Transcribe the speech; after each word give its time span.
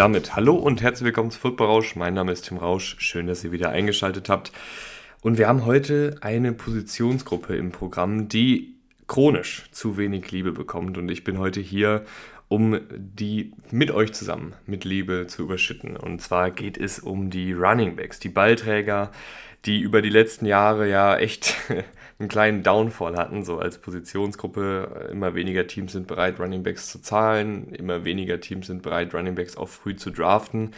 Damit 0.00 0.34
hallo 0.34 0.54
und 0.54 0.80
herzlich 0.80 1.04
willkommen 1.04 1.30
zu 1.30 1.38
Football 1.38 1.66
Rausch. 1.66 1.94
Mein 1.94 2.14
Name 2.14 2.32
ist 2.32 2.46
Tim 2.46 2.56
Rausch. 2.56 2.96
Schön, 3.00 3.26
dass 3.26 3.44
ihr 3.44 3.52
wieder 3.52 3.68
eingeschaltet 3.68 4.30
habt. 4.30 4.50
Und 5.20 5.36
wir 5.36 5.46
haben 5.46 5.66
heute 5.66 6.16
eine 6.22 6.54
Positionsgruppe 6.54 7.54
im 7.54 7.70
Programm, 7.70 8.26
die 8.26 8.76
chronisch 9.08 9.64
zu 9.72 9.98
wenig 9.98 10.30
Liebe 10.30 10.52
bekommt. 10.52 10.96
Und 10.96 11.10
ich 11.10 11.22
bin 11.22 11.38
heute 11.38 11.60
hier, 11.60 12.06
um 12.48 12.80
die 12.88 13.52
mit 13.70 13.90
euch 13.90 14.14
zusammen 14.14 14.54
mit 14.64 14.86
Liebe 14.86 15.26
zu 15.26 15.42
überschütten. 15.42 15.98
Und 15.98 16.22
zwar 16.22 16.50
geht 16.50 16.78
es 16.78 16.98
um 16.98 17.28
die 17.28 17.52
Running 17.52 17.96
Backs, 17.96 18.18
die 18.20 18.30
Ballträger, 18.30 19.10
die 19.64 19.80
über 19.80 20.02
die 20.02 20.10
letzten 20.10 20.46
Jahre 20.46 20.88
ja 20.88 21.16
echt 21.16 21.54
einen 22.18 22.28
kleinen 22.28 22.62
Downfall 22.62 23.16
hatten, 23.16 23.44
so 23.44 23.58
als 23.58 23.78
Positionsgruppe. 23.78 25.08
Immer 25.10 25.34
weniger 25.34 25.66
Teams 25.66 25.92
sind 25.92 26.06
bereit, 26.06 26.38
Runningbacks 26.38 26.90
zu 26.90 27.00
zahlen, 27.00 27.72
immer 27.72 28.04
weniger 28.04 28.40
Teams 28.40 28.66
sind 28.66 28.82
bereit, 28.82 29.14
Runningbacks 29.14 29.56
auch 29.56 29.68
früh 29.68 29.96
zu 29.96 30.10
draften. 30.10 30.72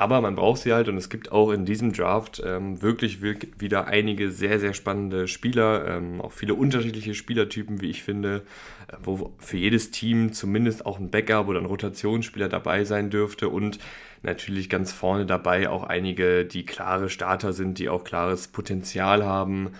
Aber 0.00 0.22
man 0.22 0.34
braucht 0.34 0.62
sie 0.62 0.72
halt 0.72 0.88
und 0.88 0.96
es 0.96 1.10
gibt 1.10 1.30
auch 1.30 1.50
in 1.50 1.66
diesem 1.66 1.92
Draft 1.92 2.42
ähm, 2.42 2.80
wirklich, 2.80 3.20
wieder 3.20 3.86
einige 3.86 4.30
sehr, 4.30 4.58
sehr 4.58 4.72
spannende 4.72 5.28
Spieler, 5.28 5.86
ähm, 5.86 6.22
auch 6.22 6.32
viele 6.32 6.54
unterschiedliche 6.54 7.12
Spielertypen, 7.12 7.82
wie 7.82 7.90
ich 7.90 8.02
finde, 8.02 8.42
äh, 8.88 8.96
wo 9.02 9.34
für 9.36 9.58
jedes 9.58 9.90
Team 9.90 10.32
zumindest 10.32 10.86
auch 10.86 10.98
ein 10.98 11.10
Backup 11.10 11.48
oder 11.48 11.58
ein 11.58 11.66
Rotationsspieler 11.66 12.48
dabei 12.48 12.84
sein 12.84 13.10
dürfte 13.10 13.50
und 13.50 13.78
natürlich 14.22 14.68
ganz 14.68 14.92
vorne 14.92 15.26
dabei 15.26 15.68
auch 15.68 15.84
einige, 15.84 16.44
die 16.44 16.64
klare 16.64 17.08
Starter 17.08 17.52
sind, 17.52 17.78
die 17.78 17.88
auch 17.88 18.04
klares 18.04 18.48
Potenzial 18.48 19.24
haben 19.24 19.72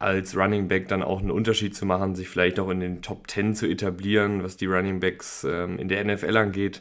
als 0.00 0.34
Running 0.34 0.66
Back 0.66 0.88
dann 0.88 1.02
auch 1.02 1.20
einen 1.20 1.30
Unterschied 1.30 1.76
zu 1.76 1.84
machen, 1.84 2.14
sich 2.14 2.28
vielleicht 2.28 2.58
auch 2.58 2.70
in 2.70 2.80
den 2.80 3.02
Top 3.02 3.30
10 3.30 3.54
zu 3.54 3.66
etablieren, 3.66 4.42
was 4.42 4.56
die 4.56 4.64
Running 4.64 4.98
Backs 4.98 5.44
ähm, 5.44 5.78
in 5.78 5.88
der 5.88 6.02
NFL 6.02 6.36
angeht. 6.38 6.80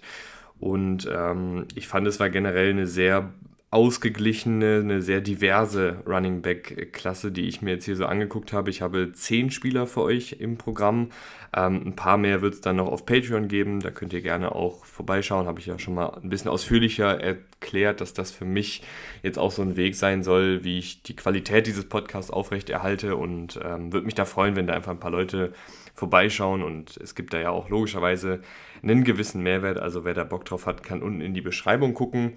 Und 0.59 1.07
ähm, 1.13 1.65
ich 1.75 1.87
fand, 1.87 2.07
es 2.07 2.19
war 2.21 2.29
generell 2.29 2.69
eine 2.69 2.87
sehr 2.87 3.33
ausgeglichene, 3.71 4.79
eine 4.83 5.01
sehr 5.03 5.21
diverse 5.21 6.03
Running 6.07 6.41
Back-Klasse, 6.41 7.31
die 7.31 7.47
ich 7.47 7.61
mir 7.61 7.71
jetzt 7.71 7.85
hier 7.85 7.95
so 7.95 8.07
angeguckt 8.07 8.51
habe. 8.51 8.71
Ich 8.71 8.81
habe 8.81 9.11
zehn 9.11 9.51
Spieler 9.51 9.85
für 9.85 10.01
euch 10.01 10.37
im 10.39 10.57
Programm. 10.57 11.11
Ähm, 11.55 11.83
ein 11.85 11.95
paar 11.95 12.17
mehr 12.17 12.41
wird 12.41 12.55
es 12.55 12.61
dann 12.61 12.77
noch 12.77 12.87
auf 12.87 13.05
Patreon 13.05 13.47
geben. 13.47 13.79
Da 13.79 13.91
könnt 13.91 14.11
ihr 14.13 14.21
gerne 14.21 14.55
auch 14.55 14.85
vorbeischauen. 14.85 15.45
Habe 15.45 15.59
ich 15.59 15.67
ja 15.67 15.77
schon 15.77 15.93
mal 15.93 16.07
ein 16.07 16.29
bisschen 16.29 16.49
ausführlicher 16.49 17.21
erklärt, 17.21 18.01
dass 18.01 18.13
das 18.13 18.31
für 18.31 18.45
mich 18.45 18.81
jetzt 19.21 19.37
auch 19.37 19.51
so 19.51 19.61
ein 19.61 19.77
Weg 19.77 19.95
sein 19.95 20.23
soll, 20.23 20.63
wie 20.63 20.79
ich 20.79 21.03
die 21.03 21.15
Qualität 21.15 21.67
dieses 21.67 21.87
Podcasts 21.87 22.31
aufrechterhalte. 22.31 23.17
Und 23.17 23.59
ähm, 23.63 23.93
würde 23.93 24.05
mich 24.05 24.15
da 24.15 24.25
freuen, 24.25 24.55
wenn 24.55 24.65
da 24.65 24.73
einfach 24.73 24.91
ein 24.91 24.99
paar 24.99 25.11
Leute 25.11 25.53
vorbeischauen. 25.93 26.63
Und 26.63 26.97
es 26.97 27.13
gibt 27.13 27.33
da 27.35 27.39
ja 27.39 27.51
auch 27.51 27.69
logischerweise 27.69 28.39
einen 28.81 29.03
gewissen 29.03 29.43
Mehrwert. 29.43 29.77
Also 29.77 30.05
wer 30.05 30.15
da 30.15 30.23
Bock 30.23 30.45
drauf 30.45 30.65
hat, 30.65 30.81
kann 30.81 31.03
unten 31.03 31.21
in 31.21 31.35
die 31.35 31.41
Beschreibung 31.41 31.93
gucken. 31.93 32.33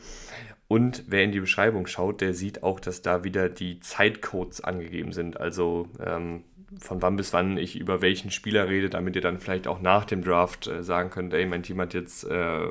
Und 0.72 1.04
wer 1.06 1.22
in 1.22 1.32
die 1.32 1.40
Beschreibung 1.40 1.86
schaut, 1.86 2.22
der 2.22 2.32
sieht 2.32 2.62
auch, 2.62 2.80
dass 2.80 3.02
da 3.02 3.24
wieder 3.24 3.50
die 3.50 3.80
Zeitcodes 3.80 4.62
angegeben 4.62 5.12
sind. 5.12 5.38
Also 5.38 5.90
ähm, 6.02 6.44
von 6.78 7.02
wann 7.02 7.16
bis 7.16 7.34
wann 7.34 7.58
ich 7.58 7.78
über 7.78 8.00
welchen 8.00 8.30
Spieler 8.30 8.70
rede, 8.70 8.88
damit 8.88 9.14
ihr 9.14 9.20
dann 9.20 9.38
vielleicht 9.38 9.66
auch 9.66 9.82
nach 9.82 10.06
dem 10.06 10.24
Draft 10.24 10.68
äh, 10.68 10.82
sagen 10.82 11.10
könnt, 11.10 11.34
ey, 11.34 11.44
mein 11.44 11.62
Team 11.62 11.78
hat 11.78 11.92
jetzt 11.92 12.24
äh, 12.24 12.68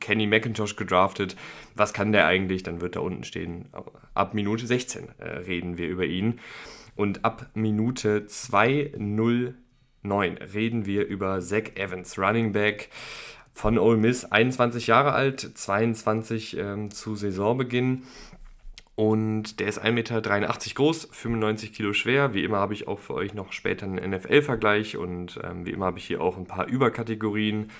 Kenny 0.00 0.26
McIntosh 0.26 0.74
gedraftet, 0.74 1.36
was 1.76 1.92
kann 1.92 2.10
der 2.10 2.26
eigentlich? 2.26 2.64
Dann 2.64 2.80
wird 2.80 2.96
da 2.96 3.00
unten 3.00 3.22
stehen, 3.22 3.68
ab 4.14 4.34
Minute 4.34 4.66
16 4.66 5.06
äh, 5.18 5.28
reden 5.28 5.78
wir 5.78 5.86
über 5.86 6.06
ihn. 6.06 6.40
Und 6.96 7.24
ab 7.24 7.46
Minute 7.54 8.26
2.09 8.26 9.54
reden 10.54 10.86
wir 10.86 11.06
über 11.06 11.40
Zach 11.40 11.76
Evans, 11.76 12.18
Running 12.18 12.50
Back 12.50 12.88
von 13.52 13.78
Ole 13.78 13.96
Miss, 13.96 14.24
21 14.24 14.86
Jahre 14.86 15.12
alt, 15.12 15.40
22 15.40 16.56
ähm, 16.56 16.90
zu 16.90 17.14
Saisonbeginn. 17.14 18.02
Und 18.94 19.58
der 19.58 19.68
ist 19.68 19.82
1,83 19.82 19.90
Meter 19.92 20.20
groß, 20.74 21.08
95 21.10 21.72
Kilo 21.72 21.92
schwer. 21.92 22.34
Wie 22.34 22.44
immer 22.44 22.58
habe 22.58 22.74
ich 22.74 22.88
auch 22.88 22.98
für 22.98 23.14
euch 23.14 23.34
noch 23.34 23.52
später 23.52 23.86
einen 23.86 24.10
NFL-Vergleich 24.10 24.96
und 24.96 25.40
ähm, 25.42 25.64
wie 25.64 25.70
immer 25.70 25.86
habe 25.86 25.98
ich 25.98 26.06
hier 26.06 26.20
auch 26.20 26.36
ein 26.36 26.46
paar 26.46 26.66
Überkategorien. 26.66 27.70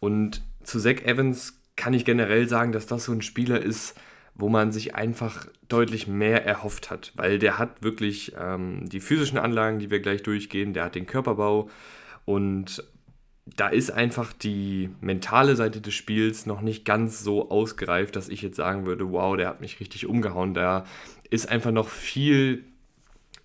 Und 0.00 0.42
zu 0.62 0.80
Zach 0.80 1.02
Evans 1.02 1.60
kann 1.76 1.94
ich 1.94 2.04
generell 2.04 2.48
sagen, 2.48 2.72
dass 2.72 2.86
das 2.86 3.04
so 3.04 3.12
ein 3.12 3.22
Spieler 3.22 3.60
ist, 3.60 3.98
wo 4.34 4.48
man 4.48 4.72
sich 4.72 4.94
einfach 4.94 5.46
deutlich 5.68 6.06
mehr 6.06 6.46
erhofft 6.46 6.90
hat, 6.90 7.12
weil 7.16 7.38
der 7.38 7.58
hat 7.58 7.82
wirklich 7.82 8.32
ähm, 8.38 8.88
die 8.88 9.00
physischen 9.00 9.38
Anlagen, 9.38 9.78
die 9.78 9.90
wir 9.90 10.00
gleich 10.00 10.22
durchgehen, 10.22 10.72
der 10.72 10.84
hat 10.84 10.94
den 10.94 11.06
Körperbau 11.06 11.68
und 12.24 12.82
da 13.46 13.68
ist 13.68 13.90
einfach 13.90 14.32
die 14.32 14.90
mentale 15.00 15.56
Seite 15.56 15.80
des 15.80 15.94
Spiels 15.94 16.46
noch 16.46 16.60
nicht 16.60 16.84
ganz 16.84 17.22
so 17.22 17.50
ausgereift, 17.50 18.14
dass 18.14 18.28
ich 18.28 18.42
jetzt 18.42 18.56
sagen 18.56 18.86
würde, 18.86 19.10
wow, 19.10 19.36
der 19.36 19.48
hat 19.48 19.60
mich 19.60 19.80
richtig 19.80 20.06
umgehauen. 20.06 20.54
Da 20.54 20.84
ist 21.30 21.48
einfach 21.48 21.72
noch 21.72 21.88
viel 21.88 22.64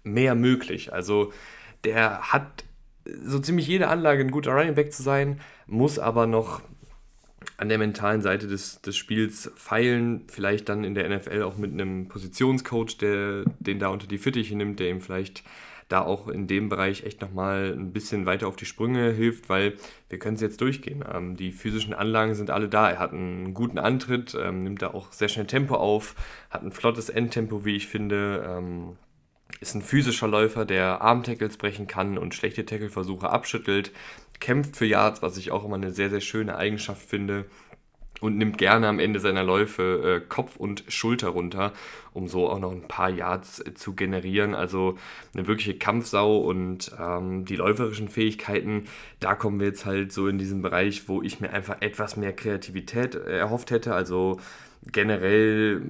mehr 0.03 0.35
möglich. 0.35 0.93
Also 0.93 1.33
der 1.83 2.31
hat 2.31 2.63
so 3.23 3.39
ziemlich 3.39 3.67
jede 3.67 3.87
Anlage, 3.87 4.23
ein 4.23 4.31
guter 4.31 4.51
Running 4.51 4.75
Back 4.75 4.93
zu 4.93 5.01
sein, 5.01 5.39
muss 5.65 5.97
aber 5.97 6.27
noch 6.27 6.61
an 7.57 7.69
der 7.69 7.77
mentalen 7.77 8.21
Seite 8.21 8.47
des, 8.47 8.81
des 8.81 8.95
Spiels 8.95 9.51
feilen, 9.55 10.25
vielleicht 10.27 10.69
dann 10.69 10.83
in 10.83 10.93
der 10.93 11.09
NFL 11.09 11.41
auch 11.41 11.57
mit 11.57 11.71
einem 11.71 12.07
Positionscoach, 12.07 12.97
der 12.99 13.45
den 13.59 13.79
da 13.79 13.87
unter 13.87 14.05
die 14.05 14.19
Fittiche 14.19 14.55
nimmt, 14.55 14.79
der 14.79 14.89
ihm 14.89 15.01
vielleicht 15.01 15.43
da 15.87 16.01
auch 16.01 16.27
in 16.27 16.47
dem 16.47 16.69
Bereich 16.69 17.03
echt 17.03 17.21
nochmal 17.21 17.73
ein 17.77 17.93
bisschen 17.93 18.25
weiter 18.25 18.47
auf 18.47 18.55
die 18.55 18.65
Sprünge 18.65 19.11
hilft, 19.11 19.49
weil 19.49 19.75
wir 20.09 20.19
können 20.19 20.35
es 20.35 20.41
jetzt 20.41 20.61
durchgehen. 20.61 21.03
Ähm, 21.11 21.35
die 21.35 21.51
physischen 21.51 21.93
Anlagen 21.93 22.35
sind 22.35 22.49
alle 22.49 22.67
da. 22.67 22.89
Er 22.89 22.99
hat 22.99 23.13
einen 23.13 23.53
guten 23.53 23.77
Antritt, 23.77 24.35
ähm, 24.39 24.63
nimmt 24.63 24.81
da 24.81 24.93
auch 24.93 25.11
sehr 25.11 25.29
schnell 25.29 25.47
Tempo 25.47 25.75
auf, 25.75 26.15
hat 26.49 26.63
ein 26.63 26.71
flottes 26.71 27.09
Endtempo, 27.09 27.63
wie 27.65 27.75
ich 27.75 27.87
finde. 27.87 28.45
Ähm, 28.47 28.97
ist 29.59 29.75
ein 29.75 29.81
physischer 29.81 30.27
Läufer, 30.27 30.65
der 30.65 31.01
Armtackles 31.01 31.57
brechen 31.57 31.87
kann 31.87 32.17
und 32.17 32.35
schlechte 32.35 32.65
Tackleversuche 32.65 33.29
abschüttelt, 33.29 33.91
kämpft 34.39 34.75
für 34.75 34.85
Yards, 34.85 35.21
was 35.21 35.37
ich 35.37 35.51
auch 35.51 35.65
immer 35.65 35.77
eine 35.77 35.91
sehr, 35.91 36.09
sehr 36.09 36.21
schöne 36.21 36.57
Eigenschaft 36.57 37.01
finde 37.01 37.45
und 38.19 38.37
nimmt 38.37 38.57
gerne 38.57 38.87
am 38.87 38.99
Ende 38.99 39.19
seiner 39.19 39.43
Läufe 39.43 40.21
äh, 40.21 40.27
Kopf 40.27 40.55
und 40.55 40.83
Schulter 40.87 41.29
runter, 41.29 41.73
um 42.13 42.27
so 42.27 42.49
auch 42.49 42.59
noch 42.59 42.71
ein 42.71 42.87
paar 42.87 43.09
Yards 43.09 43.59
äh, 43.59 43.73
zu 43.73 43.93
generieren. 43.93 44.55
Also 44.55 44.97
eine 45.33 45.47
wirkliche 45.47 45.77
Kampfsau 45.77 46.37
und 46.37 46.91
ähm, 46.99 47.45
die 47.45 47.55
läuferischen 47.55 48.09
Fähigkeiten, 48.09 48.85
da 49.19 49.35
kommen 49.35 49.59
wir 49.59 49.67
jetzt 49.67 49.85
halt 49.85 50.11
so 50.11 50.27
in 50.27 50.37
diesen 50.37 50.61
Bereich, 50.61 51.07
wo 51.07 51.21
ich 51.21 51.39
mir 51.39 51.51
einfach 51.51 51.77
etwas 51.81 52.17
mehr 52.17 52.33
Kreativität 52.33 53.15
äh, 53.15 53.37
erhofft 53.37 53.71
hätte. 53.71 53.93
Also 53.93 54.39
generell 54.91 55.81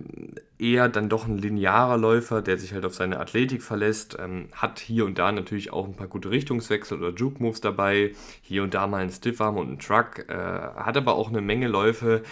eher 0.59 0.89
dann 0.89 1.09
doch 1.09 1.27
ein 1.27 1.37
linearer 1.37 1.97
Läufer, 1.97 2.41
der 2.41 2.57
sich 2.57 2.73
halt 2.73 2.85
auf 2.85 2.95
seine 2.95 3.19
Athletik 3.19 3.61
verlässt, 3.61 4.17
ähm, 4.19 4.47
hat 4.53 4.79
hier 4.79 5.05
und 5.05 5.19
da 5.19 5.31
natürlich 5.31 5.71
auch 5.71 5.85
ein 5.85 5.95
paar 5.95 6.07
gute 6.07 6.31
Richtungswechsel 6.31 6.97
oder 6.97 7.15
Juke-Moves 7.15 7.61
dabei, 7.61 8.13
hier 8.41 8.63
und 8.63 8.73
da 8.73 8.87
mal 8.87 9.01
einen 9.01 9.11
Stiffarm 9.11 9.57
und 9.57 9.67
einen 9.67 9.79
Truck, 9.79 10.27
äh, 10.29 10.33
hat 10.33 10.97
aber 10.97 11.15
auch 11.15 11.29
eine 11.29 11.41
Menge 11.41 11.67
Läufe, 11.67 12.23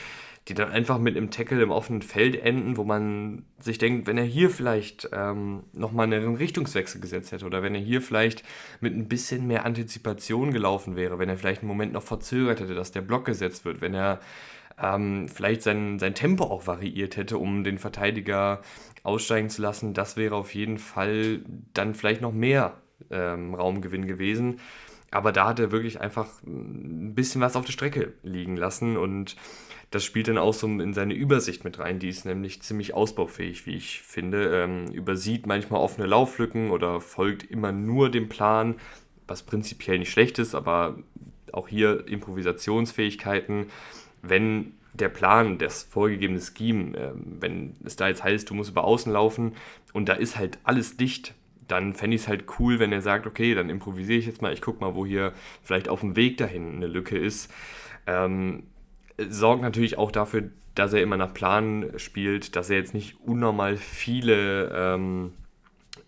die 0.47 0.53
dann 0.53 0.69
einfach 0.71 0.99
mit 0.99 1.17
einem 1.17 1.31
Tackle 1.31 1.61
im 1.61 1.71
offenen 1.71 2.03
Feld 2.03 2.35
enden, 2.35 2.77
wo 2.77 2.83
man 2.83 3.45
sich 3.59 3.79
denkt, 3.79 4.05
wenn 4.05 4.17
er 4.17 4.25
hier 4.25 4.51
vielleicht 4.51 5.09
ähm, 5.11 5.63
nochmal 5.73 6.05
einen 6.05 6.35
Richtungswechsel 6.35 7.01
gesetzt 7.01 7.31
hätte 7.31 7.45
oder 7.45 7.63
wenn 7.63 7.73
er 7.73 7.81
hier 7.81 7.99
vielleicht 7.99 8.43
mit 8.79 8.95
ein 8.95 9.07
bisschen 9.07 9.47
mehr 9.47 9.65
Antizipation 9.65 10.51
gelaufen 10.51 10.95
wäre, 10.95 11.17
wenn 11.17 11.29
er 11.29 11.37
vielleicht 11.37 11.61
einen 11.61 11.67
Moment 11.67 11.93
noch 11.93 12.03
verzögert 12.03 12.59
hätte, 12.59 12.75
dass 12.75 12.91
der 12.91 13.01
Block 13.01 13.25
gesetzt 13.25 13.65
wird, 13.65 13.81
wenn 13.81 13.95
er 13.95 14.19
ähm, 14.81 15.29
vielleicht 15.29 15.61
sein, 15.61 15.99
sein 15.99 16.15
Tempo 16.15 16.45
auch 16.45 16.67
variiert 16.67 17.17
hätte, 17.17 17.37
um 17.37 17.63
den 17.63 17.77
Verteidiger 17.77 18.61
aussteigen 19.03 19.49
zu 19.49 19.61
lassen, 19.61 19.93
das 19.93 20.17
wäre 20.17 20.35
auf 20.35 20.53
jeden 20.53 20.77
Fall 20.77 21.41
dann 21.73 21.93
vielleicht 21.93 22.21
noch 22.21 22.33
mehr 22.33 22.73
ähm, 23.09 23.53
Raumgewinn 23.53 24.07
gewesen. 24.07 24.59
Aber 25.11 25.31
da 25.31 25.47
hat 25.47 25.59
er 25.59 25.71
wirklich 25.71 26.01
einfach 26.01 26.27
ein 26.43 27.13
bisschen 27.15 27.39
was 27.39 27.55
auf 27.55 27.65
der 27.65 27.71
Strecke 27.71 28.13
liegen 28.23 28.57
lassen 28.57 28.97
und 28.97 29.35
das 29.91 30.03
spielt 30.03 30.27
dann 30.27 30.37
auch 30.37 30.53
so 30.53 30.67
in 30.67 30.93
seine 30.93 31.13
Übersicht 31.13 31.63
mit 31.63 31.79
rein. 31.79 31.99
Die 31.99 32.09
ist 32.09 32.25
nämlich 32.25 32.61
ziemlich 32.61 32.93
ausbaufähig, 32.93 33.65
wie 33.65 33.75
ich 33.75 34.01
finde. 34.01 34.63
Ähm, 34.63 34.91
übersieht 34.91 35.45
manchmal 35.45 35.79
offene 35.79 36.07
Lauflücken 36.07 36.71
oder 36.71 36.99
folgt 36.99 37.49
immer 37.49 37.71
nur 37.71 38.09
dem 38.09 38.27
Plan, 38.27 38.75
was 39.27 39.43
prinzipiell 39.43 39.99
nicht 39.99 40.11
schlecht 40.11 40.39
ist, 40.39 40.53
aber 40.53 40.97
auch 41.53 41.67
hier 41.67 42.07
Improvisationsfähigkeiten 42.07 43.67
wenn 44.29 44.73
der 44.93 45.09
Plan, 45.09 45.57
das 45.57 45.83
vorgegebene 45.83 46.39
Scheme, 46.39 46.95
äh, 46.97 47.11
wenn 47.15 47.75
es 47.83 47.95
da 47.95 48.07
jetzt 48.07 48.23
heißt, 48.23 48.49
du 48.49 48.53
musst 48.53 48.71
über 48.71 48.83
außen 48.83 49.11
laufen 49.11 49.53
und 49.93 50.07
da 50.07 50.13
ist 50.13 50.37
halt 50.37 50.57
alles 50.63 50.97
dicht, 50.97 51.33
dann 51.67 51.93
fände 51.93 52.15
ich 52.15 52.23
es 52.23 52.27
halt 52.27 52.45
cool, 52.59 52.79
wenn 52.79 52.91
er 52.91 53.01
sagt, 53.01 53.25
okay, 53.25 53.55
dann 53.55 53.69
improvisiere 53.69 54.19
ich 54.19 54.27
jetzt 54.27 54.41
mal, 54.41 54.53
ich 54.53 54.61
gucke 54.61 54.81
mal, 54.81 54.95
wo 54.95 55.05
hier 55.05 55.33
vielleicht 55.63 55.89
auf 55.89 56.01
dem 56.01 56.15
Weg 56.15 56.37
dahin 56.37 56.75
eine 56.75 56.87
Lücke 56.87 57.17
ist. 57.17 57.51
Ähm, 58.07 58.63
sorgt 59.17 59.61
natürlich 59.61 59.97
auch 59.97 60.11
dafür, 60.11 60.49
dass 60.75 60.93
er 60.93 61.01
immer 61.01 61.17
nach 61.17 61.33
Plan 61.33 61.91
spielt, 61.97 62.55
dass 62.55 62.69
er 62.69 62.77
jetzt 62.77 62.93
nicht 62.93 63.17
unnormal 63.21 63.77
viele, 63.77 64.71
ähm, 64.75 65.33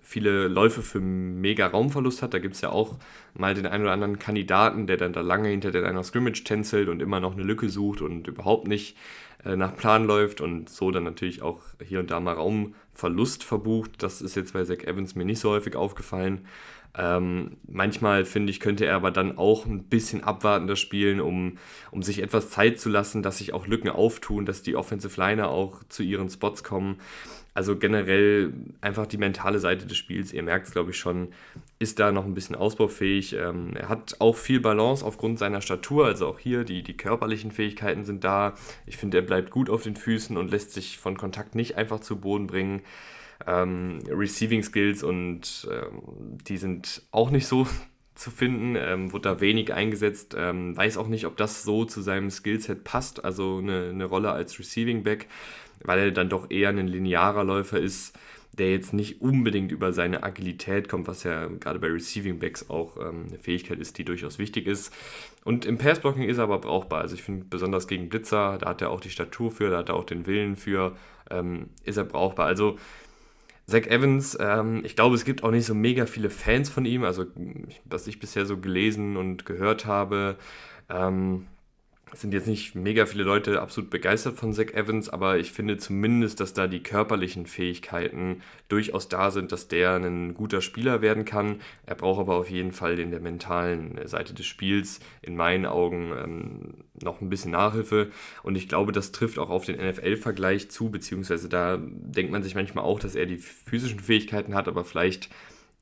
viele 0.07 0.48
Läufe 0.48 0.83
für 0.83 1.01
mega 1.01 1.68
Raumverlust 1.68 2.21
hat. 2.21 2.33
Da 2.33 2.39
gibt 2.39 2.56
es 2.56 2.62
ja 2.62 2.69
auch 2.69 2.95
mal 3.33 3.54
den 3.54 3.65
einen 3.65 3.83
oder 3.83 3.92
anderen 3.92 4.19
Kandidaten, 4.19 4.88
der 4.88 4.95
dann 4.95 5.12
da 5.12 5.19
lange 5.19 5.50
hinter 5.50 5.71
der 5.71 5.81
Line 5.81 6.00
of 6.00 6.06
Scrimmage 6.06 6.45
tänzelt 6.45 6.88
und 6.88 7.01
immer 7.01 7.19
noch 7.19 7.33
eine 7.33 7.44
Lücke 7.44 7.68
sucht 7.68 8.01
und 8.01 8.25
überhaupt 8.25 8.69
nicht 8.69 8.95
äh, 9.44 9.57
nach 9.57 9.75
Plan 9.75 10.07
läuft 10.07 10.39
und 10.39 10.69
so 10.69 10.92
dann 10.92 11.04
natürlich 11.04 11.42
auch 11.42 11.62
hier 11.86 12.00
und 12.00 12.09
da 12.09 12.21
mal 12.21 12.36
Raumverlust 12.36 13.44
verbucht. 13.44 14.01
Das 14.01 14.21
ist 14.21 14.38
jetzt 14.38 14.54
bei 14.54 14.63
Zach 14.63 14.80
Evans 14.86 15.15
mir 15.15 15.25
nicht 15.25 15.39
so 15.39 15.50
häufig 15.50 15.75
aufgefallen. 15.75 16.48
Ähm, 16.97 17.57
manchmal 17.67 18.25
finde 18.25 18.49
ich, 18.49 18.59
könnte 18.59 18.85
er 18.85 18.95
aber 18.95 19.11
dann 19.11 19.38
auch 19.38 19.65
ein 19.65 19.83
bisschen 19.83 20.23
abwartender 20.23 20.75
spielen, 20.75 21.21
um, 21.21 21.57
um 21.91 22.01
sich 22.01 22.23
etwas 22.23 22.49
Zeit 22.49 22.79
zu 22.79 22.89
lassen, 22.89 23.21
dass 23.21 23.38
sich 23.38 23.53
auch 23.53 23.67
Lücken 23.67 23.89
auftun, 23.89 24.45
dass 24.45 24.63
die 24.63 24.75
Offensive 24.75 25.19
Liner 25.19 25.49
auch 25.49 25.83
zu 25.89 26.01
ihren 26.01 26.29
Spots 26.29 26.63
kommen. 26.63 26.99
Also 27.53 27.75
generell 27.75 28.53
einfach 28.81 29.07
die 29.07 29.17
mentale 29.17 29.57
Seite 29.59 29.88
des 29.88 29.97
Spiels, 29.97 30.31
ihr 30.31 30.44
merkt 30.44 30.67
es 30.67 30.73
glaube 30.73 30.91
ich 30.91 30.97
schon, 30.97 31.29
ist 31.79 31.99
da 31.99 32.11
noch 32.11 32.25
ein 32.25 32.35
bisschen 32.35 32.55
ausbaufähig. 32.55 33.33
Ähm, 33.33 33.75
er 33.75 33.89
hat 33.89 34.15
auch 34.19 34.35
viel 34.35 34.59
Balance 34.59 35.03
aufgrund 35.05 35.39
seiner 35.39 35.61
Statur, 35.61 36.05
also 36.05 36.27
auch 36.27 36.39
hier 36.39 36.63
die, 36.63 36.83
die 36.83 36.97
körperlichen 36.97 37.51
Fähigkeiten 37.51 38.05
sind 38.05 38.23
da. 38.23 38.53
Ich 38.85 38.97
finde, 38.97 39.17
er 39.17 39.23
bleibt 39.23 39.51
gut 39.51 39.69
auf 39.69 39.83
den 39.83 39.95
Füßen 39.95 40.38
und 40.38 40.51
lässt 40.51 40.71
sich 40.71 40.97
von 40.97 41.17
Kontakt 41.17 41.55
nicht 41.55 41.77
einfach 41.77 41.99
zu 41.99 42.19
Boden 42.19 42.47
bringen. 42.47 42.81
Ähm, 43.45 44.00
Receiving 44.10 44.63
Skills 44.63 45.04
und 45.04 45.68
ähm, 45.72 46.01
die 46.48 46.57
sind 46.57 47.04
auch 47.12 47.30
nicht 47.30 47.48
so 47.48 47.68
zu 48.16 48.31
finden, 48.31 48.75
ähm, 48.75 49.13
wurde 49.13 49.30
da 49.30 49.42
wenig 49.42 49.74
eingesetzt, 49.74 50.36
ähm, 50.38 50.75
weiß 50.75 50.98
auch 50.98 51.07
nicht, 51.07 51.25
ob 51.28 51.38
das 51.38 51.63
so 51.63 51.86
zu 51.86 52.01
seinem 52.01 52.31
Skillset 52.31 52.84
passt, 52.84 53.24
also 53.24 53.60
eine, 53.60 53.89
eine 53.89 54.06
Rolle 54.06 54.31
als 54.31 54.57
Receiving 54.57 55.04
Back 55.04 55.28
weil 55.84 56.00
er 56.00 56.12
dann 56.12 56.30
doch 56.30 56.50
eher 56.50 56.69
ein 56.69 56.88
linearer 56.88 57.44
Läufer 57.44 57.80
ist, 57.80 58.18
der 58.54 58.72
jetzt 58.72 58.94
nicht 58.94 59.22
unbedingt 59.22 59.72
über 59.72 59.94
seine 59.94 60.24
Agilität 60.24 60.90
kommt, 60.90 61.07
was 61.07 61.24
ja 61.24 61.45
gerade 61.45 61.80
bei 61.80 61.88
Receiving 61.88 62.40
Backs 62.40 62.69
auch 62.69 62.98
ähm, 62.98 63.25
eine 63.28 63.38
Fähigkeit 63.38 63.78
ist, 63.78 63.98
die 63.98 64.06
durchaus 64.06 64.40
wichtig 64.40 64.66
ist. 64.66 64.92
Und 65.44 65.66
im 65.66 65.78
Passblocking 65.78 66.24
ist 66.24 66.38
er 66.38 66.45
aber 66.45 66.60
brauchbar. 66.60 67.01
Also 67.01 67.16
ich 67.16 67.22
finde 67.22 67.45
besonders 67.45 67.88
gegen 67.88 68.10
Blitzer, 68.10 68.57
da 68.57 68.69
hat 68.69 68.81
er 68.81 68.90
auch 68.90 69.00
die 69.00 69.12
Statur 69.12 69.51
für, 69.51 69.69
da 69.69 69.78
hat 69.78 69.90
er 69.90 69.95
auch 69.95 70.06
den 70.06 70.25
Willen 70.25 70.56
für, 70.56 70.95
ähm, 71.30 71.69
ist 71.83 71.98
er 71.98 72.06
brauchbar. 72.06 72.48
Also 72.48 72.78
Zach 73.69 73.88
Evans, 73.88 74.38
ähm, 74.40 74.84
ich 74.86 74.96
glaube, 74.96 75.16
es 75.16 75.25
gibt 75.25 75.44
auch 75.44 75.52
nicht 75.52 75.66
so 75.66 75.75
mega 75.75 76.06
viele 76.06 76.30
Fans 76.30 76.69
von 76.69 76.86
ihm, 76.86 77.04
also 77.04 77.25
was 77.86 78.08
ich 78.08 78.19
bisher 78.19 78.46
so 78.46 78.58
gelesen 78.58 79.18
und 79.18 79.46
gehört 79.46 79.86
habe. 79.86 80.38
Ähm, 80.90 81.48
sind 82.13 82.33
jetzt 82.33 82.48
nicht 82.48 82.74
mega 82.75 83.06
viele 83.06 83.24
Leute 83.24 83.62
absolut 83.62 83.89
begeistert 83.89 84.38
von 84.38 84.54
Zach 84.54 84.71
Evans, 84.74 85.09
aber 85.09 85.38
ich 85.38 85.51
finde 85.51 85.77
zumindest, 85.77 86.39
dass 86.39 86.54
da 86.54 86.68
die 86.68 86.81
körperlichen 86.81 87.45
Fähigkeiten 87.45 88.42
durchaus 88.69 89.07
da 89.07 89.30
sind, 89.31 89.51
dass 89.51 89.68
der 89.68 89.95
ein 89.95 90.33
guter 90.33 90.62
Spieler 90.62 91.01
werden 91.01 91.25
kann. 91.25 91.62
Er 91.86 91.95
braucht 91.95 92.19
aber 92.19 92.36
auf 92.36 92.50
jeden 92.50 92.71
Fall 92.71 93.00
in 93.00 93.12
der 93.12 93.19
mentalen 93.19 94.00
Seite 94.07 94.33
des 94.33 94.45
Spiels 94.45 95.00
in 95.21 95.36
meinen 95.36 95.65
Augen 95.65 96.13
ähm, 96.18 96.74
noch 97.01 97.21
ein 97.21 97.30
bisschen 97.30 97.51
Nachhilfe. 97.51 98.12
Und 98.44 98.56
ich 98.56 98.69
glaube, 98.69 98.92
das 98.92 99.12
trifft 99.12 99.38
auch 99.38 99.50
auf 99.50 99.65
den 99.65 99.77
NFL-Vergleich 99.77 100.69
zu, 100.69 100.89
beziehungsweise 100.89 101.50
da 101.50 101.77
denkt 101.80 102.31
man 102.31 102.44
sich 102.44 102.56
manchmal 102.56 102.86
auch, 102.86 103.00
dass 103.00 103.15
er 103.15 103.25
die 103.25 103.38
physischen 103.38 104.00
Fähigkeiten 104.00 104.56
hat, 104.56 104.68
aber 104.68 104.83
vielleicht 104.83 105.30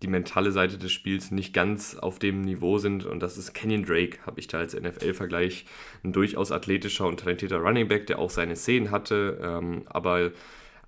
die 0.05 0.11
mentale 0.11 0.51
Seite 0.51 0.77
des 0.77 0.91
Spiels 0.91 1.31
nicht 1.31 1.51
ganz 1.51 1.95
auf 1.95 2.19
dem 2.19 2.41
Niveau 2.41 2.77
sind. 2.77 3.05
Und 3.05 3.21
das 3.21 3.37
ist 3.37 3.53
Kenyon 3.53 3.85
Drake, 3.85 4.19
habe 4.27 4.39
ich 4.39 4.47
da 4.47 4.59
als 4.59 4.79
NFL-Vergleich. 4.79 5.65
Ein 6.03 6.13
durchaus 6.13 6.51
athletischer 6.51 7.07
und 7.07 7.19
talentierter 7.19 7.57
Running 7.57 7.87
Back, 7.87 8.05
der 8.05 8.19
auch 8.19 8.29
seine 8.29 8.55
Szenen 8.55 8.91
hatte, 8.91 9.39
ähm, 9.41 9.81
aber 9.87 10.31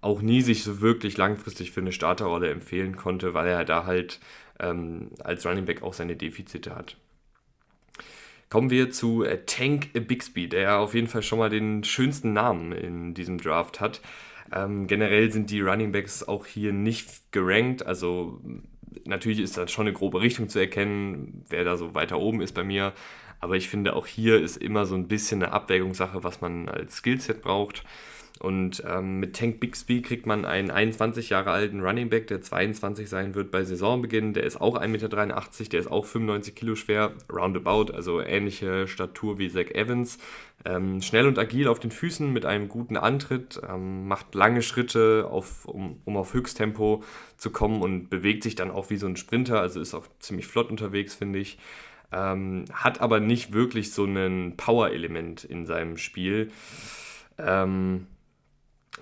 auch 0.02 0.22
nie 0.22 0.42
sich 0.42 0.64
so 0.64 0.82
wirklich 0.82 1.18
langfristig 1.18 1.72
für 1.72 1.82
eine 1.82 1.92
Starterrolle 1.92 2.52
empfehlen 2.52 2.96
konnte, 2.96 3.34
weil 3.34 3.48
er 3.48 3.66
da 3.66 3.86
halt 3.86 4.20
ähm, 4.60 5.10
als 5.24 5.46
Running 5.48 5.66
Back 5.66 5.82
auch 5.82 5.94
seine 5.94 6.16
Defizite 6.16 6.76
hat. 6.76 6.96
Kommen 8.50 8.70
wir 8.70 8.92
zu 8.92 9.24
äh, 9.24 9.40
Tank 9.48 9.94
Bixby, 9.94 10.48
der 10.48 10.78
auf 10.78 10.94
jeden 10.94 11.08
Fall 11.08 11.24
schon 11.24 11.40
mal 11.40 11.50
den 11.50 11.84
schönsten 11.84 12.34
Namen 12.34 12.72
in 12.72 13.16
diesem 13.16 13.40
Draft 13.40 13.80
hat. 13.82 14.00
Ähm, 14.54 14.86
generell 14.86 15.32
sind 15.32 15.50
die 15.50 15.62
Running 15.62 15.92
Backs 15.92 16.24
auch 16.24 16.46
hier 16.46 16.72
nicht 16.72 17.32
gerankt, 17.32 17.84
also 17.84 18.40
natürlich 19.06 19.40
ist 19.40 19.58
da 19.58 19.68
schon 19.68 19.88
eine 19.88 19.94
grobe 19.94 20.22
Richtung 20.22 20.50
zu 20.50 20.60
erkennen, 20.60 21.44
wer 21.50 21.64
da 21.64 21.78
so 21.78 21.94
weiter 21.96 22.20
oben 22.20 22.42
ist 22.42 22.54
bei 22.54 22.64
mir. 22.64 22.94
Aber 23.40 23.56
ich 23.56 23.70
finde, 23.70 23.96
auch 23.96 24.08
hier 24.08 24.42
ist 24.42 24.58
immer 24.58 24.86
so 24.86 24.96
ein 24.96 25.08
bisschen 25.08 25.44
eine 25.44 25.54
Abwägungssache, 25.54 26.24
was 26.24 26.42
man 26.42 26.70
als 26.70 26.98
Skillset 26.98 27.42
braucht. 27.42 27.84
Und 28.40 28.84
ähm, 28.88 29.20
mit 29.20 29.36
Tank 29.36 29.60
Bixby 29.60 30.02
kriegt 30.02 30.26
man 30.26 30.46
einen 30.46 30.70
21 30.70 31.30
Jahre 31.30 31.52
alten 31.52 31.82
Running 31.82 32.10
Back, 32.10 32.28
der 32.28 32.42
22 32.42 33.10
sein 33.10 33.36
wird 33.36 33.52
bei 33.52 33.64
Saisonbeginn. 33.64 34.34
Der 34.34 34.44
ist 34.44 34.62
auch 34.62 34.78
1,83 34.80 34.88
Meter, 34.88 35.10
der 35.70 35.80
ist 35.80 35.92
auch 35.92 36.06
95 36.06 36.56
Kilo 36.56 36.76
schwer, 36.76 37.14
roundabout, 37.32 37.94
also 37.94 38.22
ähnliche 38.22 38.88
Statur 38.88 39.40
wie 39.40 39.50
Zach 39.50 39.72
Evans. 39.72 40.20
Ähm, 40.66 41.02
schnell 41.02 41.28
und 41.28 41.40
agil 41.40 41.68
auf 41.68 41.80
den 41.80 41.92
Füßen 41.92 42.32
mit 42.32 42.46
einem 42.46 42.68
guten 42.68 42.98
Antritt, 42.98 43.62
ähm, 43.68 44.08
macht 44.08 44.36
lange 44.36 44.62
Schritte, 44.62 45.28
auf, 45.30 45.66
um, 45.66 46.02
um 46.06 46.18
auf 46.18 46.34
Höchsttempo 46.34 47.04
zu 47.38 47.52
kommen 47.52 47.82
und 47.82 48.10
bewegt 48.10 48.44
sich 48.44 48.56
dann 48.56 48.72
auch 48.72 48.90
wie 48.90 48.98
so 48.98 49.08
ein 49.08 49.18
Sprinter, 49.18 49.62
also 49.62 49.80
ist 49.80 49.94
auch 49.94 50.08
ziemlich 50.20 50.48
flott 50.48 50.70
unterwegs, 50.70 51.16
finde 51.16 51.40
ich. 51.40 51.58
Ähm, 52.12 52.66
hat 52.72 53.02
aber 53.02 53.20
nicht 53.20 53.54
wirklich 53.54 53.92
so 53.92 54.06
ein 54.06 54.56
Power-Element 54.58 55.44
in 55.44 55.66
seinem 55.66 55.98
Spiel. 55.98 56.52
Ähm, 57.38 58.08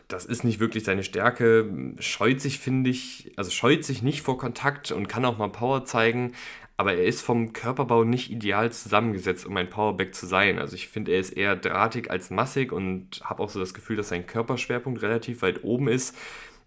das 0.08 0.26
ist 0.26 0.44
nicht 0.44 0.60
wirklich 0.60 0.84
seine 0.84 1.04
Stärke. 1.04 1.94
Scheut 2.00 2.42
sich, 2.42 2.60
finde 2.60 2.90
ich, 2.90 3.32
also 3.38 3.52
scheut 3.52 3.84
sich 3.84 4.02
nicht 4.02 4.22
vor 4.22 4.38
Kontakt 4.38 4.92
und 4.92 5.08
kann 5.08 5.26
auch 5.26 5.38
mal 5.38 5.50
Power 5.50 5.86
zeigen, 5.86 6.34
aber 6.78 6.94
er 6.94 7.06
ist 7.06 7.22
vom 7.22 7.54
Körperbau 7.54 8.04
nicht 8.04 8.30
ideal 8.32 8.72
zusammengesetzt, 8.72 9.46
um 9.46 9.56
ein 9.56 9.70
Powerback 9.70 10.14
zu 10.14 10.26
sein. 10.26 10.60
Also 10.60 10.76
ich 10.76 10.90
finde, 10.90 11.14
er 11.14 11.20
ist 11.20 11.32
eher 11.32 11.56
drahtig 11.56 12.12
als 12.12 12.30
massig 12.30 12.72
und 12.72 13.22
habe 13.24 13.42
auch 13.42 13.50
so 13.50 13.60
das 13.60 13.74
Gefühl, 13.74 13.96
dass 13.96 14.10
sein 14.10 14.28
Körperschwerpunkt 14.28 15.02
relativ 15.02 15.42
weit 15.42 15.64
oben 15.64 15.88
ist. 15.88 16.18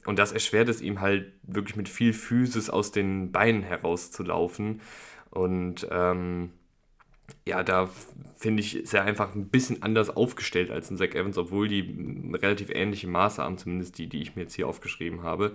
Und 0.07 0.19
das 0.19 0.33
erschwert 0.33 0.71
es 0.71 0.81
ihm 0.81 1.03
halt 1.03 1.33
wirklich 1.43 1.77
mit 1.77 1.89
viel 1.89 2.15
Physis 2.15 2.71
aus 2.71 2.91
den 2.91 3.33
Beinen 3.33 3.63
herauszulaufen. 3.63 4.81
Und 5.31 5.87
ähm, 5.91 6.53
ja, 7.47 7.63
da 7.63 7.89
finde 8.37 8.63
ich, 8.63 8.77
ist 8.77 8.95
er 8.95 9.05
einfach 9.05 9.35
ein 9.35 9.49
bisschen 9.49 9.83
anders 9.83 10.11
aufgestellt 10.11 10.71
als 10.71 10.91
ein 10.91 10.97
Zach 10.97 11.15
Evans, 11.15 11.39
obwohl 11.39 11.69
die 11.69 12.33
relativ 12.35 12.71
ähnliche 12.71 13.09
Maße 13.09 13.43
haben, 13.43 13.59
zumindest 13.59 13.99
die, 13.99 14.07
die 14.07 14.23
ich 14.23 14.37
mir 14.37 14.43
jetzt 14.43 14.55
hier 14.55 14.69
aufgeschrieben 14.69 15.23
habe, 15.23 15.55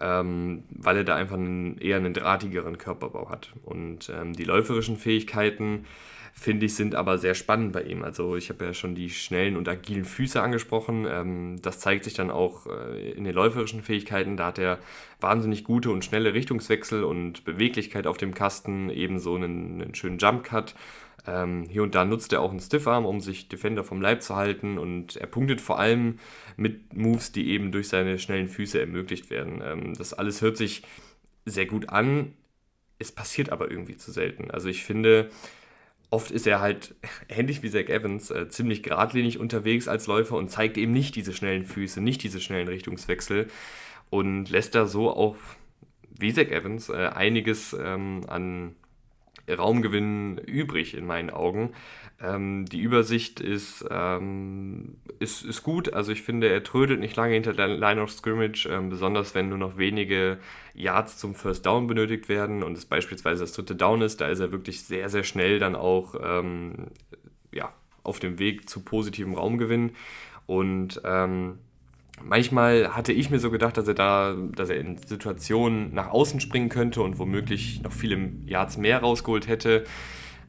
ähm, 0.00 0.64
weil 0.70 0.98
er 0.98 1.04
da 1.04 1.16
einfach 1.16 1.36
einen, 1.36 1.78
eher 1.78 1.96
einen 1.96 2.14
drahtigeren 2.14 2.78
Körperbau 2.78 3.30
hat. 3.30 3.52
Und 3.62 4.10
ähm, 4.14 4.34
die 4.34 4.44
läuferischen 4.44 4.96
Fähigkeiten, 4.96 5.86
finde 6.32 6.66
ich, 6.66 6.74
sind 6.74 6.94
aber 6.94 7.18
sehr 7.18 7.34
spannend 7.34 7.72
bei 7.72 7.82
ihm. 7.82 8.02
Also 8.02 8.36
ich 8.36 8.48
habe 8.48 8.64
ja 8.64 8.74
schon 8.74 8.94
die 8.94 9.10
schnellen 9.10 9.56
und 9.56 9.68
agilen 9.68 10.04
Füße 10.04 10.40
angesprochen. 10.40 11.06
Ähm, 11.08 11.62
das 11.62 11.80
zeigt 11.80 12.04
sich 12.04 12.14
dann 12.14 12.30
auch 12.30 12.66
äh, 12.66 13.12
in 13.12 13.24
den 13.24 13.34
läuferischen 13.34 13.82
Fähigkeiten. 13.82 14.36
Da 14.36 14.46
hat 14.46 14.58
er 14.58 14.78
wahnsinnig 15.20 15.64
gute 15.64 15.90
und 15.90 16.04
schnelle 16.04 16.34
Richtungswechsel 16.34 17.04
und 17.04 17.44
Beweglichkeit 17.44 18.06
auf 18.06 18.16
dem 18.16 18.34
Kasten, 18.34 18.90
ebenso 18.90 19.34
einen, 19.34 19.82
einen 19.82 19.94
schönen 19.94 20.18
Jump 20.18 20.44
Cut. 20.44 20.74
Ähm, 21.26 21.66
hier 21.68 21.82
und 21.82 21.94
da 21.94 22.04
nutzt 22.04 22.32
er 22.32 22.40
auch 22.40 22.50
einen 22.50 22.60
Stiffarm, 22.60 23.04
um 23.04 23.20
sich 23.20 23.48
Defender 23.48 23.84
vom 23.84 24.00
Leib 24.00 24.22
zu 24.22 24.36
halten 24.36 24.78
und 24.78 25.16
er 25.16 25.26
punktet 25.26 25.60
vor 25.60 25.78
allem 25.78 26.18
mit 26.56 26.96
Moves, 26.96 27.32
die 27.32 27.50
eben 27.50 27.72
durch 27.72 27.88
seine 27.88 28.18
schnellen 28.18 28.48
Füße 28.48 28.80
ermöglicht 28.80 29.30
werden. 29.30 29.62
Ähm, 29.64 29.94
das 29.94 30.14
alles 30.14 30.40
hört 30.40 30.56
sich 30.56 30.82
sehr 31.44 31.66
gut 31.66 31.88
an, 31.90 32.32
es 32.98 33.12
passiert 33.12 33.50
aber 33.50 33.70
irgendwie 33.70 33.96
zu 33.96 34.12
selten. 34.12 34.50
Also 34.50 34.68
ich 34.68 34.84
finde, 34.84 35.30
oft 36.10 36.30
ist 36.30 36.46
er 36.46 36.60
halt, 36.60 36.94
ähnlich 37.28 37.62
wie 37.62 37.70
Zach 37.70 37.88
Evans, 37.88 38.30
äh, 38.30 38.48
ziemlich 38.48 38.82
geradlinig 38.82 39.38
unterwegs 39.38 39.88
als 39.88 40.06
Läufer 40.06 40.36
und 40.36 40.50
zeigt 40.50 40.76
eben 40.76 40.92
nicht 40.92 41.16
diese 41.16 41.32
schnellen 41.32 41.64
Füße, 41.64 42.00
nicht 42.00 42.22
diese 42.22 42.40
schnellen 42.40 42.68
Richtungswechsel 42.68 43.48
und 44.10 44.50
lässt 44.50 44.74
da 44.74 44.86
so 44.86 45.10
auch, 45.10 45.36
wie 46.10 46.32
Zach 46.32 46.48
Evans, 46.48 46.88
äh, 46.88 47.10
einiges 47.14 47.74
ähm, 47.80 48.22
an 48.26 48.74
Raumgewinn 49.56 50.38
übrig 50.38 50.94
in 50.94 51.06
meinen 51.06 51.30
Augen. 51.30 51.72
Ähm, 52.22 52.66
die 52.66 52.80
Übersicht 52.80 53.40
ist, 53.40 53.84
ähm, 53.90 54.96
ist, 55.18 55.42
ist 55.42 55.62
gut. 55.62 55.92
Also 55.94 56.12
ich 56.12 56.22
finde, 56.22 56.48
er 56.48 56.62
trödelt 56.62 57.00
nicht 57.00 57.16
lange 57.16 57.34
hinter 57.34 57.54
der 57.54 57.68
Line 57.68 58.02
of 58.02 58.12
Scrimmage, 58.12 58.66
ähm, 58.70 58.90
besonders 58.90 59.34
wenn 59.34 59.48
nur 59.48 59.58
noch 59.58 59.78
wenige 59.78 60.38
Yards 60.74 61.16
zum 61.16 61.34
First 61.34 61.64
Down 61.64 61.86
benötigt 61.86 62.28
werden 62.28 62.62
und 62.62 62.76
es 62.76 62.84
beispielsweise 62.84 63.42
das 63.44 63.52
dritte 63.52 63.74
Down 63.74 64.02
ist. 64.02 64.20
Da 64.20 64.28
ist 64.28 64.40
er 64.40 64.52
wirklich 64.52 64.82
sehr, 64.82 65.08
sehr 65.08 65.24
schnell 65.24 65.58
dann 65.58 65.74
auch 65.74 66.14
ähm, 66.22 66.88
ja, 67.52 67.72
auf 68.02 68.20
dem 68.20 68.38
Weg 68.38 68.68
zu 68.68 68.84
positivem 68.84 69.34
Raumgewinn. 69.34 69.92
Und 70.46 71.00
ähm, 71.04 71.58
manchmal 72.24 72.94
hatte 72.94 73.12
ich 73.12 73.30
mir 73.30 73.38
so 73.38 73.50
gedacht, 73.50 73.76
dass 73.76 73.88
er 73.88 73.94
da, 73.94 74.36
dass 74.54 74.70
er 74.70 74.78
in 74.78 74.98
Situationen 74.98 75.94
nach 75.94 76.08
außen 76.08 76.40
springen 76.40 76.68
könnte 76.68 77.02
und 77.02 77.18
womöglich 77.18 77.82
noch 77.82 77.92
viele 77.92 78.30
Yards 78.46 78.76
mehr 78.76 79.00
rausgeholt 79.00 79.48
hätte. 79.48 79.84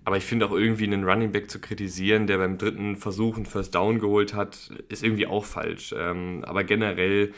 Aber 0.04 0.18
ich 0.18 0.24
finde 0.24 0.48
auch 0.48 0.52
irgendwie 0.52 0.86
einen 0.86 1.04
Running 1.04 1.32
Back 1.32 1.52
zu 1.52 1.60
kritisieren, 1.60 2.26
der 2.26 2.38
beim 2.38 2.58
dritten 2.58 2.96
Versuch 2.96 3.36
einen 3.36 3.46
First 3.46 3.76
Down 3.76 4.00
geholt 4.00 4.34
hat, 4.34 4.72
ist 4.90 5.04
irgendwie 5.04 5.28
auch 5.28 5.46
falsch. 5.46 5.94
Ähm, 5.98 6.44
aber 6.46 6.64
generell 6.64 7.34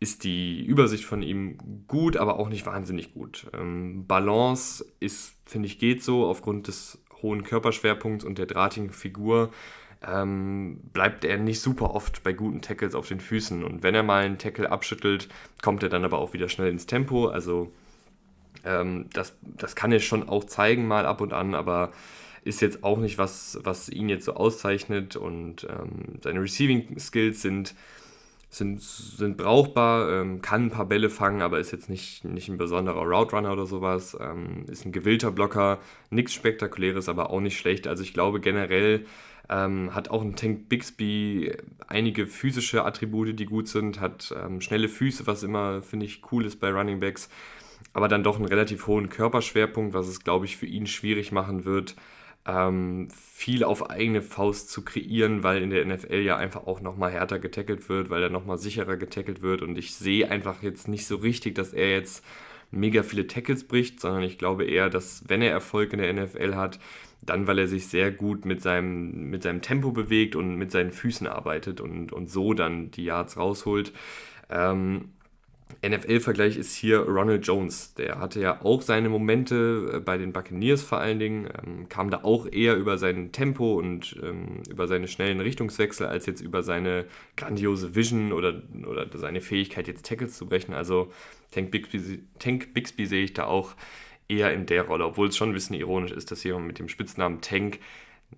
ist 0.00 0.24
die 0.24 0.64
Übersicht 0.64 1.04
von 1.04 1.22
ihm 1.22 1.58
gut, 1.86 2.16
aber 2.16 2.38
auch 2.38 2.48
nicht 2.48 2.64
wahnsinnig 2.66 3.12
gut. 3.12 3.46
Ähm, 3.52 4.06
Balance 4.06 4.84
ist, 5.00 5.34
finde 5.44 5.66
ich, 5.66 5.78
geht 5.78 6.02
so 6.02 6.24
aufgrund 6.24 6.68
des 6.68 7.02
hohen 7.20 7.42
Körperschwerpunkts 7.42 8.24
und 8.24 8.38
der 8.38 8.46
drahtigen 8.46 8.90
Figur. 8.90 9.50
Ähm, 10.06 10.80
bleibt 10.92 11.24
er 11.24 11.38
nicht 11.38 11.60
super 11.60 11.94
oft 11.94 12.22
bei 12.22 12.32
guten 12.32 12.62
Tackles 12.62 12.94
auf 12.94 13.08
den 13.08 13.20
Füßen. 13.20 13.64
Und 13.64 13.82
wenn 13.82 13.94
er 13.94 14.02
mal 14.02 14.24
einen 14.24 14.38
Tackle 14.38 14.70
abschüttelt, 14.70 15.28
kommt 15.62 15.82
er 15.82 15.88
dann 15.88 16.04
aber 16.04 16.18
auch 16.18 16.32
wieder 16.32 16.48
schnell 16.48 16.70
ins 16.70 16.86
Tempo. 16.86 17.26
Also 17.26 17.72
ähm, 18.64 19.06
das, 19.12 19.36
das 19.42 19.74
kann 19.74 19.90
er 19.90 20.00
schon 20.00 20.28
auch 20.28 20.44
zeigen, 20.44 20.86
mal 20.86 21.06
ab 21.06 21.20
und 21.20 21.32
an, 21.32 21.54
aber 21.54 21.92
ist 22.44 22.60
jetzt 22.60 22.84
auch 22.84 22.98
nicht 22.98 23.18
was, 23.18 23.58
was 23.62 23.88
ihn 23.88 24.08
jetzt 24.08 24.24
so 24.24 24.34
auszeichnet. 24.34 25.16
Und 25.16 25.64
ähm, 25.64 26.20
seine 26.22 26.40
Receiving 26.40 26.98
Skills 26.98 27.42
sind 27.42 27.74
sind, 28.50 28.80
sind 28.80 29.36
brauchbar, 29.36 30.10
ähm, 30.10 30.40
kann 30.40 30.66
ein 30.66 30.70
paar 30.70 30.86
Bälle 30.86 31.10
fangen, 31.10 31.42
aber 31.42 31.58
ist 31.58 31.70
jetzt 31.70 31.90
nicht, 31.90 32.24
nicht 32.24 32.48
ein 32.48 32.56
besonderer 32.56 33.02
Route 33.02 33.36
Runner 33.36 33.52
oder 33.52 33.66
sowas. 33.66 34.16
Ähm, 34.20 34.64
ist 34.68 34.86
ein 34.86 34.92
gewillter 34.92 35.30
Blocker, 35.30 35.78
nichts 36.10 36.32
Spektakuläres, 36.32 37.08
aber 37.08 37.30
auch 37.30 37.40
nicht 37.40 37.58
schlecht. 37.58 37.86
Also 37.86 38.02
ich 38.02 38.14
glaube 38.14 38.40
generell 38.40 39.04
ähm, 39.50 39.94
hat 39.94 40.10
auch 40.10 40.22
ein 40.22 40.36
Tank 40.36 40.68
Bixby 40.68 41.52
einige 41.86 42.26
physische 42.26 42.84
Attribute, 42.84 43.38
die 43.38 43.46
gut 43.46 43.68
sind, 43.68 44.00
hat 44.00 44.34
ähm, 44.36 44.60
schnelle 44.60 44.88
Füße, 44.88 45.26
was 45.26 45.42
immer, 45.42 45.82
finde 45.82 46.06
ich, 46.06 46.22
cool 46.30 46.44
ist 46.44 46.60
bei 46.60 46.70
Running 46.70 47.00
Backs, 47.00 47.30
aber 47.92 48.08
dann 48.08 48.24
doch 48.24 48.36
einen 48.36 48.44
relativ 48.44 48.86
hohen 48.86 49.08
Körperschwerpunkt, 49.08 49.94
was 49.94 50.08
es, 50.08 50.22
glaube 50.22 50.44
ich, 50.44 50.56
für 50.56 50.66
ihn 50.66 50.86
schwierig 50.86 51.32
machen 51.32 51.64
wird, 51.64 51.96
ähm, 52.46 53.08
viel 53.10 53.64
auf 53.64 53.90
eigene 53.90 54.20
Faust 54.20 54.70
zu 54.70 54.84
kreieren, 54.84 55.42
weil 55.42 55.62
in 55.62 55.70
der 55.70 55.84
NFL 55.84 56.20
ja 56.20 56.36
einfach 56.36 56.66
auch 56.66 56.80
nochmal 56.80 57.12
härter 57.12 57.38
getackelt 57.38 57.88
wird, 57.88 58.10
weil 58.10 58.22
er 58.22 58.30
nochmal 58.30 58.58
sicherer 58.58 58.96
getackelt 58.96 59.40
wird 59.40 59.62
und 59.62 59.78
ich 59.78 59.94
sehe 59.94 60.30
einfach 60.30 60.62
jetzt 60.62 60.88
nicht 60.88 61.06
so 61.06 61.16
richtig, 61.16 61.54
dass 61.54 61.72
er 61.72 61.90
jetzt 61.90 62.24
mega 62.70 63.02
viele 63.02 63.26
Tackles 63.26 63.64
bricht, 63.64 64.00
sondern 64.00 64.22
ich 64.22 64.38
glaube 64.38 64.64
eher, 64.66 64.90
dass 64.90 65.24
wenn 65.26 65.40
er 65.40 65.50
Erfolg 65.50 65.92
in 65.94 66.00
der 66.00 66.12
NFL 66.12 66.54
hat, 66.54 66.78
dann 67.22 67.46
weil 67.46 67.58
er 67.58 67.68
sich 67.68 67.88
sehr 67.88 68.10
gut 68.10 68.44
mit 68.44 68.62
seinem, 68.62 69.30
mit 69.30 69.42
seinem 69.42 69.60
Tempo 69.60 69.92
bewegt 69.92 70.36
und 70.36 70.56
mit 70.56 70.70
seinen 70.70 70.92
Füßen 70.92 71.26
arbeitet 71.26 71.80
und, 71.80 72.12
und 72.12 72.30
so 72.30 72.54
dann 72.54 72.90
die 72.90 73.04
Yards 73.04 73.36
rausholt. 73.36 73.92
Ähm, 74.50 75.10
NFL-Vergleich 75.86 76.56
ist 76.56 76.74
hier 76.74 77.00
Ronald 77.00 77.46
Jones. 77.46 77.94
Der 77.94 78.18
hatte 78.18 78.40
ja 78.40 78.62
auch 78.62 78.82
seine 78.82 79.08
Momente 79.08 79.92
äh, 79.94 80.00
bei 80.00 80.18
den 80.18 80.32
Buccaneers 80.32 80.82
vor 80.82 80.98
allen 80.98 81.18
Dingen, 81.18 81.48
ähm, 81.64 81.88
kam 81.88 82.10
da 82.10 82.24
auch 82.24 82.46
eher 82.50 82.76
über 82.76 82.98
sein 82.98 83.30
Tempo 83.32 83.74
und 83.74 84.18
ähm, 84.22 84.62
über 84.68 84.88
seine 84.88 85.06
schnellen 85.06 85.40
Richtungswechsel 85.40 86.06
als 86.06 86.26
jetzt 86.26 86.40
über 86.40 86.62
seine 86.62 87.04
grandiose 87.36 87.94
Vision 87.94 88.32
oder, 88.32 88.62
oder 88.86 89.06
seine 89.14 89.40
Fähigkeit, 89.40 89.86
jetzt 89.86 90.06
Tackles 90.06 90.36
zu 90.36 90.46
brechen. 90.46 90.74
Also 90.74 91.12
Tank 91.52 91.70
Bixby, 91.70 92.24
Tank 92.38 92.74
Bixby 92.74 93.06
sehe 93.06 93.24
ich 93.24 93.34
da 93.34 93.44
auch 93.44 93.74
eher 94.28 94.52
in 94.52 94.66
der 94.66 94.82
Rolle, 94.82 95.06
obwohl 95.06 95.28
es 95.28 95.36
schon 95.36 95.50
ein 95.50 95.54
bisschen 95.54 95.76
ironisch 95.76 96.12
ist, 96.12 96.30
dass 96.30 96.44
jemand 96.44 96.66
mit 96.66 96.78
dem 96.78 96.88
Spitznamen 96.88 97.40
Tank 97.40 97.78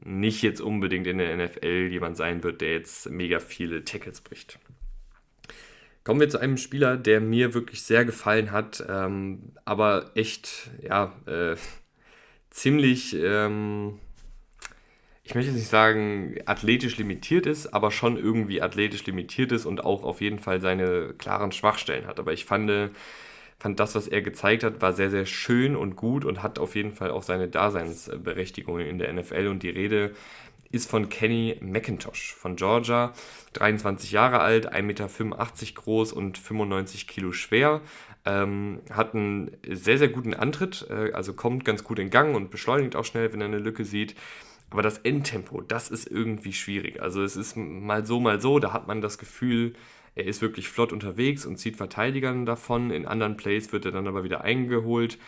nicht 0.04 0.42
jetzt 0.42 0.60
unbedingt 0.60 1.06
in 1.06 1.18
der 1.18 1.36
NFL 1.36 1.88
jemand 1.90 2.16
sein 2.16 2.42
wird, 2.44 2.60
der 2.60 2.72
jetzt 2.72 3.10
mega 3.10 3.40
viele 3.40 3.84
Tackles 3.84 4.20
bricht. 4.20 4.58
Kommen 6.04 6.20
wir 6.20 6.28
zu 6.28 6.38
einem 6.38 6.56
Spieler, 6.56 6.96
der 6.96 7.20
mir 7.20 7.54
wirklich 7.54 7.82
sehr 7.82 8.04
gefallen 8.04 8.52
hat, 8.52 8.84
ähm, 8.88 9.52
aber 9.64 10.12
echt, 10.14 10.70
ja, 10.82 11.12
äh, 11.26 11.56
ziemlich, 12.48 13.14
ähm, 13.14 13.98
ich 15.24 15.34
möchte 15.34 15.52
nicht 15.52 15.68
sagen, 15.68 16.36
athletisch 16.46 16.96
limitiert 16.96 17.46
ist, 17.46 17.74
aber 17.74 17.90
schon 17.90 18.16
irgendwie 18.16 18.62
athletisch 18.62 19.04
limitiert 19.06 19.52
ist 19.52 19.66
und 19.66 19.84
auch 19.84 20.04
auf 20.04 20.20
jeden 20.20 20.38
Fall 20.38 20.60
seine 20.60 21.14
klaren 21.18 21.52
Schwachstellen 21.52 22.06
hat. 22.06 22.18
Aber 22.18 22.32
ich 22.32 22.46
fand, 22.46 22.70
fand 23.60 23.78
das, 23.78 23.94
was 23.94 24.08
er 24.08 24.22
gezeigt 24.22 24.64
hat, 24.64 24.80
war 24.80 24.94
sehr, 24.94 25.10
sehr 25.10 25.26
schön 25.26 25.76
und 25.76 25.94
gut 25.94 26.24
und 26.24 26.42
hat 26.42 26.58
auf 26.58 26.74
jeden 26.74 26.92
Fall 26.92 27.10
auch 27.10 27.22
seine 27.22 27.46
Daseinsberechtigung 27.46 28.80
in 28.80 28.98
der 28.98 29.12
NFL. 29.12 29.48
Und 29.48 29.62
die 29.62 29.68
Rede 29.68 30.12
ist 30.72 30.90
von 30.90 31.10
Kenny 31.10 31.58
McIntosh 31.60 32.34
von 32.34 32.56
Georgia, 32.56 33.12
23 33.52 34.12
Jahre 34.12 34.40
alt, 34.40 34.72
1,85 34.72 34.82
Meter 34.82 35.08
groß 35.74 36.12
und 36.14 36.38
95 36.38 37.06
Kilo 37.06 37.32
schwer. 37.32 37.82
Ähm, 38.24 38.80
hat 38.90 39.14
einen 39.14 39.50
sehr, 39.68 39.98
sehr 39.98 40.08
guten 40.08 40.34
Antritt, 40.34 40.86
äh, 40.88 41.12
also 41.12 41.34
kommt 41.34 41.64
ganz 41.64 41.84
gut 41.84 41.98
in 41.98 42.10
Gang 42.10 42.34
und 42.34 42.50
beschleunigt 42.50 42.96
auch 42.96 43.04
schnell, 43.04 43.32
wenn 43.32 43.40
er 43.40 43.48
eine 43.48 43.58
Lücke 43.58 43.84
sieht. 43.84 44.14
Aber 44.70 44.82
das 44.82 44.98
Endtempo, 44.98 45.60
das 45.60 45.90
ist 45.90 46.06
irgendwie 46.06 46.52
schwierig. 46.52 47.02
Also 47.02 47.22
es 47.22 47.36
ist 47.36 47.56
mal 47.56 48.06
so, 48.06 48.20
mal 48.20 48.40
so, 48.40 48.58
da 48.58 48.72
hat 48.72 48.86
man 48.86 49.00
das 49.00 49.18
Gefühl, 49.18 49.74
er 50.14 50.26
ist 50.26 50.42
wirklich 50.42 50.68
flott 50.68 50.92
unterwegs 50.92 51.46
und 51.46 51.56
zieht 51.56 51.76
Verteidigern 51.76 52.46
davon. 52.46 52.90
In 52.90 53.06
anderen 53.06 53.36
Plays 53.36 53.72
wird 53.72 53.84
er 53.84 53.92
dann 53.92 54.08
aber 54.08 54.24
wieder 54.24 54.42
eingeholt. 54.42 55.18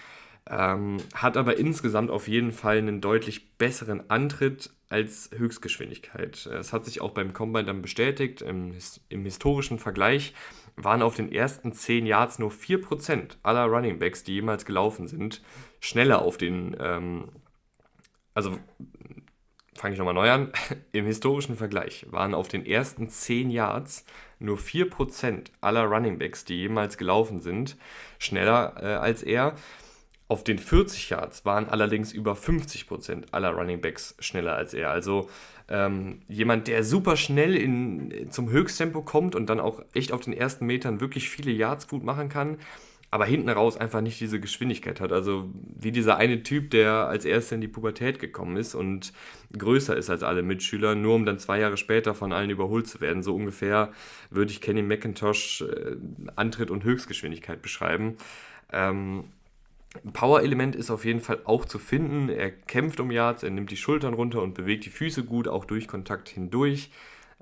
Ähm, 0.51 0.97
hat 1.15 1.37
aber 1.37 1.57
insgesamt 1.57 2.11
auf 2.11 2.27
jeden 2.27 2.53
Fall 2.53 2.79
einen 2.79 3.01
deutlich 3.01 3.57
besseren 3.59 4.11
Antritt 4.11 4.71
als 4.89 5.31
Höchstgeschwindigkeit. 5.35 6.47
Es 6.47 6.73
hat 6.73 6.85
sich 6.85 7.01
auch 7.01 7.13
beim 7.13 7.33
Combine 7.33 7.65
dann 7.65 7.81
bestätigt. 7.81 8.43
Im, 8.43 8.75
Im, 9.09 9.25
historischen 9.25 9.79
Vergleich 9.79 10.35
waren 10.77 11.01
auf 11.01 11.15
den 11.15 11.31
ersten 11.31 11.73
10 11.73 12.07
Yards 12.07 12.39
nur 12.39 12.51
4% 12.51 13.37
aller 13.43 13.65
Running 13.65 13.99
Backs, 13.99 14.25
die 14.25 14.35
jemals 14.35 14.65
gelaufen 14.65 15.07
sind, 15.07 15.43
schneller 15.81 16.23
auf 16.23 16.37
den. 16.37 16.77
Ähm, 16.79 17.29
also 18.35 18.59
fange 19.75 19.95
ich 19.95 19.99
nochmal 19.99 20.15
neu 20.15 20.31
an. 20.31 20.53
Im 20.93 21.07
historischen 21.07 21.57
Vergleich 21.57 22.07
waren 22.11 22.35
auf 22.35 22.49
den 22.49 22.67
ersten 22.67 23.09
10 23.09 23.51
Yards 23.51 24.05
nur 24.39 24.59
4% 24.59 25.47
aller 25.61 25.85
Running 25.85 26.19
Backs, 26.19 26.45
die 26.45 26.57
jemals 26.57 26.99
gelaufen 26.99 27.41
sind, 27.41 27.77
schneller 28.19 28.75
äh, 28.81 28.87
als 28.97 29.23
er. 29.23 29.55
Auf 30.29 30.45
den 30.45 30.59
40 30.59 31.11
Yards 31.11 31.45
waren 31.45 31.69
allerdings 31.69 32.13
über 32.13 32.33
50% 32.33 33.33
aller 33.33 33.51
Running 33.51 33.81
Backs 33.81 34.17
schneller 34.19 34.57
als 34.57 34.73
er. 34.73 34.91
Also 34.91 35.29
ähm, 35.69 36.23
jemand, 36.27 36.69
der 36.69 36.85
super 36.85 37.17
schnell 37.17 37.55
in, 37.55 38.31
zum 38.31 38.51
Höchsttempo 38.51 39.03
kommt 39.03 39.35
und 39.35 39.47
dann 39.47 39.61
auch 39.61 39.83
echt 39.95 40.13
auf 40.13 40.21
den 40.21 40.33
ersten 40.33 40.67
Metern 40.67 41.01
wirklich 41.01 41.29
viele 41.29 41.51
Yards 41.51 41.87
gut 41.87 42.03
machen 42.03 42.29
kann, 42.29 42.59
aber 43.13 43.27
hinten 43.27 43.51
raus 43.51 43.77
einfach 43.77 44.01
nicht 44.01 44.19
diese 44.21 44.41
Geschwindigkeit 44.41 44.99
hat. 44.99 45.13
Also 45.13 45.51
wie 45.79 45.93
dieser 45.93 46.17
eine 46.17 46.43
Typ, 46.43 46.71
der 46.71 47.09
als 47.09 47.27
erster 47.27 47.57
in 47.57 47.61
die 47.61 47.69
Pubertät 47.69 48.19
gekommen 48.19 48.57
ist 48.57 48.75
und 48.75 49.13
größer 49.57 49.95
ist 49.95 50.09
als 50.09 50.23
alle 50.23 50.43
Mitschüler, 50.43 50.95
nur 50.95 51.17
um 51.17 51.27
dann 51.27 51.39
zwei 51.39 51.61
Jahre 51.61 51.77
später 51.77 52.15
von 52.15 52.33
allen 52.33 52.49
überholt 52.49 52.87
zu 52.87 53.03
werden. 53.03 53.23
So 53.23 53.35
ungefähr 53.35 53.93
würde 54.31 54.51
ich 54.51 54.63
Kenny 54.63 54.81
McIntosh 54.81 55.61
äh, 55.61 55.97
Antritt 56.37 56.71
und 56.71 56.85
Höchstgeschwindigkeit 56.85 57.61
beschreiben. 57.61 58.17
Ähm, 58.73 59.25
Power-Element 60.15 60.75
ist 60.75 60.91
auf 60.91 61.05
jeden 61.05 61.21
Fall 61.21 61.41
auch 61.45 61.67
zu 61.67 61.79
finden. 61.79 62.31
Er 62.31 62.51
kämpft 62.51 62.99
um 62.99 63.11
Yards, 63.11 63.43
er 63.43 63.51
nimmt 63.51 63.71
die 63.71 63.77
Schultern 63.77 64.15
runter 64.15 64.41
und 64.41 64.55
bewegt 64.55 64.87
die 64.87 64.91
Füße 64.91 65.25
gut, 65.25 65.49
auch 65.49 65.67
durch 65.67 65.87
Kontakt 65.87 66.31
hindurch. 66.31 66.91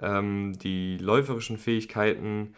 Ähm, 0.03 0.59
die 0.59 0.99
läuferischen 0.99 1.59
Fähigkeiten, 1.59 2.57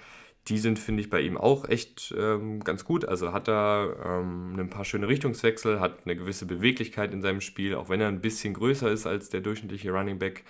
die 0.49 0.59
sind, 0.59 0.79
finde 0.79 1.03
ich, 1.03 1.11
bei 1.11 1.21
ihm 1.21 1.37
auch 1.37 1.69
echt 1.69 2.13
ähm, 2.19 2.61
ganz 2.65 2.85
gut. 2.85 3.05
Also 3.05 3.33
hat 3.33 3.49
er 3.49 3.97
ähm, 4.05 4.59
ein 4.59 4.71
paar 4.71 4.85
schöne 4.85 5.07
Richtungswechsel, 5.07 5.79
hat 5.79 6.01
eine 6.05 6.17
gewisse 6.17 6.47
Beweglichkeit 6.47 7.13
in 7.13 7.23
seinem 7.23 7.41
Spiel, 7.41 7.75
auch 7.75 7.89
wenn 7.89 8.01
er 8.01 8.09
ein 8.09 8.21
bisschen 8.21 8.55
größer 8.55 8.91
ist 8.91 9.07
als 9.07 9.29
der 9.29 9.41
durchschnittliche 9.41 9.93
Running 9.93 10.19
Back. 10.19 10.45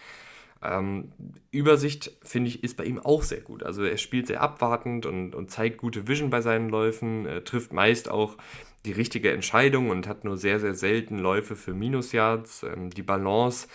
Ähm, 0.62 1.12
Übersicht, 1.50 2.12
finde 2.22 2.48
ich, 2.48 2.64
ist 2.64 2.76
bei 2.76 2.84
ihm 2.84 2.98
auch 3.00 3.22
sehr 3.22 3.40
gut. 3.40 3.62
Also 3.64 3.82
er 3.84 3.98
spielt 3.98 4.28
sehr 4.28 4.40
abwartend 4.40 5.04
und, 5.04 5.34
und 5.34 5.50
zeigt 5.50 5.78
gute 5.78 6.08
Vision 6.08 6.30
bei 6.30 6.40
seinen 6.40 6.70
Läufen, 6.70 7.26
er 7.26 7.44
trifft 7.44 7.72
meist 7.72 8.08
auch 8.10 8.36
die 8.84 8.92
richtige 8.92 9.30
Entscheidung 9.30 9.90
und 9.90 10.08
hat 10.08 10.24
nur 10.24 10.36
sehr, 10.36 10.58
sehr 10.58 10.74
selten 10.74 11.18
Läufe 11.18 11.54
für 11.54 11.74
Minusyards. 11.74 12.62
Ähm, 12.62 12.90
die 12.90 13.02
Balance 13.02 13.68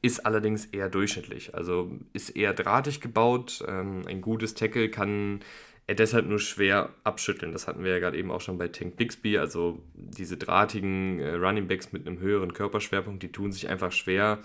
ist 0.00 0.24
allerdings 0.24 0.66
eher 0.66 0.88
durchschnittlich, 0.88 1.54
also 1.54 1.90
ist 2.12 2.30
eher 2.30 2.54
drahtig 2.54 3.00
gebaut. 3.00 3.64
Ähm, 3.66 4.02
ein 4.06 4.20
gutes 4.20 4.54
Tackle 4.54 4.90
kann 4.90 5.40
er 5.88 5.94
deshalb 5.94 6.26
nur 6.26 6.38
schwer 6.38 6.90
abschütteln. 7.02 7.52
Das 7.52 7.66
hatten 7.66 7.82
wir 7.82 7.92
ja 7.92 7.98
gerade 7.98 8.18
eben 8.18 8.30
auch 8.30 8.42
schon 8.42 8.58
bei 8.58 8.68
Tank 8.68 8.96
Bixby. 8.96 9.38
Also 9.38 9.82
diese 9.94 10.36
drahtigen 10.36 11.18
äh, 11.18 11.34
Running 11.34 11.66
Backs 11.66 11.92
mit 11.92 12.06
einem 12.06 12.20
höheren 12.20 12.52
Körperschwerpunkt, 12.52 13.22
die 13.22 13.32
tun 13.32 13.52
sich 13.52 13.68
einfach 13.68 13.90
schwer, 13.90 14.40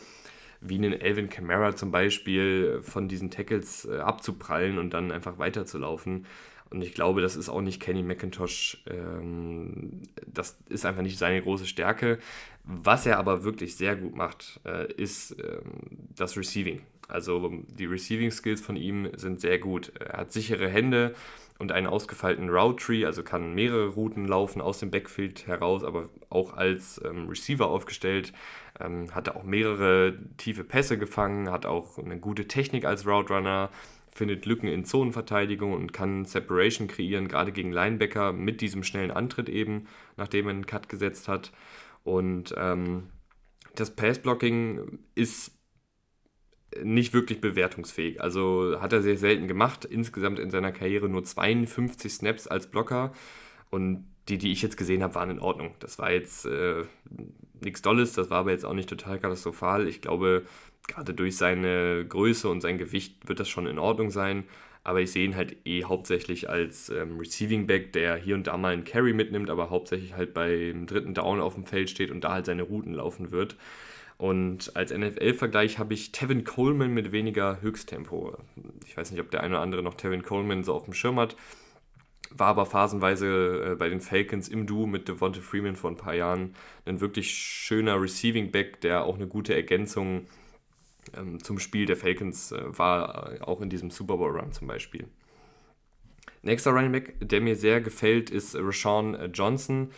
wie 0.61 0.75
einen 0.75 0.93
Elvin 0.93 1.29
Kamara 1.29 1.75
zum 1.75 1.91
Beispiel, 1.91 2.81
von 2.81 3.09
diesen 3.09 3.29
Tackles 3.29 3.85
äh, 3.85 3.97
abzuprallen 3.97 4.77
und 4.77 4.93
dann 4.93 5.11
einfach 5.11 5.37
weiterzulaufen. 5.37 6.25
Und 6.73 6.81
ich 6.81 6.95
glaube, 6.95 7.21
das 7.21 7.35
ist 7.35 7.49
auch 7.49 7.61
nicht 7.61 7.79
Kenny 7.79 8.01
McIntosh, 8.01 8.83
ähm, 8.87 10.01
das 10.25 10.57
ist 10.69 10.85
einfach 10.85 11.03
nicht 11.03 11.19
seine 11.19 11.41
große 11.41 11.67
Stärke. 11.67 12.17
Was 12.63 13.05
er 13.05 13.19
aber 13.19 13.43
wirklich 13.43 13.75
sehr 13.75 13.95
gut 13.95 14.15
macht, 14.15 14.59
äh, 14.65 14.91
ist 14.93 15.37
ähm, 15.39 16.07
das 16.15 16.35
Receiving. 16.35 16.81
Also 17.07 17.51
die 17.67 17.85
Receiving 17.85 18.31
Skills 18.31 18.59
von 18.59 18.75
ihm 18.75 19.09
sind 19.15 19.39
sehr 19.39 19.59
gut. 19.59 19.91
Er 19.99 20.17
hat 20.17 20.31
sichere 20.31 20.67
Hände 20.67 21.13
und 21.59 21.71
einen 21.71 21.85
ausgefeilten 21.85 22.49
Route 22.49 22.83
Tree, 22.83 23.05
also 23.05 23.21
kann 23.21 23.53
mehrere 23.53 23.89
Routen 23.89 24.27
laufen 24.27 24.59
aus 24.59 24.79
dem 24.79 24.89
Backfield 24.89 25.45
heraus, 25.45 25.83
aber 25.83 26.09
auch 26.31 26.57
als 26.57 26.99
ähm, 27.05 27.27
Receiver 27.27 27.67
aufgestellt. 27.67 28.33
Ähm, 28.79 29.13
hat 29.13 29.29
auch 29.29 29.43
mehrere 29.43 30.17
tiefe 30.37 30.63
Pässe 30.63 30.97
gefangen, 30.97 31.51
hat 31.51 31.67
auch 31.67 31.99
eine 31.99 32.19
gute 32.19 32.47
Technik 32.47 32.85
als 32.85 33.05
Route 33.05 33.31
Runner, 33.31 33.69
findet 34.15 34.45
Lücken 34.45 34.67
in 34.67 34.85
Zonenverteidigung 34.85 35.73
und 35.73 35.93
kann 35.93 36.25
Separation 36.25 36.87
kreieren, 36.87 37.27
gerade 37.27 37.51
gegen 37.51 37.71
Linebacker 37.71 38.33
mit 38.33 38.61
diesem 38.61 38.83
schnellen 38.83 39.11
Antritt 39.11 39.49
eben, 39.49 39.87
nachdem 40.17 40.47
er 40.47 40.51
einen 40.51 40.65
Cut 40.65 40.89
gesetzt 40.89 41.27
hat. 41.27 41.51
Und 42.03 42.53
ähm, 42.57 43.09
das 43.75 43.95
Passblocking 43.95 44.99
ist 45.15 45.57
nicht 46.81 47.13
wirklich 47.13 47.41
bewertungsfähig. 47.41 48.21
Also 48.21 48.79
hat 48.79 48.93
er 48.93 49.01
sehr 49.01 49.17
selten 49.17 49.47
gemacht. 49.47 49.85
Insgesamt 49.85 50.39
in 50.39 50.49
seiner 50.49 50.71
Karriere 50.71 51.09
nur 51.09 51.23
52 51.23 52.13
Snaps 52.13 52.47
als 52.47 52.67
Blocker. 52.67 53.13
Und 53.69 54.07
die, 54.29 54.37
die 54.37 54.51
ich 54.51 54.61
jetzt 54.61 54.77
gesehen 54.77 55.03
habe, 55.03 55.15
waren 55.15 55.29
in 55.29 55.39
Ordnung. 55.39 55.75
Das 55.79 55.99
war 55.99 56.11
jetzt 56.11 56.45
äh, 56.45 56.83
nichts 57.61 57.81
Dolles, 57.81 58.13
das 58.13 58.29
war 58.29 58.39
aber 58.39 58.51
jetzt 58.51 58.65
auch 58.65 58.73
nicht 58.73 58.89
total 58.89 59.19
katastrophal. 59.19 59.87
Ich 59.87 60.01
glaube, 60.01 60.43
gerade 60.87 61.13
durch 61.13 61.37
seine 61.37 62.05
Größe 62.05 62.49
und 62.49 62.61
sein 62.61 62.77
Gewicht 62.77 63.27
wird 63.27 63.39
das 63.39 63.49
schon 63.49 63.67
in 63.67 63.79
Ordnung 63.79 64.09
sein. 64.09 64.45
Aber 64.85 64.99
ich 64.99 65.11
sehe 65.11 65.23
ihn 65.23 65.35
halt 65.35 65.55
eh 65.65 65.85
hauptsächlich 65.85 66.49
als 66.49 66.89
ähm, 66.89 67.17
Receiving 67.17 67.67
Back, 67.67 67.93
der 67.93 68.17
hier 68.17 68.35
und 68.35 68.47
da 68.47 68.57
mal 68.57 68.73
einen 68.73 68.83
Carry 68.83 69.13
mitnimmt, 69.13 69.49
aber 69.49 69.69
hauptsächlich 69.69 70.15
halt 70.15 70.33
beim 70.33 70.87
dritten 70.87 71.13
Down 71.13 71.39
auf 71.39 71.53
dem 71.53 71.65
Feld 71.65 71.89
steht 71.89 72.11
und 72.11 72.23
da 72.25 72.33
halt 72.33 72.45
seine 72.45 72.63
Routen 72.63 72.93
laufen 72.93 73.31
wird. 73.31 73.55
Und 74.17 74.75
als 74.75 74.93
NFL-Vergleich 74.93 75.79
habe 75.79 75.93
ich 75.93 76.11
Tevin 76.11 76.43
Coleman 76.43 76.93
mit 76.93 77.11
weniger 77.11 77.61
Höchsttempo. 77.61 78.37
Ich 78.85 78.95
weiß 78.95 79.11
nicht, 79.11 79.21
ob 79.21 79.31
der 79.31 79.41
eine 79.41 79.55
oder 79.55 79.63
andere 79.63 79.83
noch 79.83 79.95
Tevin 79.95 80.21
Coleman 80.21 80.63
so 80.63 80.73
auf 80.73 80.85
dem 80.85 80.93
Schirm 80.93 81.19
hat. 81.19 81.35
War 82.29 82.47
aber 82.47 82.65
phasenweise 82.65 83.71
äh, 83.71 83.75
bei 83.75 83.89
den 83.89 84.01
Falcons 84.01 84.49
im 84.49 84.65
Duo 84.65 84.85
mit 84.85 85.07
Devonta 85.07 85.39
Freeman 85.39 85.75
vor 85.75 85.91
ein 85.91 85.97
paar 85.97 86.15
Jahren 86.15 86.55
ein 86.85 86.99
wirklich 86.99 87.31
schöner 87.31 88.01
Receiving 88.01 88.51
Back, 88.51 88.81
der 88.81 89.05
auch 89.05 89.15
eine 89.15 89.27
gute 89.27 89.53
Ergänzung 89.53 90.27
ähm, 91.17 91.43
zum 91.43 91.59
Spiel 91.59 91.85
der 91.85 91.97
Falcons 91.97 92.51
äh, 92.51 92.77
war, 92.77 93.33
äh, 93.33 93.41
auch 93.41 93.61
in 93.61 93.69
diesem 93.69 93.89
Super 93.89 94.17
Bowl 94.17 94.31
Run 94.31 94.51
zum 94.51 94.67
Beispiel. 94.67 95.07
Nächster 96.41 96.71
Running 96.71 96.91
Back, 96.91 97.15
der 97.21 97.41
mir 97.41 97.55
sehr 97.55 97.81
gefällt, 97.81 98.29
ist 98.29 98.55
Rashawn 98.55 99.31
Johnson. 99.33 99.91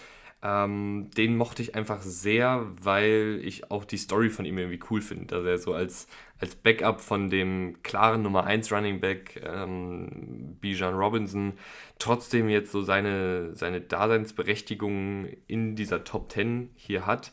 Ähm, 0.46 1.10
den 1.18 1.38
mochte 1.38 1.64
ich 1.64 1.74
einfach 1.74 2.04
sehr, 2.04 2.68
weil 2.80 3.40
ich 3.44 3.72
auch 3.72 3.84
die 3.84 3.98
Story 3.98 4.30
von 4.30 4.46
ihm 4.46 4.60
irgendwie 4.60 4.80
cool 4.92 5.02
finde. 5.02 5.26
Dass 5.26 5.44
er 5.44 5.58
so 5.58 5.74
als, 5.74 6.08
als 6.40 6.54
Backup 6.54 7.02
von 7.02 7.32
dem 7.32 7.82
klaren 7.82 8.22
Nummer 8.22 8.44
1 8.44 8.72
Running 8.72 9.00
Back 9.00 9.42
ähm, 9.44 10.58
Bijan 10.62 10.94
Robinson 10.94 11.54
trotzdem 11.98 12.48
jetzt 12.48 12.72
so 12.72 12.84
seine, 12.84 13.56
seine 13.56 13.82
Daseinsberechtigung 13.82 15.30
in 15.48 15.76
dieser 15.76 16.04
Top 16.04 16.32
10 16.32 16.70
hier 16.76 17.08
hat. 17.08 17.32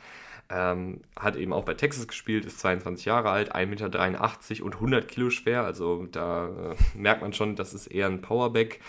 Ähm, 0.55 1.01
hat 1.19 1.37
eben 1.37 1.53
auch 1.53 1.65
bei 1.65 1.73
Texas 1.73 2.07
gespielt, 2.07 2.45
ist 2.45 2.61
22 2.61 3.07
Jahre 3.07 3.31
alt, 3.31 3.55
1,83 3.55 3.67
Meter 4.51 4.65
und 4.67 4.75
100 4.75 5.09
Kilo 5.09 5.31
schwer. 5.31 5.65
Also 5.65 6.07
da 6.11 6.49
äh, 6.49 6.77
merkt 6.95 7.23
man 7.23 7.33
schon, 7.33 7.57
das 7.57 7.73
ist 7.73 7.87
eher 7.87 8.07
ein 8.07 8.21
Powerback. 8.21 8.81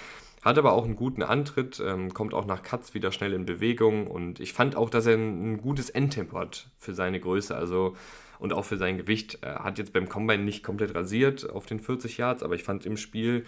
Hat 0.41 0.58
aber 0.58 0.74
auch 0.74 0.84
einen 0.84 0.98
guten 0.98 1.24
Antritt, 1.24 1.82
ähm, 1.86 2.13
kommt 2.13 2.34
auch 2.34 2.46
nach 2.46 2.63
Cuts 2.63 2.93
wieder 2.93 3.13
schnell 3.13 3.32
in 3.32 3.46
Bewegung 3.46 4.08
und 4.08 4.41
ich 4.41 4.51
fand 4.51 4.75
auch, 4.75 4.89
dass 4.89 5.05
er 5.05 5.13
ein, 5.13 5.53
ein 5.53 5.58
gutes 5.62 5.89
Endtempo 5.89 6.38
hat 6.38 6.67
für 6.77 6.93
seine 6.93 7.22
Größe 7.22 7.55
also 7.55 7.96
und 8.39 8.51
auch 8.51 8.65
für 8.65 8.75
sein 8.75 8.98
Gewicht. 8.98 9.38
Er 9.41 9.63
hat 9.63 9.77
jetzt 9.77 9.93
beim 9.93 10.10
Combine 10.10 10.43
nicht 10.43 10.62
komplett 10.62 10.93
rasiert 10.96 11.50
auf 11.50 11.65
den 11.65 11.79
40 11.79 12.17
Yards, 12.17 12.43
aber 12.43 12.55
ich 12.55 12.63
fand 12.63 12.86
im 12.86 12.98
Spiel 12.98 13.46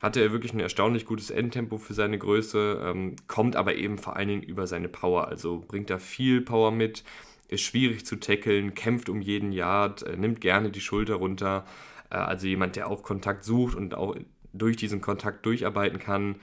hatte 0.00 0.20
er 0.20 0.30
wirklich 0.30 0.52
ein 0.52 0.60
erstaunlich 0.60 1.04
gutes 1.04 1.30
Endtempo 1.30 1.78
für 1.78 1.94
seine 1.94 2.18
Größe, 2.18 2.80
ähm, 2.84 3.16
kommt 3.26 3.56
aber 3.56 3.74
eben 3.74 3.98
vor 3.98 4.14
allen 4.14 4.28
Dingen 4.28 4.42
über 4.42 4.68
seine 4.68 4.88
Power, 4.88 5.26
also 5.26 5.64
bringt 5.66 5.90
da 5.90 5.98
viel 5.98 6.42
Power 6.42 6.70
mit, 6.70 7.02
ist 7.48 7.62
schwierig 7.62 8.04
zu 8.06 8.16
tackeln, 8.16 8.74
kämpft 8.74 9.08
um 9.08 9.20
jeden 9.20 9.52
Yard, 9.52 10.02
äh, 10.02 10.16
nimmt 10.16 10.40
gerne 10.40 10.70
die 10.70 10.80
Schulter 10.80 11.14
runter. 11.14 11.64
Äh, 12.10 12.16
also 12.16 12.46
jemand, 12.46 12.76
der 12.76 12.88
auch 12.88 13.02
Kontakt 13.02 13.44
sucht 13.44 13.76
und 13.76 13.94
auch 13.94 14.16
durch 14.52 14.76
diesen 14.76 15.00
Kontakt 15.00 15.44
durcharbeiten 15.46 15.98
kann. 15.98 16.36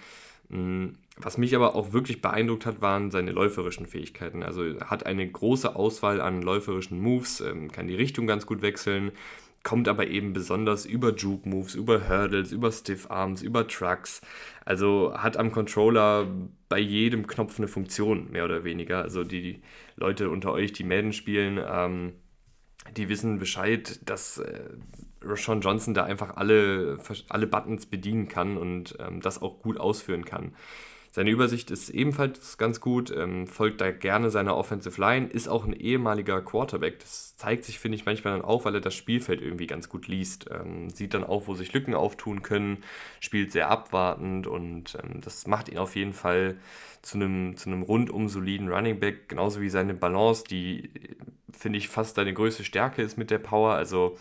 Mm, 0.49 0.89
was 1.17 1.37
mich 1.37 1.55
aber 1.55 1.75
auch 1.75 1.93
wirklich 1.93 2.21
beeindruckt 2.21 2.65
hat, 2.65 2.81
waren 2.81 3.11
seine 3.11 3.31
läuferischen 3.31 3.85
Fähigkeiten. 3.85 4.43
Also 4.43 4.63
er 4.63 4.89
hat 4.89 5.05
eine 5.05 5.29
große 5.29 5.75
Auswahl 5.75 6.21
an 6.21 6.41
läuferischen 6.41 6.99
Moves, 6.99 7.41
ähm, 7.41 7.71
kann 7.71 7.87
die 7.87 7.95
Richtung 7.95 8.27
ganz 8.27 8.45
gut 8.45 8.61
wechseln, 8.61 9.11
kommt 9.63 9.87
aber 9.87 10.07
eben 10.07 10.33
besonders 10.33 10.85
über 10.85 11.15
Juke 11.15 11.47
Moves, 11.47 11.73
über 11.73 12.07
Hurdles, 12.09 12.51
über 12.51 12.71
Stiff 12.71 13.09
Arms, 13.09 13.41
über 13.41 13.67
Trucks. 13.67 14.21
Also 14.65 15.13
hat 15.15 15.37
am 15.37 15.51
Controller 15.51 16.27
bei 16.69 16.79
jedem 16.79 17.27
Knopf 17.27 17.57
eine 17.57 17.69
Funktion, 17.69 18.29
mehr 18.31 18.45
oder 18.45 18.63
weniger. 18.65 19.01
Also 19.01 19.23
die 19.23 19.61
Leute 19.95 20.29
unter 20.29 20.51
euch, 20.51 20.73
die 20.73 20.83
Madden 20.83 21.13
spielen, 21.13 21.59
ähm, 21.65 22.13
die 22.97 23.07
wissen 23.07 23.39
Bescheid, 23.39 23.99
dass 24.05 24.39
äh, 24.39 24.69
Rashawn 25.21 25.61
Johnson 25.61 25.93
da 25.93 26.03
einfach 26.03 26.35
alle, 26.35 26.97
alle 27.29 27.47
Buttons 27.47 27.85
bedienen 27.85 28.27
kann 28.27 28.57
und 28.57 28.97
ähm, 28.99 29.21
das 29.21 29.41
auch 29.41 29.61
gut 29.61 29.79
ausführen 29.79 30.25
kann. 30.25 30.53
Seine 31.15 31.29
Übersicht 31.29 31.69
ist 31.69 31.91
ebenfalls 31.91 32.57
ganz 32.57 32.81
gut, 32.81 33.15
ähm, 33.15 33.45
folgt 33.45 33.81
da 33.81 33.91
gerne 33.91 34.31
seiner 34.31 34.57
Offensive 34.57 34.99
Line, 34.99 35.27
ist 35.27 35.47
auch 35.47 35.63
ein 35.63 35.73
ehemaliger 35.73 36.41
Quarterback. 36.41 36.97
Das 37.01 37.37
zeigt 37.37 37.65
sich, 37.65 37.77
finde 37.77 37.97
ich, 37.97 38.07
manchmal 38.07 38.33
dann 38.33 38.43
auch, 38.43 38.65
weil 38.65 38.73
er 38.73 38.81
das 38.81 38.95
Spielfeld 38.95 39.39
irgendwie 39.39 39.67
ganz 39.67 39.89
gut 39.89 40.07
liest. 40.07 40.49
Ähm, 40.49 40.89
sieht 40.89 41.13
dann 41.13 41.23
auch, 41.23 41.45
wo 41.45 41.53
sich 41.53 41.71
Lücken 41.71 41.93
auftun 41.93 42.41
können, 42.41 42.79
spielt 43.19 43.51
sehr 43.51 43.69
abwartend 43.69 44.47
und 44.47 44.97
ähm, 45.03 45.21
das 45.21 45.45
macht 45.45 45.69
ihn 45.69 45.77
auf 45.77 45.95
jeden 45.95 46.13
Fall 46.13 46.57
zu 47.03 47.17
einem, 47.19 47.57
zu 47.57 47.69
einem 47.69 47.83
rundum 47.83 48.27
soliden 48.27 48.69
Running 48.69 48.99
Back, 48.99 49.29
genauso 49.29 49.61
wie 49.61 49.69
seine 49.69 49.93
Balance, 49.93 50.45
die, 50.49 50.89
finde 51.51 51.77
ich, 51.77 51.89
fast 51.89 52.15
seine 52.15 52.33
größte 52.33 52.63
Stärke 52.63 53.03
ist 53.03 53.19
mit 53.19 53.29
der 53.29 53.37
Power. 53.37 53.75
Also 53.75 54.17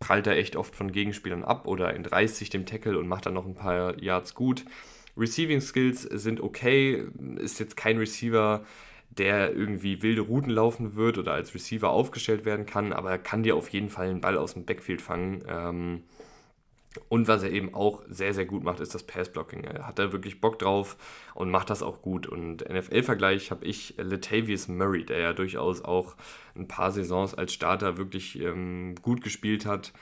prallt 0.00 0.26
er 0.26 0.36
echt 0.36 0.56
oft 0.56 0.74
von 0.74 0.90
Gegenspielern 0.90 1.44
ab 1.44 1.68
oder 1.68 1.94
entreißt 1.94 2.34
sich 2.34 2.50
dem 2.50 2.66
Tackle 2.66 2.98
und 2.98 3.06
macht 3.06 3.26
dann 3.26 3.34
noch 3.34 3.46
ein 3.46 3.54
paar 3.54 4.02
Yards 4.02 4.34
gut. 4.34 4.64
Receiving 5.16 5.60
Skills 5.60 6.02
sind 6.02 6.40
okay, 6.40 7.04
ist 7.36 7.60
jetzt 7.60 7.76
kein 7.76 7.98
Receiver, 7.98 8.64
der 9.10 9.54
irgendwie 9.54 10.02
wilde 10.02 10.22
Routen 10.22 10.50
laufen 10.50 10.96
wird 10.96 11.18
oder 11.18 11.32
als 11.32 11.54
Receiver 11.54 11.90
aufgestellt 11.90 12.44
werden 12.44 12.66
kann, 12.66 12.92
aber 12.92 13.10
er 13.10 13.18
kann 13.18 13.42
dir 13.42 13.56
auf 13.56 13.68
jeden 13.68 13.90
Fall 13.90 14.08
einen 14.08 14.20
Ball 14.20 14.36
aus 14.36 14.54
dem 14.54 14.64
Backfield 14.64 15.00
fangen. 15.00 15.44
Ähm, 15.48 16.02
und 17.08 17.26
was 17.26 17.42
er 17.42 17.50
eben 17.50 17.74
auch 17.74 18.02
sehr, 18.08 18.34
sehr 18.34 18.44
gut 18.44 18.62
macht, 18.62 18.80
ist 18.80 18.94
das 18.94 19.02
Passblocking. 19.02 19.64
Er 19.64 19.86
hat 19.86 19.98
da 19.98 20.12
wirklich 20.12 20.40
Bock 20.40 20.58
drauf 20.58 20.96
und 21.34 21.50
macht 21.50 21.70
das 21.70 21.82
auch 21.82 22.02
gut. 22.02 22.26
Und 22.26 22.68
NFL-Vergleich 22.68 23.50
habe 23.50 23.64
ich 23.64 23.94
Latavius 23.96 24.68
Murray, 24.68 25.04
der 25.04 25.18
ja 25.18 25.32
durchaus 25.32 25.82
auch 25.82 26.14
ein 26.54 26.68
paar 26.68 26.92
Saisons 26.92 27.34
als 27.34 27.52
Starter 27.52 27.96
wirklich 27.96 28.40
ähm, 28.40 28.94
gut 29.02 29.22
gespielt 29.22 29.66
hat. 29.66 29.92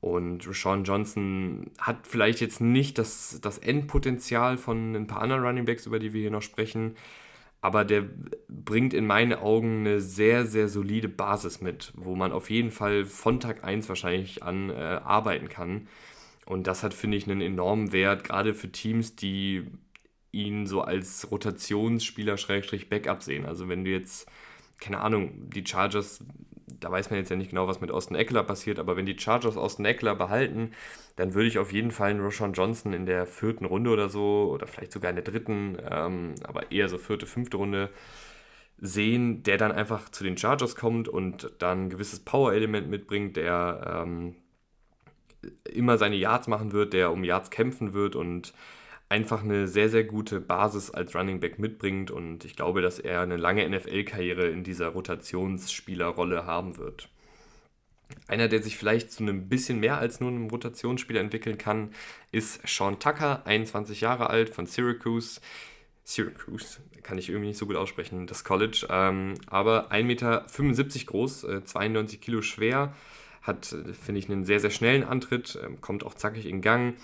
Und 0.00 0.46
Rashawn 0.46 0.84
Johnson 0.84 1.70
hat 1.78 2.06
vielleicht 2.06 2.40
jetzt 2.40 2.60
nicht 2.60 2.98
das, 2.98 3.40
das 3.42 3.58
Endpotenzial 3.58 4.56
von 4.56 4.94
ein 4.94 5.06
paar 5.06 5.22
anderen 5.22 5.42
Runningbacks, 5.42 5.86
über 5.86 5.98
die 5.98 6.12
wir 6.12 6.20
hier 6.20 6.30
noch 6.30 6.42
sprechen, 6.42 6.94
aber 7.60 7.84
der 7.84 8.04
bringt 8.48 8.94
in 8.94 9.06
meinen 9.06 9.32
Augen 9.32 9.80
eine 9.80 10.00
sehr, 10.00 10.46
sehr 10.46 10.68
solide 10.68 11.08
Basis 11.08 11.60
mit, 11.60 11.92
wo 11.96 12.14
man 12.14 12.30
auf 12.30 12.50
jeden 12.50 12.70
Fall 12.70 13.04
von 13.04 13.40
Tag 13.40 13.64
1 13.64 13.88
wahrscheinlich 13.88 14.42
an 14.42 14.70
äh, 14.70 14.74
arbeiten 14.74 15.48
kann. 15.48 15.88
Und 16.44 16.68
das 16.68 16.84
hat, 16.84 16.94
finde 16.94 17.16
ich, 17.16 17.28
einen 17.28 17.40
enormen 17.40 17.90
Wert, 17.90 18.22
gerade 18.22 18.54
für 18.54 18.70
Teams, 18.70 19.16
die 19.16 19.66
ihn 20.30 20.66
so 20.66 20.82
als 20.82 21.28
Rotationsspieler 21.30 22.36
Schrägstrich 22.36 22.88
Backup 22.88 23.22
sehen. 23.22 23.46
Also 23.46 23.68
wenn 23.68 23.84
du 23.84 23.90
jetzt, 23.90 24.28
keine 24.78 25.00
Ahnung, 25.00 25.50
die 25.50 25.66
Chargers, 25.66 26.22
da 26.80 26.90
weiß 26.90 27.10
man 27.10 27.18
jetzt 27.18 27.30
ja 27.30 27.36
nicht 27.36 27.50
genau, 27.50 27.68
was 27.68 27.80
mit 27.80 27.90
Austin 27.90 28.16
Eckler 28.16 28.42
passiert, 28.42 28.78
aber 28.78 28.96
wenn 28.96 29.06
die 29.06 29.18
Chargers 29.18 29.56
Austin 29.56 29.84
Eckler 29.84 30.14
behalten, 30.14 30.72
dann 31.16 31.34
würde 31.34 31.48
ich 31.48 31.58
auf 31.58 31.72
jeden 31.72 31.90
Fall 31.90 32.10
einen 32.10 32.20
Roshan 32.20 32.52
Johnson 32.52 32.92
in 32.92 33.06
der 33.06 33.26
vierten 33.26 33.64
Runde 33.64 33.90
oder 33.90 34.08
so, 34.08 34.50
oder 34.52 34.66
vielleicht 34.66 34.92
sogar 34.92 35.10
in 35.10 35.16
der 35.16 35.24
dritten, 35.24 35.78
ähm, 35.90 36.34
aber 36.44 36.70
eher 36.72 36.88
so 36.88 36.98
vierte, 36.98 37.26
fünfte 37.26 37.56
Runde 37.56 37.90
sehen, 38.78 39.42
der 39.42 39.56
dann 39.56 39.72
einfach 39.72 40.10
zu 40.10 40.22
den 40.24 40.36
Chargers 40.36 40.76
kommt 40.76 41.08
und 41.08 41.50
dann 41.58 41.86
ein 41.86 41.90
gewisses 41.90 42.20
Power-Element 42.20 42.88
mitbringt, 42.88 43.36
der 43.36 44.04
ähm, 44.04 44.36
immer 45.64 45.98
seine 45.98 46.16
Yards 46.16 46.48
machen 46.48 46.72
wird, 46.72 46.92
der 46.92 47.12
um 47.12 47.24
Yards 47.24 47.50
kämpfen 47.50 47.94
wird 47.94 48.16
und 48.16 48.52
einfach 49.08 49.42
eine 49.42 49.68
sehr, 49.68 49.88
sehr 49.88 50.04
gute 50.04 50.40
Basis 50.40 50.90
als 50.90 51.14
Running 51.14 51.40
Back 51.40 51.58
mitbringt. 51.58 52.10
Und 52.10 52.44
ich 52.44 52.56
glaube, 52.56 52.82
dass 52.82 52.98
er 52.98 53.20
eine 53.20 53.36
lange 53.36 53.68
NFL-Karriere 53.68 54.48
in 54.48 54.64
dieser 54.64 54.88
Rotationsspielerrolle 54.88 56.46
haben 56.46 56.76
wird. 56.76 57.08
Einer, 58.28 58.48
der 58.48 58.62
sich 58.62 58.76
vielleicht 58.76 59.10
zu 59.10 59.22
einem 59.22 59.48
bisschen 59.48 59.80
mehr 59.80 59.98
als 59.98 60.20
nur 60.20 60.30
einem 60.30 60.48
Rotationsspieler 60.48 61.20
entwickeln 61.20 61.58
kann, 61.58 61.90
ist 62.32 62.66
Sean 62.66 62.98
Tucker, 62.98 63.46
21 63.46 64.00
Jahre 64.00 64.30
alt 64.30 64.50
von 64.50 64.66
Syracuse. 64.66 65.40
Syracuse, 66.04 66.78
kann 67.02 67.18
ich 67.18 67.28
irgendwie 67.28 67.48
nicht 67.48 67.58
so 67.58 67.66
gut 67.66 67.76
aussprechen, 67.76 68.26
das 68.26 68.44
College. 68.44 68.86
Ähm, 68.90 69.34
aber 69.46 69.90
1,75 69.90 70.04
Meter 70.04 70.46
groß, 71.06 71.44
äh, 71.44 71.64
92 71.64 72.20
Kilo 72.20 72.42
schwer, 72.42 72.94
hat, 73.42 73.66
finde 73.66 74.18
ich, 74.18 74.28
einen 74.28 74.44
sehr, 74.44 74.60
sehr 74.60 74.70
schnellen 74.70 75.04
Antritt, 75.04 75.58
ähm, 75.64 75.80
kommt 75.80 76.04
auch 76.04 76.14
zackig 76.14 76.46
in 76.46 76.60
Gang. 76.60 76.94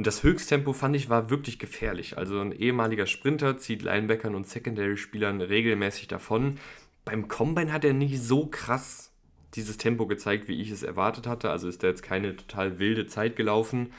Und 0.00 0.06
das 0.06 0.22
Höchsttempo 0.22 0.72
fand 0.72 0.96
ich 0.96 1.10
war 1.10 1.28
wirklich 1.28 1.58
gefährlich. 1.58 2.16
Also 2.16 2.40
ein 2.40 2.52
ehemaliger 2.52 3.04
Sprinter 3.04 3.58
zieht 3.58 3.82
Linebackern 3.82 4.34
und 4.34 4.48
Secondary-Spielern 4.48 5.42
regelmäßig 5.42 6.08
davon. 6.08 6.56
Beim 7.04 7.28
Combine 7.28 7.70
hat 7.70 7.84
er 7.84 7.92
nicht 7.92 8.18
so 8.22 8.46
krass 8.46 9.12
dieses 9.56 9.76
Tempo 9.76 10.06
gezeigt, 10.06 10.48
wie 10.48 10.58
ich 10.58 10.70
es 10.70 10.82
erwartet 10.82 11.26
hatte. 11.26 11.50
Also 11.50 11.68
ist 11.68 11.82
da 11.82 11.88
jetzt 11.88 12.02
keine 12.02 12.34
total 12.34 12.78
wilde 12.78 13.08
Zeit 13.08 13.36
gelaufen. 13.36 13.92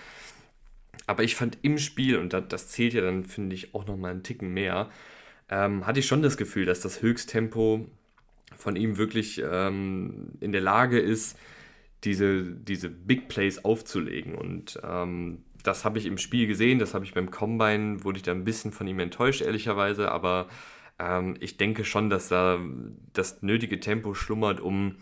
Aber 1.05 1.21
ich 1.21 1.35
fand 1.35 1.59
im 1.61 1.77
Spiel, 1.77 2.17
und 2.17 2.33
das, 2.33 2.69
zählt 2.69 2.95
ja 2.95 3.01
dann, 3.01 3.23
finde 3.23 3.53
ich, 3.53 3.75
auch 3.75 3.85
nochmal 3.85 4.09
einen 4.09 4.23
Ticken 4.23 4.55
mehr, 4.55 4.89
ähm, 5.49 5.85
hatte 5.85 5.99
ich 5.99 6.07
schon 6.07 6.23
das 6.23 6.35
Gefühl, 6.35 6.65
dass 6.65 6.79
das 6.79 7.03
Höchsttempo 7.03 7.85
von 8.57 8.75
ihm 8.75 8.97
wirklich 8.97 9.39
ähm, 9.47 10.31
in 10.39 10.51
der 10.51 10.61
Lage 10.61 10.99
ist, 10.99 11.37
diese, 12.03 12.41
diese 12.41 12.89
Big 12.89 13.27
Plays 13.27 13.63
aufzulegen. 13.63 14.33
Und 14.33 14.79
ähm, 14.83 15.43
das 15.63 15.85
habe 15.85 15.97
ich 15.99 16.05
im 16.05 16.17
Spiel 16.17 16.47
gesehen, 16.47 16.79
das 16.79 16.93
habe 16.93 17.05
ich 17.05 17.13
beim 17.13 17.31
Combine, 17.31 18.03
wurde 18.03 18.17
ich 18.17 18.23
da 18.23 18.31
ein 18.31 18.43
bisschen 18.43 18.71
von 18.71 18.87
ihm 18.87 18.99
enttäuscht, 18.99 19.41
ehrlicherweise, 19.41 20.11
aber 20.11 20.47
ähm, 20.99 21.35
ich 21.39 21.57
denke 21.57 21.85
schon, 21.85 22.09
dass 22.09 22.27
da 22.29 22.59
das 23.13 23.41
nötige 23.41 23.79
Tempo 23.79 24.13
schlummert, 24.13 24.59
um 24.59 24.95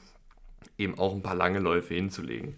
eben 0.78 0.98
auch 0.98 1.13
ein 1.13 1.24
paar 1.24 1.36
lange 1.36 1.60
Läufe 1.60 1.93
hinzulegen. 1.93 2.56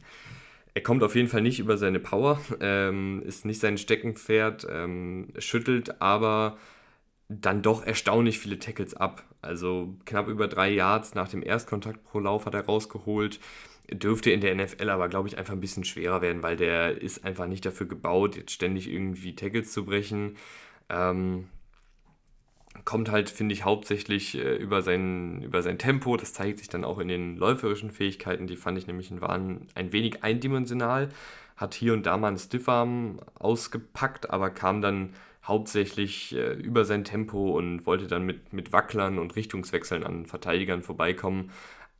Er 0.74 0.82
kommt 0.82 1.04
auf 1.04 1.16
jeden 1.16 1.28
Fall 1.28 1.42
nicht 1.42 1.60
über 1.60 1.78
seine 1.78 2.00
Power, 2.00 2.40
ähm, 2.62 3.22
ist 3.26 3.46
nicht 3.46 3.60
sein 3.60 3.78
Steckenpferd, 3.78 4.68
ähm, 4.70 5.30
schüttelt 5.38 6.02
aber 6.02 6.58
dann 7.28 7.62
doch 7.62 7.86
erstaunlich 7.86 8.40
viele 8.40 8.60
Tackles 8.60 8.94
ab. 8.94 9.24
Also 9.42 9.96
knapp 10.06 10.28
über 10.28 10.48
drei 10.48 10.70
Yards 10.70 11.16
nach 11.16 11.30
dem 11.30 11.44
Erstkontakt 11.44 12.04
pro 12.04 12.20
Lauf 12.20 12.46
hat 12.46 12.54
er 12.54 12.66
rausgeholt. 12.66 13.40
Dürfte 13.92 14.32
in 14.32 14.42
der 14.42 14.56
NFL 14.56 14.90
aber, 14.90 15.10
glaube 15.10 15.28
ich, 15.28 15.38
einfach 15.38 15.54
ein 15.54 15.60
bisschen 15.60 15.84
schwerer 15.84 16.22
werden, 16.22 16.44
weil 16.44 16.56
der 16.56 17.02
ist 17.02 17.26
einfach 17.26 17.48
nicht 17.48 17.66
dafür 17.66 17.88
gebaut, 17.88 18.38
jetzt 18.38 18.52
ständig 18.52 18.90
irgendwie 18.90 19.36
Tackles 19.36 19.72
zu 19.72 19.86
brechen. 19.86 20.38
Ähm, 20.90 21.48
kommt 22.86 23.12
halt, 23.12 23.30
finde 23.30 23.54
ich, 23.54 23.66
hauptsächlich 23.66 24.38
äh, 24.38 24.56
über, 24.56 24.82
sein, 24.82 25.42
über 25.44 25.62
sein 25.62 25.78
Tempo. 25.78 26.16
Das 26.18 26.34
zeigt 26.34 26.60
sich 26.60 26.70
dann 26.70 26.86
auch 26.86 27.00
in 27.00 27.08
den 27.08 27.38
läuferischen 27.38 27.92
Fähigkeiten. 27.92 28.48
Die 28.48 28.56
fand 28.56 28.78
ich 28.78 28.88
nämlich 28.88 29.12
waren 29.22 29.68
ein 29.76 29.92
wenig 29.92 30.24
eindimensional. 30.24 31.10
Hat 31.58 31.74
hier 31.74 31.94
und 31.94 32.06
da 32.06 32.18
mal 32.18 32.30
einen 32.30 32.38
Stiffarm 32.38 33.20
ausgepackt, 33.36 34.30
aber 34.30 34.50
kam 34.50 34.82
dann 34.82 35.14
hauptsächlich 35.44 36.36
äh, 36.36 36.54
über 36.54 36.86
sein 36.86 37.04
Tempo 37.04 37.58
und 37.58 37.86
wollte 37.86 38.08
dann 38.08 38.26
mit, 38.26 38.54
mit 38.54 38.72
Wacklern 38.72 39.20
und 39.20 39.36
Richtungswechseln 39.36 40.04
an 40.04 40.26
Verteidigern 40.26 40.82
vorbeikommen. 40.82 41.52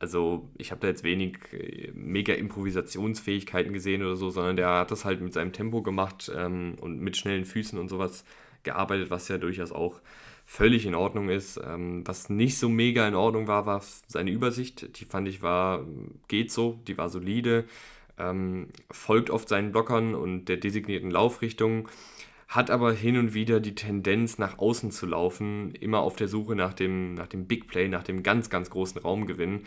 Also 0.02 0.50
ich 0.58 0.72
habe 0.72 0.80
da 0.80 0.88
jetzt 0.88 1.04
wenig 1.04 1.36
äh, 1.52 1.92
mega 1.94 2.34
Improvisationsfähigkeiten 2.34 3.72
gesehen 3.72 4.02
oder 4.02 4.16
so, 4.16 4.30
sondern 4.30 4.56
der 4.56 4.68
hat 4.68 4.90
das 4.90 5.04
halt 5.04 5.20
mit 5.20 5.32
seinem 5.32 5.52
Tempo 5.52 5.80
gemacht 5.80 6.28
ähm, 6.36 6.74
und 6.80 6.98
mit 6.98 7.16
schnellen 7.16 7.44
Füßen 7.44 7.78
und 7.78 7.88
sowas 7.88 8.24
gearbeitet, 8.64 9.10
was 9.10 9.28
ja 9.28 9.38
durchaus 9.38 9.70
auch 9.70 10.00
völlig 10.44 10.86
in 10.86 10.96
Ordnung 10.96 11.28
ist. 11.28 11.60
Ähm, 11.64 12.02
was 12.04 12.28
nicht 12.30 12.58
so 12.58 12.68
mega 12.68 13.06
in 13.06 13.14
Ordnung 13.14 13.46
war, 13.46 13.64
war 13.64 13.80
seine 14.08 14.32
Übersicht. 14.32 14.98
Die 14.98 15.04
fand 15.04 15.28
ich 15.28 15.40
war, 15.40 15.86
geht 16.26 16.50
so, 16.50 16.80
die 16.88 16.98
war 16.98 17.08
solide, 17.08 17.64
ähm, 18.18 18.70
folgt 18.90 19.30
oft 19.30 19.48
seinen 19.48 19.70
Blockern 19.70 20.16
und 20.16 20.46
der 20.46 20.56
designierten 20.56 21.12
Laufrichtung 21.12 21.88
hat 22.54 22.70
aber 22.70 22.92
hin 22.92 23.16
und 23.16 23.32
wieder 23.32 23.60
die 23.60 23.74
Tendenz, 23.74 24.36
nach 24.36 24.58
außen 24.58 24.90
zu 24.90 25.06
laufen, 25.06 25.74
immer 25.76 26.00
auf 26.00 26.16
der 26.16 26.28
Suche 26.28 26.54
nach 26.54 26.74
dem, 26.74 27.14
nach 27.14 27.26
dem 27.26 27.46
Big 27.46 27.66
Play, 27.66 27.88
nach 27.88 28.02
dem 28.02 28.22
ganz, 28.22 28.50
ganz 28.50 28.68
großen 28.68 29.00
Raumgewinn, 29.00 29.62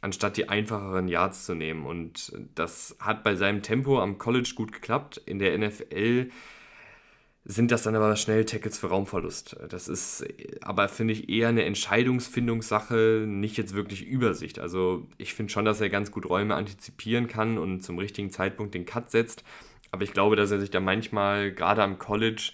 anstatt 0.00 0.36
die 0.36 0.48
einfacheren 0.48 1.06
Yards 1.06 1.46
zu 1.46 1.54
nehmen. 1.54 1.86
Und 1.86 2.32
das 2.56 2.96
hat 2.98 3.22
bei 3.22 3.36
seinem 3.36 3.62
Tempo 3.62 4.00
am 4.00 4.18
College 4.18 4.52
gut 4.56 4.72
geklappt. 4.72 5.22
In 5.26 5.38
der 5.38 5.56
NFL 5.56 6.30
sind 7.44 7.70
das 7.70 7.84
dann 7.84 7.94
aber 7.94 8.16
schnell 8.16 8.44
Tackles 8.44 8.78
für 8.78 8.88
Raumverlust. 8.88 9.56
Das 9.68 9.86
ist 9.86 10.26
aber, 10.60 10.88
finde 10.88 11.12
ich, 11.12 11.28
eher 11.28 11.48
eine 11.48 11.64
Entscheidungsfindungssache, 11.64 13.26
nicht 13.28 13.58
jetzt 13.58 13.74
wirklich 13.74 14.04
Übersicht. 14.04 14.58
Also 14.58 15.06
ich 15.18 15.34
finde 15.34 15.52
schon, 15.52 15.66
dass 15.66 15.80
er 15.80 15.88
ganz 15.88 16.10
gut 16.10 16.28
Räume 16.28 16.56
antizipieren 16.56 17.28
kann 17.28 17.58
und 17.58 17.82
zum 17.82 17.98
richtigen 17.98 18.30
Zeitpunkt 18.30 18.74
den 18.74 18.86
Cut 18.86 19.12
setzt. 19.12 19.44
Aber 19.94 20.02
ich 20.02 20.12
glaube, 20.12 20.34
dass 20.34 20.50
er 20.50 20.58
sich 20.58 20.72
da 20.72 20.80
manchmal, 20.80 21.52
gerade 21.52 21.80
am 21.80 22.00
College, 22.00 22.50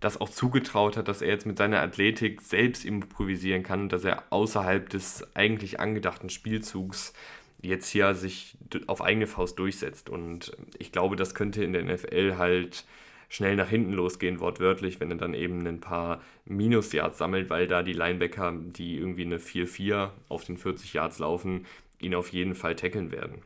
das 0.00 0.20
auch 0.20 0.28
zugetraut 0.28 0.98
hat, 0.98 1.08
dass 1.08 1.22
er 1.22 1.28
jetzt 1.28 1.46
mit 1.46 1.56
seiner 1.56 1.80
Athletik 1.80 2.42
selbst 2.42 2.84
improvisieren 2.84 3.62
kann 3.62 3.88
dass 3.88 4.04
er 4.04 4.24
außerhalb 4.28 4.90
des 4.90 5.26
eigentlich 5.34 5.80
angedachten 5.80 6.28
Spielzugs 6.28 7.14
jetzt 7.62 7.88
hier 7.88 8.14
sich 8.14 8.58
auf 8.88 9.00
eigene 9.00 9.26
Faust 9.26 9.58
durchsetzt. 9.58 10.10
Und 10.10 10.54
ich 10.76 10.92
glaube, 10.92 11.16
das 11.16 11.34
könnte 11.34 11.64
in 11.64 11.72
der 11.72 11.82
NFL 11.82 12.36
halt 12.36 12.84
schnell 13.30 13.56
nach 13.56 13.70
hinten 13.70 13.94
losgehen, 13.94 14.38
wortwörtlich, 14.40 15.00
wenn 15.00 15.10
er 15.10 15.16
dann 15.16 15.32
eben 15.32 15.66
ein 15.66 15.80
paar 15.80 16.20
Minus-Yards 16.44 17.16
sammelt, 17.16 17.48
weil 17.48 17.68
da 17.68 17.82
die 17.82 17.94
Linebacker, 17.94 18.52
die 18.54 18.98
irgendwie 18.98 19.24
eine 19.24 19.38
4-4 19.38 20.10
auf 20.28 20.44
den 20.44 20.58
40 20.58 20.92
Yards 20.92 21.20
laufen, 21.20 21.64
ihn 22.00 22.14
auf 22.14 22.34
jeden 22.34 22.54
Fall 22.54 22.76
tackeln 22.76 23.12
werden. 23.12 23.40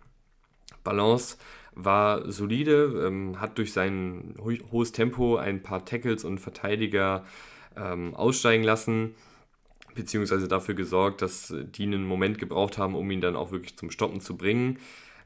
Balance 0.83 1.37
war 1.77 2.31
solide, 2.33 3.05
ähm, 3.07 3.41
hat 3.41 3.59
durch 3.59 3.73
sein 3.73 4.35
ho 4.39 4.51
hohes 4.73 4.93
Tempo 4.93 5.37
ein 5.37 5.63
paar 5.63 5.85
Tackles 5.85 6.25
und 6.25 6.39
Verteidiger 6.39 7.25
ähm, 7.77 8.15
aussteigen 8.15 8.65
lassen, 8.65 9.15
beziehungsweise 9.95 10.49
dafür 10.49 10.75
gesorgt, 10.75 11.23
dass 11.23 11.55
die 11.55 11.85
einen 11.85 12.07
Moment 12.07 12.39
gebraucht 12.39 12.79
haben, 12.79 12.95
um 12.95 13.11
ihn 13.11 13.21
dann 13.21 13.37
auch 13.37 13.53
wirklich 13.53 13.77
zum 13.77 13.91
Stoppen 13.91 14.21
zu 14.21 14.37
bringen. 14.37 14.79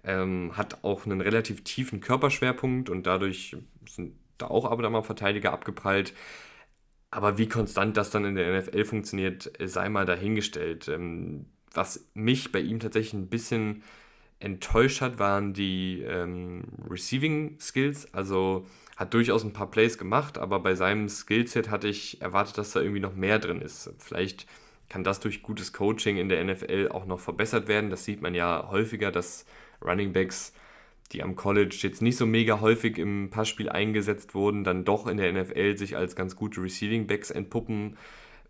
Ähm, 0.03 0.57
hat 0.57 0.83
auch 0.83 1.07
einen 1.07 1.21
relativ 1.21 1.63
tiefen 1.63 2.01
Körperschwerpunkt 2.01 2.91
und 2.91 3.07
dadurch 3.07 3.57
sind 3.89 4.15
da 4.39 4.47
auch 4.47 4.65
aber 4.65 4.83
dann 4.83 4.93
mal 4.93 5.03
Verteidiger 5.03 5.53
abgeprallt. 5.53 6.15
Aber 7.13 7.39
wie 7.39 7.49
konstant 7.49 7.97
das 7.97 8.11
dann 8.11 8.25
in 8.25 8.35
der 8.35 8.61
NFL 8.61 8.85
funktioniert, 8.85 9.53
sei 9.63 9.89
mal 9.89 10.07
dahingestellt. 10.07 10.89
Ähm, 10.89 11.47
was 11.73 12.09
mich 12.15 12.51
bei 12.51 12.61
ihm 12.61 12.81
tatsächlich 12.81 13.15
ein 13.15 13.29
bisschen 13.29 13.83
enttäuscht 14.40 15.03
hat, 15.03 15.18
waren 15.18 15.53
die 15.53 16.03
ähm, 16.03 16.64
Receiving 16.88 17.59
Skills. 17.61 18.12
Also 18.12 18.66
hat 18.96 19.14
durchaus 19.14 19.44
ein 19.44 19.53
paar 19.53 19.70
Plays 19.70 19.96
gemacht, 19.96 20.37
aber 20.37 20.61
bei 20.61 20.74
seinem 20.74 21.09
Skillset 21.09 21.70
hatte 21.70 21.88
ich 21.88 22.20
erwartet, 22.20 22.59
dass 22.59 22.72
da 22.72 22.81
irgendwie 22.81 23.00
noch 23.00 23.14
mehr 23.14 23.38
drin 23.38 23.62
ist. 23.62 23.92
Vielleicht 23.98 24.46
kann 24.88 25.05
das 25.05 25.20
durch 25.20 25.42
gutes 25.42 25.72
Coaching 25.72 26.16
in 26.16 26.29
der 26.29 26.44
NFL 26.44 26.88
auch 26.90 27.07
noch 27.07 27.20
verbessert 27.20 27.68
werden. 27.68 27.90
Das 27.90 28.05
sieht 28.05 28.20
man 28.20 28.35
ja 28.35 28.68
häufiger, 28.70 29.11
dass 29.11 29.46
Running 29.83 30.12
Backs, 30.12 30.53
die 31.12 31.22
am 31.22 31.37
College 31.37 31.79
jetzt 31.81 32.03
nicht 32.03 32.16
so 32.16 32.26
mega 32.26 32.61
häufig 32.61 32.98
im 32.98 33.31
Passspiel 33.31 33.68
eingesetzt 33.68 34.35
wurden, 34.35 34.64
dann 34.64 34.85
doch 34.85 35.07
in 35.07 35.16
der 35.16 35.33
NFL 35.33 35.76
sich 35.76 35.96
als 35.96 36.16
ganz 36.16 36.35
gute 36.35 36.62
Receiving 36.62 37.07
Backs 37.07 37.31
entpuppen 37.31 37.96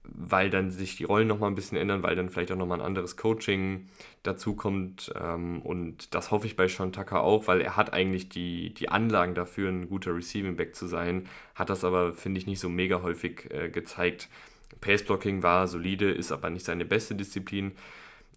weil 0.04 0.50
dann 0.50 0.70
sich 0.70 0.96
die 0.96 1.04
Rollen 1.04 1.28
nochmal 1.28 1.50
ein 1.50 1.54
bisschen 1.54 1.78
ändern, 1.78 2.02
weil 2.02 2.16
dann 2.16 2.30
vielleicht 2.30 2.52
auch 2.52 2.56
nochmal 2.56 2.80
ein 2.80 2.86
anderes 2.86 3.16
Coaching 3.16 3.88
dazu 4.22 4.54
kommt. 4.54 5.12
Ähm, 5.20 5.60
und 5.62 6.14
das 6.14 6.30
hoffe 6.30 6.46
ich 6.46 6.56
bei 6.56 6.68
Sean 6.68 6.92
Tucker 6.92 7.22
auch, 7.22 7.46
weil 7.46 7.60
er 7.60 7.76
hat 7.76 7.92
eigentlich 7.92 8.28
die, 8.28 8.72
die 8.74 8.88
Anlagen 8.88 9.34
dafür, 9.34 9.68
ein 9.68 9.88
guter 9.88 10.14
Receiving 10.14 10.56
Back 10.56 10.74
zu 10.74 10.86
sein, 10.86 11.28
hat 11.54 11.70
das 11.70 11.84
aber, 11.84 12.12
finde 12.12 12.38
ich, 12.38 12.46
nicht 12.46 12.60
so 12.60 12.68
mega 12.68 13.02
häufig 13.02 13.50
äh, 13.50 13.68
gezeigt. 13.68 14.28
Pace 14.80 15.04
Blocking 15.04 15.42
war 15.42 15.68
solide, 15.68 16.10
ist 16.10 16.32
aber 16.32 16.50
nicht 16.50 16.64
seine 16.64 16.84
beste 16.84 17.14
Disziplin. 17.14 17.72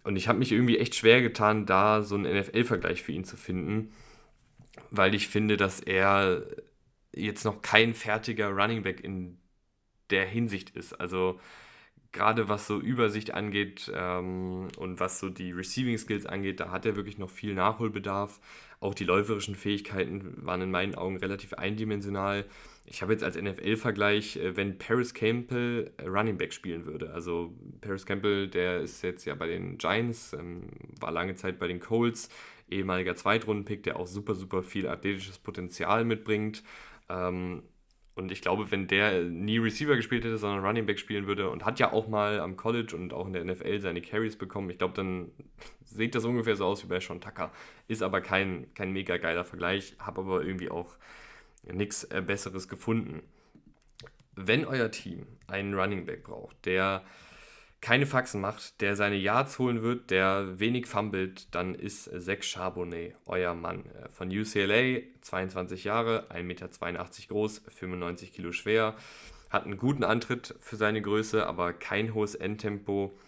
Und 0.04 0.16
ich 0.16 0.28
habe 0.28 0.38
mich 0.38 0.52
irgendwie 0.52 0.78
echt 0.78 0.94
schwer 0.94 1.22
getan, 1.22 1.64
da 1.64 2.02
so 2.02 2.14
einen 2.14 2.38
NFL-Vergleich 2.38 3.02
für 3.02 3.12
ihn 3.12 3.24
zu 3.24 3.36
finden, 3.38 3.92
weil 4.90 5.14
ich 5.14 5.28
finde, 5.28 5.56
dass 5.56 5.80
er 5.80 6.44
jetzt 7.12 7.44
noch 7.44 7.62
kein 7.62 7.94
fertiger 7.94 8.50
Running 8.50 8.82
Back 8.82 9.02
in 9.02 9.38
der 10.10 10.26
Hinsicht 10.26 10.70
ist. 10.70 10.92
Also 11.00 11.38
gerade 12.14 12.48
was 12.48 12.66
so 12.66 12.80
Übersicht 12.80 13.34
angeht 13.34 13.92
ähm, 13.94 14.68
und 14.78 15.00
was 15.00 15.18
so 15.18 15.28
die 15.28 15.52
Receiving 15.52 15.98
Skills 15.98 16.24
angeht, 16.24 16.60
da 16.60 16.70
hat 16.70 16.86
er 16.86 16.96
wirklich 16.96 17.18
noch 17.18 17.28
viel 17.28 17.54
Nachholbedarf. 17.54 18.40
Auch 18.80 18.94
die 18.94 19.04
läuferischen 19.04 19.54
Fähigkeiten 19.54 20.34
waren 20.44 20.62
in 20.62 20.70
meinen 20.70 20.94
Augen 20.94 21.16
relativ 21.16 21.54
eindimensional. 21.54 22.46
Ich 22.86 23.02
habe 23.02 23.12
jetzt 23.12 23.24
als 23.24 23.36
NFL-Vergleich, 23.36 24.36
äh, 24.36 24.56
wenn 24.56 24.78
Paris 24.78 25.12
Campbell 25.12 25.90
Running 26.02 26.38
Back 26.38 26.52
spielen 26.52 26.86
würde. 26.86 27.12
Also 27.12 27.54
Paris 27.80 28.06
Campbell, 28.06 28.48
der 28.48 28.80
ist 28.80 29.02
jetzt 29.02 29.24
ja 29.24 29.34
bei 29.34 29.48
den 29.48 29.76
Giants, 29.78 30.32
ähm, 30.34 30.68
war 31.00 31.10
lange 31.10 31.34
Zeit 31.34 31.58
bei 31.58 31.66
den 31.66 31.80
Colts, 31.80 32.28
ehemaliger 32.70 33.16
Zweitrundenpick, 33.16 33.82
der 33.82 33.98
auch 33.98 34.06
super, 34.06 34.34
super 34.34 34.62
viel 34.62 34.86
athletisches 34.86 35.38
Potenzial 35.38 36.04
mitbringt. 36.04 36.62
Ähm, 37.08 37.62
und 38.14 38.30
ich 38.30 38.42
glaube, 38.42 38.70
wenn 38.70 38.86
der 38.86 39.22
nie 39.22 39.58
Receiver 39.58 39.96
gespielt 39.96 40.24
hätte, 40.24 40.38
sondern 40.38 40.64
Running 40.64 40.86
Back 40.86 41.00
spielen 41.00 41.26
würde 41.26 41.50
und 41.50 41.64
hat 41.64 41.80
ja 41.80 41.92
auch 41.92 42.06
mal 42.06 42.38
am 42.38 42.56
College 42.56 42.94
und 42.94 43.12
auch 43.12 43.26
in 43.26 43.32
der 43.32 43.44
NFL 43.44 43.80
seine 43.80 44.00
Carries 44.00 44.36
bekommen, 44.36 44.70
ich 44.70 44.78
glaube, 44.78 44.94
dann 44.94 45.32
sieht 45.84 46.14
das 46.14 46.24
ungefähr 46.24 46.54
so 46.54 46.64
aus 46.64 46.84
wie 46.84 46.88
bei 46.88 47.00
Sean 47.00 47.20
Tucker. 47.20 47.50
Ist 47.88 48.02
aber 48.02 48.20
kein, 48.20 48.72
kein 48.74 48.92
mega 48.92 49.16
geiler 49.16 49.44
Vergleich, 49.44 49.96
habe 49.98 50.20
aber 50.20 50.44
irgendwie 50.44 50.70
auch 50.70 50.96
nichts 51.64 52.04
äh, 52.04 52.22
Besseres 52.24 52.68
gefunden. 52.68 53.22
Wenn 54.36 54.64
euer 54.64 54.90
Team 54.90 55.26
einen 55.46 55.74
Running 55.74 56.06
Back 56.06 56.24
braucht, 56.24 56.66
der 56.66 57.04
keine 57.84 58.06
Faxen 58.06 58.40
macht, 58.40 58.80
der 58.80 58.96
seine 58.96 59.16
Yards 59.16 59.58
holen 59.58 59.82
wird, 59.82 60.10
der 60.10 60.58
wenig 60.58 60.86
fummelt, 60.86 61.54
dann 61.54 61.74
ist 61.74 62.10
Zach 62.18 62.42
Charbonnet 62.42 63.14
euer 63.26 63.54
Mann. 63.54 63.84
Äh, 63.90 64.08
von 64.08 64.30
UCLA, 64.30 65.02
22 65.20 65.84
Jahre, 65.84 66.26
1,82 66.30 66.42
Meter 66.44 66.68
groß, 67.28 67.62
95 67.68 68.32
Kilo 68.32 68.52
schwer, 68.52 68.94
hat 69.50 69.66
einen 69.66 69.76
guten 69.76 70.02
Antritt 70.02 70.54
für 70.60 70.76
seine 70.76 71.02
Größe, 71.02 71.46
aber 71.46 71.74
kein 71.74 72.14
hohes 72.14 72.34
Endtempo, 72.34 73.18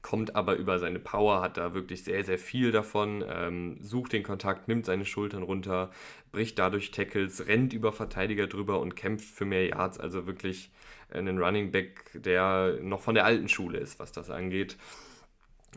kommt 0.00 0.36
aber 0.36 0.56
über 0.56 0.78
seine 0.78 0.98
Power, 0.98 1.42
hat 1.42 1.58
da 1.58 1.74
wirklich 1.74 2.02
sehr, 2.02 2.24
sehr 2.24 2.38
viel 2.38 2.72
davon, 2.72 3.22
ähm, 3.28 3.76
sucht 3.82 4.14
den 4.14 4.22
Kontakt, 4.22 4.68
nimmt 4.68 4.86
seine 4.86 5.04
Schultern 5.04 5.42
runter, 5.42 5.90
bricht 6.32 6.58
dadurch 6.58 6.92
Tackles, 6.92 7.46
rennt 7.46 7.74
über 7.74 7.92
Verteidiger 7.92 8.46
drüber 8.46 8.80
und 8.80 8.96
kämpft 8.96 9.28
für 9.28 9.44
mehr 9.44 9.66
Yards. 9.66 9.98
Also 10.00 10.26
wirklich 10.26 10.70
einen 11.10 11.38
Running 11.38 11.70
Back, 11.70 12.10
der 12.14 12.78
noch 12.82 13.00
von 13.00 13.14
der 13.14 13.24
alten 13.24 13.48
Schule 13.48 13.78
ist, 13.78 13.98
was 13.98 14.12
das 14.12 14.30
angeht. 14.30 14.76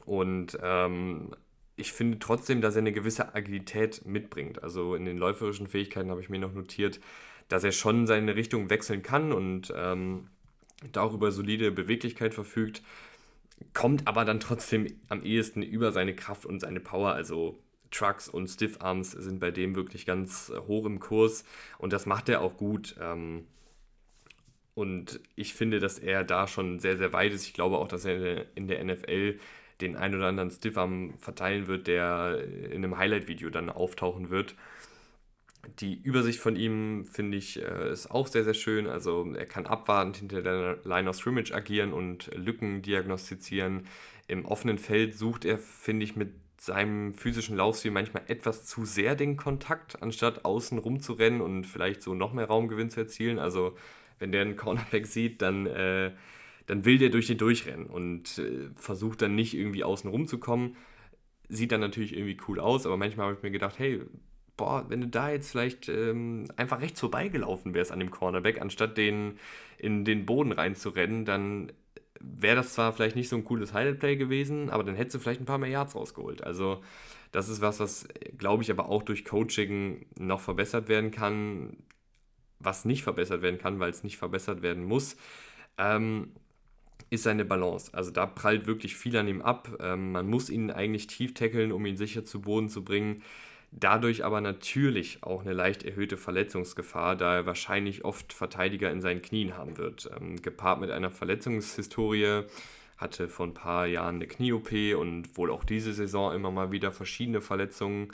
Und 0.06 0.58
ähm, 0.62 1.32
ich 1.76 1.94
finde 1.94 2.20
trotzdem, 2.20 2.62
dass 2.62 2.76
er 2.76 2.80
eine 2.80 2.92
gewisse 2.92 3.34
Agilität 3.36 4.06
mitbringt. 4.06 4.64
Also 4.64 4.96
in 4.96 5.06
den 5.06 5.18
läuferischen 5.18 5.68
Fähigkeiten 5.68 6.10
habe 6.10 6.22
ich 6.22 6.30
mir 6.30 6.40
noch 6.40 6.54
notiert, 6.54 7.00
dass 7.48 7.64
er 7.64 7.72
schon 7.72 8.06
seine 8.06 8.36
Richtung 8.36 8.70
wechseln 8.70 9.02
kann 9.02 9.32
und 9.32 9.74
ähm, 9.76 10.28
darüber 10.92 11.32
solide 11.32 11.72
Beweglichkeit 11.72 12.34
verfügt, 12.34 12.82
kommt 13.74 14.08
aber 14.08 14.26
dann 14.26 14.40
trotzdem 14.40 14.88
am 15.10 15.24
ehesten 15.24 15.62
über 15.64 15.92
seine 15.92 16.16
Kraft 16.16 16.46
und 16.46 16.60
seine 16.60 16.80
Power. 16.80 17.14
Also 17.14 17.58
Trucks 17.92 18.30
und 18.30 18.48
Stiff 18.48 18.78
Arms 18.82 19.12
sind 19.12 19.40
bei 19.40 19.52
dem 19.52 19.76
wirklich 19.76 20.06
ganz 20.06 20.52
hoch 20.68 20.86
im 20.86 21.00
Kurs 21.00 21.44
und 21.78 21.94
das 21.94 22.06
macht 22.06 22.30
er 22.30 22.42
auch 22.42 22.58
gut. 22.58 22.96
Ähm, 23.02 23.46
und 24.80 25.20
ich 25.36 25.54
finde, 25.56 25.80
dass 25.80 26.00
er 26.00 26.24
da 26.24 26.48
schon 26.48 26.80
sehr, 26.80 26.96
sehr 26.96 27.12
weit 27.12 27.34
ist. 27.34 27.46
Ich 27.46 27.54
glaube 27.54 27.80
auch, 27.80 27.90
dass 27.90 28.06
er 28.06 28.46
in 28.56 28.70
der 28.70 28.82
NFL 28.82 29.38
den 29.82 29.98
ein 29.98 30.16
oder 30.16 30.28
anderen 30.28 30.52
Stiffarm 30.52 31.16
verteilen 31.18 31.68
wird, 31.68 31.88
der 31.88 32.42
in 32.72 32.78
einem 32.78 32.98
Highlight-Video 32.98 33.50
dann 33.50 33.70
auftauchen 33.70 34.30
wird. 34.30 34.56
Die 35.82 36.02
Übersicht 36.02 36.40
von 36.40 36.56
ihm 36.56 37.04
finde 37.04 37.38
ich 37.38 37.62
äh, 37.62 37.92
ist 37.92 38.10
auch 38.10 38.28
sehr, 38.28 38.46
sehr 38.46 38.54
schön. 38.54 38.88
Also 38.88 39.30
er 39.34 39.46
kann 39.46 39.66
abwartend 39.66 40.16
hinter 40.16 40.42
der 40.42 40.78
Line 40.86 41.10
of 41.10 41.18
Scrimmage 41.18 41.54
agieren 41.54 41.92
und 41.92 42.32
Lücken 42.34 42.82
diagnostizieren. 42.82 43.86
Im 44.30 44.46
offenen 44.46 44.78
Feld 44.78 45.14
sucht 45.18 45.44
er, 45.44 45.58
finde 45.58 46.06
ich, 46.06 46.16
mit 46.16 46.32
seinem 46.58 47.14
physischen 47.14 47.58
Laufstil 47.58 47.92
manchmal 47.92 48.24
etwas 48.28 48.66
zu 48.66 48.86
sehr 48.86 49.16
den 49.16 49.36
Kontakt, 49.36 50.02
anstatt 50.02 50.46
außen 50.46 50.78
rumzurennen 50.78 51.42
und 51.42 51.66
vielleicht 51.66 52.02
so 52.02 52.14
noch 52.14 52.32
mehr 52.32 52.46
Raumgewinn 52.46 52.90
zu 52.90 53.02
erzielen. 53.02 53.40
Also 53.40 53.76
wenn 54.20 54.32
der 54.32 54.42
einen 54.42 54.56
Cornerback 54.56 55.08
sieht, 55.08 55.42
dann 55.42 55.66
äh, 55.66 56.12
dann 56.70 56.86
will 56.86 57.00
der 57.00 57.10
durch 57.10 57.26
den 57.26 57.40
durchrennen 57.40 57.88
und 57.88 58.38
äh, 58.38 58.70
versucht 58.76 59.24
dann 59.24 59.34
nicht 59.34 59.56
irgendwie 59.56 59.84
außen 59.84 60.08
rum 60.08 60.28
zu 60.28 60.38
kommen. 60.38 60.76
Sieht 61.48 61.72
dann 61.72 61.82
natürlich 61.82 62.16
irgendwie 62.16 62.38
cool 62.48 62.60
aus, 62.60 62.86
aber 62.86 62.96
manchmal 62.96 63.26
habe 63.26 63.38
ich 63.38 63.42
mir 63.42 63.50
gedacht, 63.50 63.80
hey, 63.80 64.02
boah, 64.56 64.86
wenn 64.88 65.02
du 65.02 65.08
da 65.08 65.32
jetzt 65.32 65.50
vielleicht 65.50 65.90
ähm, 65.90 66.46
einfach 66.58 66.80
rechts 66.80 67.00
vorbeigelaufen 67.00 67.74
wärst 67.74 67.92
an 67.92 68.00
dem 68.00 68.12
Cornerback, 68.12 68.62
anstatt 68.62 68.98
den 68.98 69.40
in 69.80 70.06
den 70.06 70.28
Boden 70.28 70.52
reinzurennen, 70.52 71.26
dann 71.26 71.72
wäre 72.20 72.58
das 72.58 72.74
zwar 72.74 72.94
vielleicht 72.94 73.16
nicht 73.16 73.30
so 73.30 73.38
ein 73.38 73.46
cooles 73.46 73.74
Highlight-Play 73.74 74.18
gewesen, 74.18 74.70
aber 74.70 74.84
dann 74.84 74.96
hättest 74.96 75.16
du 75.16 75.20
vielleicht 75.20 75.42
ein 75.42 75.46
paar 75.46 75.58
mehr 75.58 75.70
Yards 75.70 75.96
rausgeholt. 75.96 76.44
Also 76.44 76.84
das 77.32 77.50
ist 77.50 77.62
was, 77.62 77.80
was, 77.80 78.08
glaube 78.38 78.62
ich, 78.62 78.70
aber 78.70 78.90
auch 78.90 79.02
durch 79.02 79.26
Coaching 79.26 80.06
noch 80.20 80.42
verbessert 80.42 80.88
werden 80.88 81.10
kann, 81.10 81.78
was 82.60 82.86
nicht 82.86 83.04
verbessert 83.04 83.42
werden 83.42 83.60
kann, 83.60 83.80
weil 83.80 83.90
es 83.90 84.04
nicht 84.04 84.18
verbessert 84.18 84.62
werden 84.62 84.84
muss. 84.84 85.16
Ähm, 85.78 86.32
ist 87.10 87.24
seine 87.24 87.46
Balance. 87.46 87.94
Also 87.94 88.12
da 88.12 88.26
prallt 88.26 88.68
wirklich 88.68 88.96
viel 88.96 89.18
an 89.18 89.28
ihm 89.28 89.42
ab. 89.42 89.70
Ähm, 89.80 90.12
man 90.12 90.28
muss 90.28 90.50
ihn 90.50 90.72
eigentlich 90.72 91.08
tief 91.08 91.34
tackeln, 91.34 91.72
um 91.72 91.86
ihn 91.86 91.98
sicher 91.98 92.24
zu 92.24 92.42
Boden 92.42 92.70
zu 92.70 92.84
bringen. 92.84 93.24
Dadurch 93.72 94.26
aber 94.26 94.42
natürlich 94.42 95.24
auch 95.24 95.42
eine 95.42 95.54
leicht 95.54 95.84
erhöhte 95.84 96.18
Verletzungsgefahr, 96.18 97.16
da 97.16 97.36
er 97.36 97.46
wahrscheinlich 97.46 98.04
oft 98.04 98.34
Verteidiger 98.34 98.92
in 98.92 99.02
seinen 99.02 99.22
Knien 99.22 99.58
haben 99.58 99.78
wird. 99.78 100.10
Ähm, 100.20 100.42
gepaart 100.42 100.82
mit 100.82 100.92
einer 100.92 101.12
Verletzungshistorie, 101.12 102.44
hatte 102.98 103.30
vor 103.30 103.48
ein 103.48 103.54
paar 103.54 103.86
Jahren 103.86 104.16
eine 104.16 104.28
Knie-OP 104.28 104.72
und 105.00 105.38
wohl 105.38 105.52
auch 105.52 105.64
diese 105.64 105.94
Saison 105.94 106.34
immer 106.34 106.52
mal 106.52 106.72
wieder 106.72 106.92
verschiedene 106.92 107.42
Verletzungen. 107.42 108.12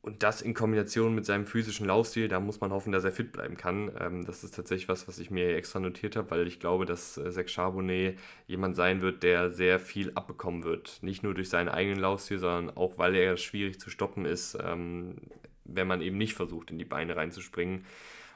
Und 0.00 0.22
das 0.22 0.42
in 0.42 0.54
Kombination 0.54 1.14
mit 1.14 1.26
seinem 1.26 1.44
physischen 1.44 1.86
Laufstil, 1.86 2.28
da 2.28 2.38
muss 2.38 2.60
man 2.60 2.70
hoffen, 2.70 2.92
dass 2.92 3.04
er 3.04 3.10
fit 3.10 3.32
bleiben 3.32 3.56
kann. 3.56 3.90
Ähm, 3.98 4.24
das 4.24 4.44
ist 4.44 4.54
tatsächlich 4.54 4.88
was, 4.88 5.08
was 5.08 5.18
ich 5.18 5.30
mir 5.30 5.56
extra 5.56 5.80
notiert 5.80 6.14
habe, 6.16 6.30
weil 6.30 6.46
ich 6.46 6.60
glaube, 6.60 6.86
dass 6.86 7.16
äh, 7.16 7.30
Zach 7.32 7.48
Charbonnet 7.48 8.18
jemand 8.46 8.76
sein 8.76 9.00
wird, 9.00 9.22
der 9.22 9.50
sehr 9.50 9.80
viel 9.80 10.12
abbekommen 10.14 10.62
wird. 10.62 10.98
Nicht 11.02 11.24
nur 11.24 11.34
durch 11.34 11.48
seinen 11.48 11.68
eigenen 11.68 11.98
Laufstil, 11.98 12.38
sondern 12.38 12.76
auch, 12.76 12.96
weil 12.96 13.16
er 13.16 13.36
schwierig 13.36 13.80
zu 13.80 13.90
stoppen 13.90 14.24
ist, 14.24 14.56
ähm, 14.62 15.16
wenn 15.64 15.88
man 15.88 16.00
eben 16.00 16.16
nicht 16.16 16.34
versucht, 16.34 16.70
in 16.70 16.78
die 16.78 16.84
Beine 16.84 17.16
reinzuspringen. 17.16 17.84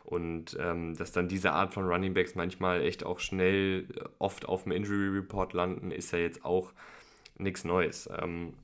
Und 0.04 0.56
ähm, 0.60 0.96
dass 0.96 1.12
dann 1.12 1.28
diese 1.28 1.52
Art 1.52 1.72
von 1.72 1.86
Running 1.86 2.12
Backs 2.12 2.34
manchmal 2.34 2.82
echt 2.82 3.06
auch 3.06 3.20
schnell 3.20 3.86
äh, 3.94 4.08
oft 4.18 4.46
auf 4.46 4.64
dem 4.64 4.72
Injury 4.72 5.16
Report 5.16 5.52
landen, 5.52 5.92
ist 5.92 6.12
ja 6.12 6.18
jetzt 6.18 6.44
auch 6.44 6.72
nichts 7.38 7.64
Neues. 7.64 8.10
Ähm, 8.20 8.54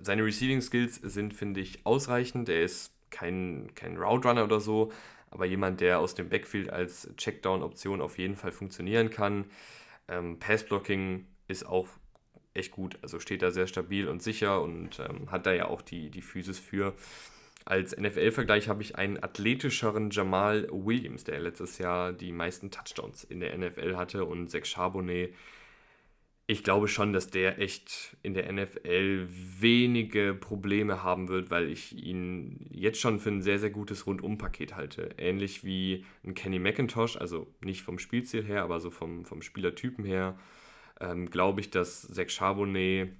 seine 0.00 0.24
Receiving 0.24 0.60
Skills 0.60 0.96
sind, 0.96 1.34
finde 1.34 1.60
ich, 1.60 1.84
ausreichend. 1.86 2.48
Er 2.48 2.62
ist 2.62 2.92
kein, 3.10 3.70
kein 3.74 3.96
Route 3.96 4.28
Runner 4.28 4.44
oder 4.44 4.60
so, 4.60 4.92
aber 5.30 5.44
jemand, 5.44 5.80
der 5.80 5.98
aus 5.98 6.14
dem 6.14 6.28
Backfield 6.28 6.70
als 6.70 7.08
Checkdown-Option 7.16 8.00
auf 8.00 8.18
jeden 8.18 8.36
Fall 8.36 8.52
funktionieren 8.52 9.10
kann. 9.10 9.46
Ähm, 10.08 10.38
Pass-Blocking 10.38 11.26
ist 11.48 11.66
auch 11.66 11.88
echt 12.54 12.72
gut, 12.72 12.98
also 13.02 13.20
steht 13.20 13.42
da 13.42 13.50
sehr 13.50 13.66
stabil 13.66 14.08
und 14.08 14.22
sicher 14.22 14.62
und 14.62 14.98
ähm, 14.98 15.30
hat 15.30 15.46
da 15.46 15.52
ja 15.52 15.66
auch 15.66 15.82
die, 15.82 16.10
die 16.10 16.22
Physis 16.22 16.58
für. 16.58 16.94
Als 17.64 17.96
NFL-Vergleich 17.96 18.68
habe 18.68 18.82
ich 18.82 18.96
einen 18.96 19.22
athletischeren 19.22 20.10
Jamal 20.10 20.66
Williams, 20.70 21.24
der 21.24 21.40
letztes 21.40 21.78
Jahr 21.78 22.12
die 22.12 22.32
meisten 22.32 22.70
Touchdowns 22.70 23.22
in 23.22 23.40
der 23.40 23.56
NFL 23.56 23.96
hatte 23.96 24.24
und 24.24 24.50
Zach 24.50 24.64
Charbonnet 24.64 25.34
ich 26.50 26.64
glaube 26.64 26.88
schon, 26.88 27.12
dass 27.12 27.30
der 27.30 27.60
echt 27.60 28.16
in 28.24 28.34
der 28.34 28.52
NFL 28.52 29.28
wenige 29.28 30.34
Probleme 30.34 31.04
haben 31.04 31.28
wird, 31.28 31.48
weil 31.52 31.70
ich 31.70 31.96
ihn 31.96 32.68
jetzt 32.72 32.98
schon 32.98 33.20
für 33.20 33.30
ein 33.30 33.40
sehr, 33.40 33.60
sehr 33.60 33.70
gutes 33.70 34.04
Rundumpaket 34.04 34.74
halte. 34.74 35.10
Ähnlich 35.16 35.62
wie 35.62 36.04
ein 36.24 36.34
Kenny 36.34 36.58
McIntosh, 36.58 37.16
also 37.16 37.46
nicht 37.60 37.82
vom 37.82 38.00
Spielziel 38.00 38.44
her, 38.44 38.64
aber 38.64 38.80
so 38.80 38.90
vom, 38.90 39.24
vom 39.24 39.42
Spielertypen 39.42 40.04
her, 40.04 40.36
ähm, 41.00 41.30
glaube 41.30 41.60
ich, 41.60 41.70
dass 41.70 42.08
Zach 42.08 42.30
Charbonnet 42.30 43.12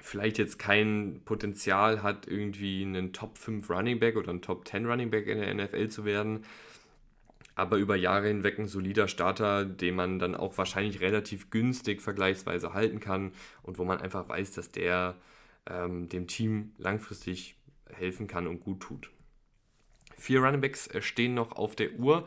vielleicht 0.00 0.38
jetzt 0.38 0.58
kein 0.58 1.20
Potenzial 1.24 2.02
hat, 2.02 2.26
irgendwie 2.26 2.82
einen 2.82 3.12
Top 3.12 3.38
5 3.38 3.70
Running 3.70 4.00
Back 4.00 4.16
oder 4.16 4.32
ein 4.32 4.42
Top 4.42 4.66
10 4.66 4.84
Running 4.84 5.10
Back 5.10 5.28
in 5.28 5.38
der 5.38 5.54
NFL 5.54 5.90
zu 5.90 6.04
werden, 6.04 6.44
aber 7.58 7.76
über 7.76 7.96
Jahre 7.96 8.28
hinweg 8.28 8.58
ein 8.58 8.68
solider 8.68 9.08
Starter, 9.08 9.64
den 9.64 9.96
man 9.96 10.18
dann 10.18 10.34
auch 10.34 10.56
wahrscheinlich 10.58 11.00
relativ 11.00 11.50
günstig 11.50 12.00
vergleichsweise 12.00 12.72
halten 12.72 13.00
kann 13.00 13.32
und 13.62 13.78
wo 13.78 13.84
man 13.84 14.00
einfach 14.00 14.28
weiß, 14.28 14.52
dass 14.52 14.70
der 14.70 15.16
ähm, 15.68 16.08
dem 16.08 16.26
Team 16.26 16.72
langfristig 16.78 17.56
helfen 17.92 18.28
kann 18.28 18.46
und 18.46 18.60
gut 18.60 18.80
tut. 18.80 19.10
Vier 20.16 20.40
Runningbacks 20.40 20.86
äh, 20.88 21.02
stehen 21.02 21.34
noch 21.34 21.52
auf 21.52 21.74
der 21.74 21.94
Uhr. 21.94 22.26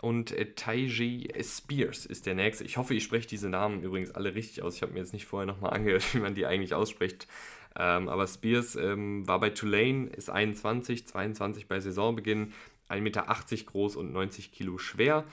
Und 0.00 0.32
äh, 0.32 0.54
Taiji 0.54 1.32
Spears 1.42 2.06
ist 2.06 2.26
der 2.26 2.34
nächste. 2.34 2.64
Ich 2.64 2.76
hoffe, 2.76 2.94
ich 2.94 3.04
spreche 3.04 3.28
diese 3.28 3.48
Namen 3.48 3.82
übrigens 3.82 4.10
alle 4.10 4.34
richtig 4.34 4.62
aus. 4.62 4.74
Ich 4.74 4.82
habe 4.82 4.92
mir 4.92 4.98
jetzt 4.98 5.12
nicht 5.12 5.26
vorher 5.26 5.46
nochmal 5.46 5.72
angehört, 5.74 6.14
wie 6.14 6.18
man 6.18 6.34
die 6.34 6.46
eigentlich 6.46 6.74
ausspricht. 6.74 7.28
Ähm, 7.76 8.08
aber 8.08 8.26
Spears 8.26 8.76
ähm, 8.76 9.26
war 9.26 9.40
bei 9.40 9.50
Tulane, 9.50 10.08
ist 10.08 10.28
21, 10.28 11.06
22 11.06 11.68
bei 11.68 11.80
Saisonbeginn, 11.80 12.52
1,80 12.92 13.00
Meter 13.00 13.26
groß 13.66 13.96
und 13.96 14.12
90 14.12 14.52
Kilo 14.52 14.78
schwer. 14.78 15.24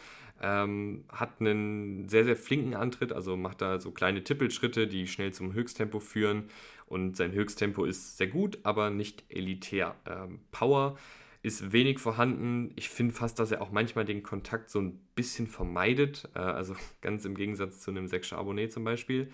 Ähm, 0.41 1.03
hat 1.09 1.41
einen 1.41 2.07
sehr, 2.07 2.23
sehr 2.23 2.37
flinken 2.37 2.73
Antritt, 2.73 3.11
also 3.11 3.35
macht 3.35 3.61
da 3.61 3.79
so 3.79 3.91
kleine 3.91 4.23
Tippelschritte, 4.23 4.87
die 4.87 5.07
schnell 5.07 5.33
zum 5.33 5.53
Höchsttempo 5.53 5.99
führen. 5.99 6.45
Und 6.85 7.17
sein 7.17 7.33
Höchsttempo 7.33 7.83
ist 7.83 8.17
sehr 8.17 8.27
gut, 8.27 8.59
aber 8.63 8.89
nicht 8.89 9.23
elitär. 9.29 9.95
Ähm, 10.09 10.39
Power 10.51 10.97
ist 11.41 11.71
wenig 11.71 11.99
vorhanden. 11.99 12.71
Ich 12.75 12.89
finde 12.89 13.13
fast, 13.13 13.39
dass 13.39 13.51
er 13.51 13.61
auch 13.61 13.71
manchmal 13.71 14.05
den 14.05 14.23
Kontakt 14.23 14.69
so 14.69 14.79
ein 14.79 14.99
bisschen 15.15 15.47
vermeidet. 15.47 16.29
Äh, 16.35 16.39
also 16.39 16.75
ganz 17.01 17.25
im 17.25 17.35
Gegensatz 17.35 17.81
zu 17.81 17.91
einem 17.91 18.07
Sechscher 18.07 18.39
Abonné 18.39 18.69
zum 18.69 18.83
Beispiel. 18.83 19.31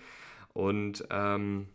Und 0.54 1.06
ähm, 1.12 1.68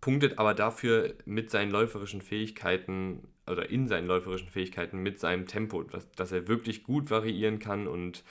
punktet 0.00 0.38
aber 0.38 0.54
dafür 0.54 1.14
mit 1.24 1.50
seinen 1.50 1.70
läuferischen 1.70 2.22
Fähigkeiten 2.22 3.28
oder 3.46 3.68
in 3.70 3.88
seinen 3.88 4.06
läuferischen 4.06 4.48
Fähigkeiten 4.48 4.98
mit 4.98 5.18
seinem 5.18 5.46
Tempo, 5.46 5.82
dass, 5.82 6.10
dass 6.12 6.32
er 6.32 6.48
wirklich 6.48 6.82
gut 6.82 7.10
variieren 7.10 7.58
kann 7.58 7.86
und 7.86 8.24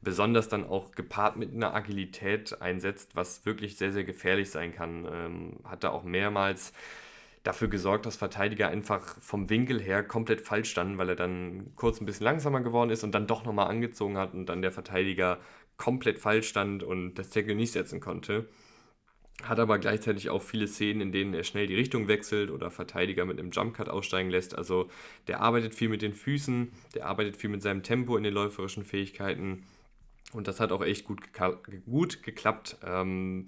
besonders 0.00 0.48
dann 0.48 0.64
auch 0.64 0.92
gepaart 0.92 1.36
mit 1.36 1.54
einer 1.54 1.74
Agilität 1.74 2.60
einsetzt, 2.62 3.16
was 3.16 3.44
wirklich 3.46 3.76
sehr, 3.76 3.92
sehr 3.92 4.04
gefährlich 4.04 4.50
sein 4.50 4.72
kann. 4.72 5.08
Ähm, 5.10 5.56
hat 5.64 5.84
er 5.84 5.92
auch 5.92 6.04
mehrmals 6.04 6.72
dafür 7.42 7.68
gesorgt, 7.68 8.06
dass 8.06 8.16
Verteidiger 8.16 8.68
einfach 8.68 9.20
vom 9.20 9.48
Winkel 9.48 9.80
her 9.80 10.02
komplett 10.02 10.40
falsch 10.40 10.70
standen, 10.70 10.98
weil 10.98 11.08
er 11.08 11.16
dann 11.16 11.72
kurz 11.76 12.00
ein 12.00 12.06
bisschen 12.06 12.24
langsamer 12.24 12.60
geworden 12.60 12.90
ist 12.90 13.04
und 13.04 13.12
dann 13.12 13.26
doch 13.26 13.44
nochmal 13.44 13.68
angezogen 13.68 14.18
hat 14.18 14.34
und 14.34 14.46
dann 14.46 14.62
der 14.62 14.72
Verteidiger 14.72 15.38
komplett 15.76 16.18
falsch 16.18 16.48
stand 16.48 16.82
und 16.82 17.14
das 17.14 17.30
Tackle 17.30 17.54
nicht 17.54 17.72
setzen 17.72 18.00
konnte 18.00 18.48
hat 19.44 19.60
aber 19.60 19.78
gleichzeitig 19.78 20.30
auch 20.30 20.42
viele 20.42 20.66
Szenen, 20.66 21.00
in 21.00 21.12
denen 21.12 21.32
er 21.32 21.44
schnell 21.44 21.66
die 21.66 21.76
Richtung 21.76 22.08
wechselt 22.08 22.50
oder 22.50 22.70
Verteidiger 22.70 23.24
mit 23.24 23.38
einem 23.38 23.50
Jumpcut 23.52 23.88
aussteigen 23.88 24.30
lässt. 24.30 24.56
Also 24.56 24.90
der 25.28 25.40
arbeitet 25.40 25.74
viel 25.74 25.88
mit 25.88 26.02
den 26.02 26.12
Füßen, 26.12 26.72
der 26.94 27.06
arbeitet 27.06 27.36
viel 27.36 27.50
mit 27.50 27.62
seinem 27.62 27.82
Tempo 27.82 28.16
in 28.16 28.24
den 28.24 28.34
läuferischen 28.34 28.84
Fähigkeiten 28.84 29.64
Und 30.32 30.48
das 30.48 30.60
hat 30.60 30.72
auch 30.72 30.82
echt 30.82 31.04
gut, 31.04 31.20
gut 31.86 32.22
geklappt. 32.22 32.78
Ähm, 32.84 33.46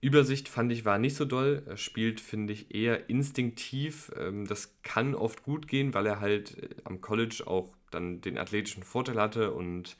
Übersicht 0.00 0.48
fand 0.48 0.72
ich 0.72 0.84
war 0.84 0.98
nicht 0.98 1.16
so 1.16 1.24
doll. 1.24 1.62
Er 1.66 1.76
spielt, 1.76 2.20
finde 2.20 2.52
ich, 2.52 2.74
eher 2.74 3.10
instinktiv. 3.10 4.10
Ähm, 4.16 4.46
das 4.46 4.74
kann 4.82 5.14
oft 5.14 5.42
gut 5.42 5.68
gehen, 5.68 5.92
weil 5.94 6.06
er 6.06 6.20
halt 6.20 6.56
äh, 6.56 6.68
am 6.84 7.00
College 7.00 7.42
auch 7.46 7.74
dann 7.90 8.20
den 8.20 8.38
athletischen 8.38 8.82
Vorteil 8.82 9.20
hatte 9.20 9.52
und 9.52 9.96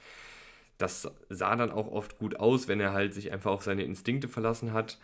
das 0.79 1.11
sah 1.29 1.57
dann 1.57 1.73
auch 1.73 1.89
oft 1.91 2.19
gut 2.19 2.39
aus, 2.39 2.69
wenn 2.69 2.81
er 2.81 2.93
halt 2.93 3.13
sich 3.13 3.33
einfach 3.33 3.51
auf 3.51 3.65
seine 3.65 3.83
Instinkte 3.83 4.29
verlassen 4.29 4.73
hat. 4.73 4.99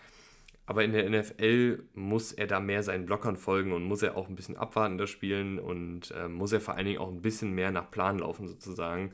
Aber 0.66 0.82
in 0.82 0.92
der 0.92 1.10
NFL 1.10 1.82
muss 1.94 2.32
er 2.32 2.46
da 2.46 2.58
mehr 2.58 2.82
seinen 2.82 3.04
Blockern 3.04 3.36
folgen 3.36 3.72
und 3.72 3.84
muss 3.84 4.02
er 4.02 4.16
auch 4.16 4.28
ein 4.28 4.36
bisschen 4.36 4.56
abwartender 4.56 5.06
spielen 5.06 5.58
und 5.58 6.12
äh, 6.12 6.28
muss 6.28 6.52
er 6.52 6.60
vor 6.60 6.74
allen 6.74 6.86
Dingen 6.86 7.00
auch 7.00 7.10
ein 7.10 7.20
bisschen 7.20 7.52
mehr 7.52 7.70
nach 7.70 7.90
Plan 7.90 8.20
laufen 8.20 8.48
sozusagen, 8.48 9.12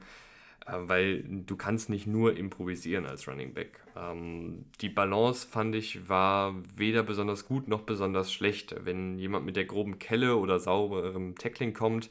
äh, 0.67 0.75
weil 0.77 1.25
du 1.25 1.57
kannst 1.57 1.91
nicht 1.91 2.07
nur 2.07 2.37
improvisieren 2.37 3.05
als 3.05 3.27
Running 3.27 3.53
Back. 3.53 3.83
Ähm, 3.97 4.67
die 4.81 4.91
Balance 4.91 5.49
fand 5.49 5.75
ich 5.75 6.09
war 6.09 6.55
weder 6.77 7.03
besonders 7.03 7.47
gut 7.47 7.67
noch 7.67 7.83
besonders 7.83 8.33
schlecht. 8.33 8.77
Wenn 8.85 9.19
jemand 9.19 9.45
mit 9.45 9.57
der 9.57 9.65
groben 9.65 9.99
Kelle 9.99 10.37
oder 10.37 10.61
sauberem 10.61 11.35
Tackling 11.35 11.73
kommt, 11.75 12.11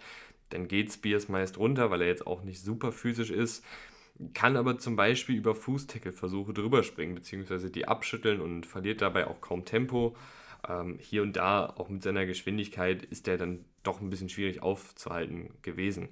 dann 0.49 0.67
geht 0.67 0.91
Spears 0.91 1.29
meist 1.29 1.57
runter, 1.59 1.91
weil 1.91 2.01
er 2.01 2.07
jetzt 2.07 2.27
auch 2.27 2.43
nicht 2.43 2.59
super 2.59 2.91
physisch 2.91 3.29
ist 3.29 3.63
kann 4.33 4.57
aber 4.57 4.77
zum 4.77 4.95
Beispiel 4.95 5.37
über 5.37 5.55
Fußtackle-Versuche 5.55 6.53
drüber 6.53 6.83
springen, 6.83 7.15
beziehungsweise 7.15 7.69
die 7.69 7.87
abschütteln 7.87 8.41
und 8.41 8.65
verliert 8.65 9.01
dabei 9.01 9.27
auch 9.27 9.41
kaum 9.41 9.65
Tempo. 9.65 10.15
Ähm, 10.67 10.97
hier 10.99 11.21
und 11.21 11.33
da, 11.35 11.65
auch 11.65 11.89
mit 11.89 12.03
seiner 12.03 12.25
Geschwindigkeit, 12.25 13.05
ist 13.05 13.27
der 13.27 13.37
dann 13.37 13.65
doch 13.83 14.01
ein 14.01 14.09
bisschen 14.09 14.29
schwierig 14.29 14.61
aufzuhalten 14.61 15.51
gewesen. 15.61 16.09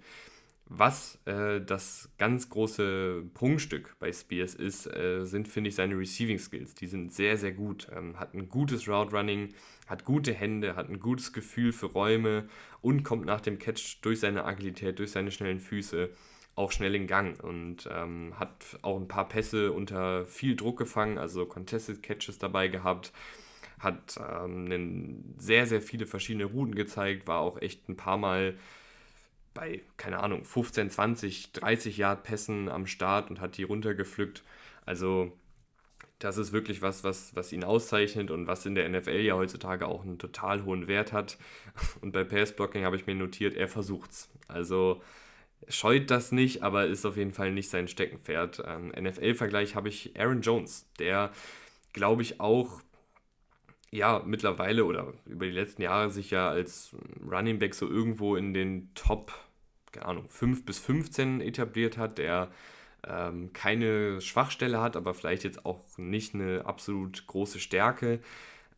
Was 0.69 1.19
äh, 1.25 1.61
das 1.61 2.09
ganz 2.17 2.49
große 2.49 3.23
Prunkstück 3.33 3.95
bei 3.99 4.11
Spears 4.11 4.53
ist, 4.53 4.85
äh, 4.87 5.23
sind, 5.23 5.47
finde 5.47 5.69
ich, 5.69 5.75
seine 5.75 5.97
Receiving 5.97 6.39
Skills. 6.39 6.75
Die 6.75 6.87
sind 6.87 7.13
sehr, 7.13 7.37
sehr 7.37 7.53
gut. 7.53 7.87
Ähm, 7.95 8.19
hat 8.19 8.33
ein 8.33 8.49
gutes 8.49 8.87
Route 8.87 9.15
Running, 9.15 9.53
hat 9.87 10.03
gute 10.03 10.33
Hände, 10.33 10.75
hat 10.75 10.89
ein 10.89 10.99
gutes 10.99 11.31
Gefühl 11.31 11.71
für 11.71 11.85
Räume 11.85 12.49
und 12.81 13.03
kommt 13.03 13.25
nach 13.25 13.39
dem 13.39 13.59
Catch 13.59 13.99
durch 14.01 14.19
seine 14.19 14.43
Agilität, 14.43 14.99
durch 14.99 15.11
seine 15.11 15.31
schnellen 15.31 15.59
Füße 15.59 16.09
auch 16.57 16.71
schnell 16.71 16.95
in 16.95 17.07
Gang 17.07 17.41
und 17.41 17.87
ähm, 17.91 18.33
hat 18.37 18.79
auch 18.81 18.97
ein 18.99 19.07
paar 19.07 19.29
Pässe 19.29 19.71
unter 19.71 20.25
viel 20.25 20.55
Druck 20.55 20.77
gefangen, 20.77 21.17
also 21.19 21.45
Contested 21.45 22.01
Catches 22.01 22.39
dabei 22.39 22.67
gehabt, 22.67 23.13
hat 23.79 24.19
ähm, 24.19 25.35
sehr, 25.37 25.67
sehr 25.67 25.81
viele 25.81 26.07
verschiedene 26.07 26.45
Routen 26.45 26.73
gezeigt, 26.73 27.27
war 27.27 27.39
auch 27.41 27.61
echt 27.61 27.87
ein 27.87 27.95
paar 27.95 28.17
Mal 28.17 28.57
bei, 29.53 29.81
keine 29.97 30.19
Ahnung, 30.19 30.45
15, 30.45 30.89
20, 30.89 31.51
30 31.53 31.97
Yard 31.97 32.23
Pässen 32.23 32.69
am 32.69 32.87
Start 32.87 33.29
und 33.29 33.39
hat 33.39 33.57
die 33.57 33.63
runtergepflückt. 33.63 34.43
Also 34.85 35.37
das 36.17 36.37
ist 36.37 36.53
wirklich 36.53 36.81
was, 36.81 37.03
was, 37.03 37.35
was 37.35 37.53
ihn 37.53 37.63
auszeichnet 37.63 38.31
und 38.31 38.47
was 38.47 38.65
in 38.65 38.73
der 38.73 38.89
NFL 38.89 39.19
ja 39.19 39.35
heutzutage 39.35 39.87
auch 39.87 40.03
einen 40.03 40.17
total 40.17 40.65
hohen 40.65 40.87
Wert 40.87 41.13
hat. 41.13 41.37
Und 42.01 42.13
bei 42.13 42.23
Passblocking 42.23 42.83
habe 42.83 42.95
ich 42.95 43.05
mir 43.05 43.13
notiert, 43.13 43.55
er 43.55 43.67
versucht's. 43.67 44.31
Also 44.47 45.01
scheut 45.67 46.11
das 46.11 46.31
nicht, 46.31 46.63
aber 46.63 46.87
ist 46.87 47.05
auf 47.05 47.17
jeden 47.17 47.33
Fall 47.33 47.51
nicht 47.51 47.69
sein 47.69 47.87
Steckenpferd. 47.87 48.63
Ähm, 48.65 48.89
NFL-Vergleich 48.89 49.75
habe 49.75 49.89
ich 49.89 50.19
Aaron 50.19 50.41
Jones, 50.41 50.87
der, 50.99 51.31
glaube 51.93 52.21
ich, 52.21 52.39
auch 52.39 52.81
ja, 53.91 54.21
mittlerweile 54.25 54.85
oder 54.85 55.13
über 55.25 55.45
die 55.45 55.51
letzten 55.51 55.81
Jahre 55.81 56.09
sich 56.09 56.31
ja 56.31 56.49
als 56.49 56.95
Running 57.29 57.59
Back 57.59 57.73
so 57.73 57.87
irgendwo 57.87 58.35
in 58.35 58.53
den 58.53 58.89
Top, 58.95 59.33
keine 59.91 60.05
Ahnung, 60.07 60.29
5 60.29 60.65
bis 60.65 60.79
15 60.79 61.41
etabliert 61.41 61.97
hat, 61.97 62.17
der 62.17 62.51
ähm, 63.07 63.53
keine 63.53 64.19
Schwachstelle 64.19 64.81
hat, 64.81 64.95
aber 64.97 65.13
vielleicht 65.13 65.43
jetzt 65.43 65.65
auch 65.65 65.81
nicht 65.97 66.35
eine 66.35 66.65
absolut 66.65 67.25
große 67.27 67.59
Stärke 67.59 68.19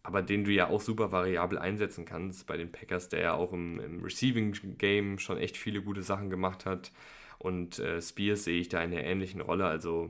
aber 0.09 0.23
den 0.23 0.43
du 0.43 0.51
ja 0.51 0.69
auch 0.69 0.81
super 0.81 1.11
variabel 1.11 1.59
einsetzen 1.59 2.03
kannst 2.03 2.47
bei 2.47 2.57
den 2.57 2.71
Packers, 2.71 3.09
der 3.09 3.21
ja 3.21 3.33
auch 3.35 3.53
im, 3.53 3.79
im 3.79 4.03
Receiving 4.03 4.55
Game 4.79 5.19
schon 5.19 5.37
echt 5.37 5.55
viele 5.55 5.83
gute 5.83 6.01
Sachen 6.01 6.31
gemacht 6.31 6.65
hat. 6.65 6.91
Und 7.37 7.77
äh, 7.77 8.01
Spears 8.01 8.45
sehe 8.45 8.59
ich 8.59 8.69
da 8.69 8.83
in 8.83 8.91
einer 8.91 9.03
ähnlichen 9.03 9.39
Rolle. 9.39 9.65
Also 9.65 10.09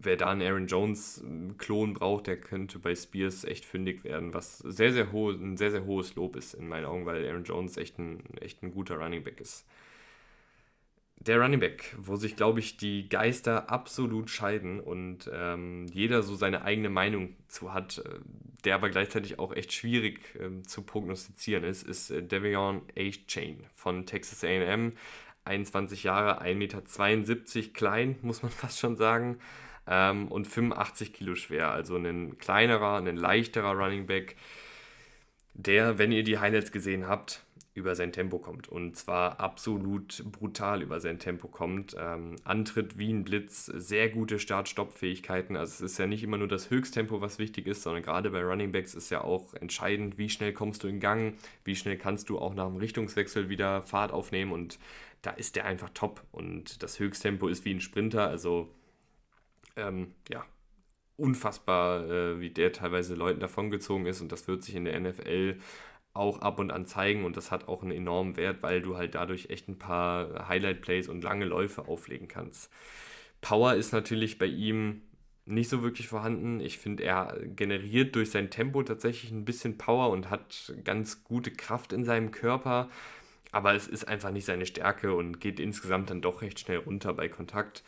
wer 0.00 0.16
da 0.16 0.30
einen 0.30 0.42
Aaron 0.42 0.66
Jones-Klon 0.66 1.94
braucht, 1.94 2.26
der 2.26 2.40
könnte 2.40 2.80
bei 2.80 2.96
Spears 2.96 3.44
echt 3.44 3.64
fündig 3.64 4.02
werden, 4.02 4.34
was 4.34 4.58
sehr, 4.58 4.92
sehr 4.92 5.12
hohe, 5.12 5.34
ein 5.34 5.56
sehr, 5.56 5.70
sehr 5.70 5.84
hohes 5.84 6.16
Lob 6.16 6.34
ist 6.34 6.54
in 6.54 6.66
meinen 6.66 6.86
Augen, 6.86 7.06
weil 7.06 7.24
Aaron 7.28 7.44
Jones 7.44 7.76
echt 7.76 7.96
ein, 8.00 8.24
echt 8.40 8.60
ein 8.64 8.72
guter 8.72 8.96
Running 8.96 9.22
Back 9.22 9.40
ist 9.40 9.66
der 11.20 11.38
Running 11.38 11.60
Back, 11.60 11.94
wo 11.98 12.16
sich, 12.16 12.34
glaube 12.34 12.60
ich, 12.60 12.78
die 12.78 13.08
Geister 13.08 13.70
absolut 13.70 14.30
scheiden 14.30 14.80
und 14.80 15.30
ähm, 15.32 15.86
jeder 15.92 16.22
so 16.22 16.34
seine 16.34 16.62
eigene 16.64 16.88
Meinung 16.88 17.36
zu 17.46 17.74
hat, 17.74 17.98
äh, 17.98 18.18
der 18.64 18.74
aber 18.74 18.88
gleichzeitig 18.88 19.38
auch 19.38 19.54
echt 19.54 19.72
schwierig 19.72 20.34
äh, 20.36 20.62
zu 20.62 20.82
prognostizieren 20.82 21.64
ist, 21.64 21.82
ist 21.82 22.10
äh, 22.10 22.22
Devion 22.22 22.82
A. 22.98 23.10
Chain 23.26 23.64
von 23.74 24.06
Texas 24.06 24.44
AM. 24.44 24.92
21 25.44 26.04
Jahre, 26.04 26.42
1,72 26.42 26.54
Meter 26.54 27.72
klein, 27.72 28.16
muss 28.22 28.42
man 28.42 28.50
fast 28.52 28.78
schon 28.78 28.96
sagen, 28.96 29.38
ähm, 29.86 30.28
und 30.28 30.46
85 30.46 31.12
Kilo 31.12 31.34
schwer. 31.34 31.70
Also 31.70 31.96
ein 31.96 32.38
kleinerer, 32.38 32.96
ein 32.96 33.16
leichterer 33.16 33.72
Running 33.72 34.06
Back, 34.06 34.36
der, 35.52 35.98
wenn 35.98 36.12
ihr 36.12 36.22
die 36.22 36.38
Highlights 36.38 36.72
gesehen 36.72 37.06
habt, 37.06 37.44
über 37.72 37.94
sein 37.94 38.12
Tempo 38.12 38.38
kommt. 38.38 38.68
Und 38.68 38.96
zwar 38.96 39.38
absolut 39.38 40.24
brutal 40.32 40.82
über 40.82 41.00
sein 41.00 41.18
Tempo 41.18 41.46
kommt. 41.48 41.94
Ähm, 41.98 42.36
Antritt 42.44 42.98
wie 42.98 43.12
ein 43.12 43.24
Blitz, 43.24 43.66
sehr 43.66 44.08
gute 44.08 44.38
Start-Stopp-Fähigkeiten. 44.38 45.56
Also 45.56 45.84
es 45.84 45.92
ist 45.92 45.98
ja 45.98 46.06
nicht 46.06 46.24
immer 46.24 46.36
nur 46.36 46.48
das 46.48 46.70
Höchsttempo, 46.70 47.20
was 47.20 47.38
wichtig 47.38 47.66
ist, 47.66 47.82
sondern 47.82 48.02
gerade 48.02 48.30
bei 48.30 48.42
Running 48.42 48.72
Backs 48.72 48.94
ist 48.94 49.10
ja 49.10 49.22
auch 49.22 49.54
entscheidend, 49.54 50.18
wie 50.18 50.28
schnell 50.28 50.52
kommst 50.52 50.82
du 50.82 50.88
in 50.88 50.98
Gang, 50.98 51.34
wie 51.64 51.76
schnell 51.76 51.96
kannst 51.96 52.28
du 52.28 52.38
auch 52.38 52.54
nach 52.54 52.66
dem 52.66 52.76
Richtungswechsel 52.76 53.48
wieder 53.48 53.82
Fahrt 53.82 54.12
aufnehmen. 54.12 54.50
Und 54.50 54.78
da 55.22 55.30
ist 55.30 55.54
der 55.54 55.64
einfach 55.64 55.90
top. 55.94 56.24
Und 56.32 56.82
das 56.82 56.98
Höchsttempo 56.98 57.46
ist 57.46 57.64
wie 57.64 57.74
ein 57.74 57.80
Sprinter. 57.80 58.28
Also 58.28 58.74
ähm, 59.76 60.14
ja, 60.28 60.44
unfassbar, 61.16 62.08
äh, 62.10 62.40
wie 62.40 62.50
der 62.50 62.72
teilweise 62.72 63.14
Leuten 63.14 63.38
davongezogen 63.38 64.06
ist. 64.06 64.20
Und 64.20 64.32
das 64.32 64.48
wird 64.48 64.64
sich 64.64 64.74
in 64.74 64.86
der 64.86 64.98
NFL 64.98 65.58
auch 66.12 66.40
ab 66.40 66.58
und 66.58 66.72
an 66.72 66.86
zeigen 66.86 67.24
und 67.24 67.36
das 67.36 67.50
hat 67.50 67.68
auch 67.68 67.82
einen 67.82 67.92
enormen 67.92 68.36
Wert, 68.36 68.62
weil 68.62 68.82
du 68.82 68.96
halt 68.96 69.14
dadurch 69.14 69.50
echt 69.50 69.68
ein 69.68 69.78
paar 69.78 70.48
Highlight-Plays 70.48 71.08
und 71.08 71.22
lange 71.22 71.44
Läufe 71.44 71.86
auflegen 71.86 72.28
kannst. 72.28 72.70
Power 73.40 73.74
ist 73.74 73.92
natürlich 73.92 74.38
bei 74.38 74.46
ihm 74.46 75.02
nicht 75.46 75.68
so 75.68 75.82
wirklich 75.82 76.08
vorhanden. 76.08 76.60
Ich 76.60 76.78
finde, 76.78 77.04
er 77.04 77.38
generiert 77.56 78.14
durch 78.14 78.30
sein 78.30 78.50
Tempo 78.50 78.82
tatsächlich 78.82 79.30
ein 79.30 79.44
bisschen 79.44 79.78
Power 79.78 80.10
und 80.10 80.30
hat 80.30 80.74
ganz 80.84 81.24
gute 81.24 81.50
Kraft 81.50 81.92
in 81.92 82.04
seinem 82.04 82.30
Körper, 82.30 82.88
aber 83.52 83.74
es 83.74 83.88
ist 83.88 84.06
einfach 84.06 84.30
nicht 84.30 84.44
seine 84.44 84.66
Stärke 84.66 85.14
und 85.14 85.40
geht 85.40 85.58
insgesamt 85.58 86.10
dann 86.10 86.20
doch 86.20 86.42
recht 86.42 86.60
schnell 86.60 86.78
runter 86.78 87.12
bei 87.14 87.28
Kontakt. 87.28 87.82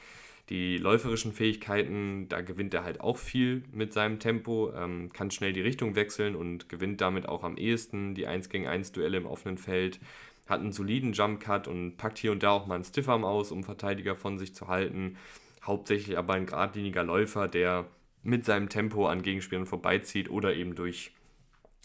Die 0.48 0.76
läuferischen 0.76 1.32
Fähigkeiten, 1.32 2.28
da 2.28 2.40
gewinnt 2.40 2.74
er 2.74 2.84
halt 2.84 3.00
auch 3.00 3.16
viel 3.16 3.62
mit 3.72 3.92
seinem 3.92 4.18
Tempo, 4.18 4.72
ähm, 4.74 5.10
kann 5.12 5.30
schnell 5.30 5.52
die 5.52 5.60
Richtung 5.60 5.94
wechseln 5.94 6.34
und 6.34 6.68
gewinnt 6.68 7.00
damit 7.00 7.28
auch 7.28 7.44
am 7.44 7.56
ehesten 7.56 8.14
die 8.14 8.26
1 8.26 8.48
gegen 8.48 8.66
1 8.66 8.92
Duelle 8.92 9.18
im 9.18 9.26
offenen 9.26 9.56
Feld. 9.56 10.00
Hat 10.48 10.60
einen 10.60 10.72
soliden 10.72 11.12
Jump 11.12 11.40
Cut 11.40 11.68
und 11.68 11.96
packt 11.96 12.18
hier 12.18 12.32
und 12.32 12.42
da 12.42 12.50
auch 12.50 12.66
mal 12.66 12.74
einen 12.74 12.84
Stiffarm 12.84 13.24
aus, 13.24 13.52
um 13.52 13.62
Verteidiger 13.62 14.16
von 14.16 14.38
sich 14.38 14.54
zu 14.54 14.66
halten. 14.66 15.16
Hauptsächlich 15.64 16.18
aber 16.18 16.34
ein 16.34 16.46
geradliniger 16.46 17.04
Läufer, 17.04 17.46
der 17.46 17.86
mit 18.24 18.44
seinem 18.44 18.68
Tempo 18.68 19.06
an 19.06 19.22
Gegenspielern 19.22 19.66
vorbeizieht 19.66 20.28
oder 20.28 20.54
eben 20.54 20.74
durch 20.74 21.12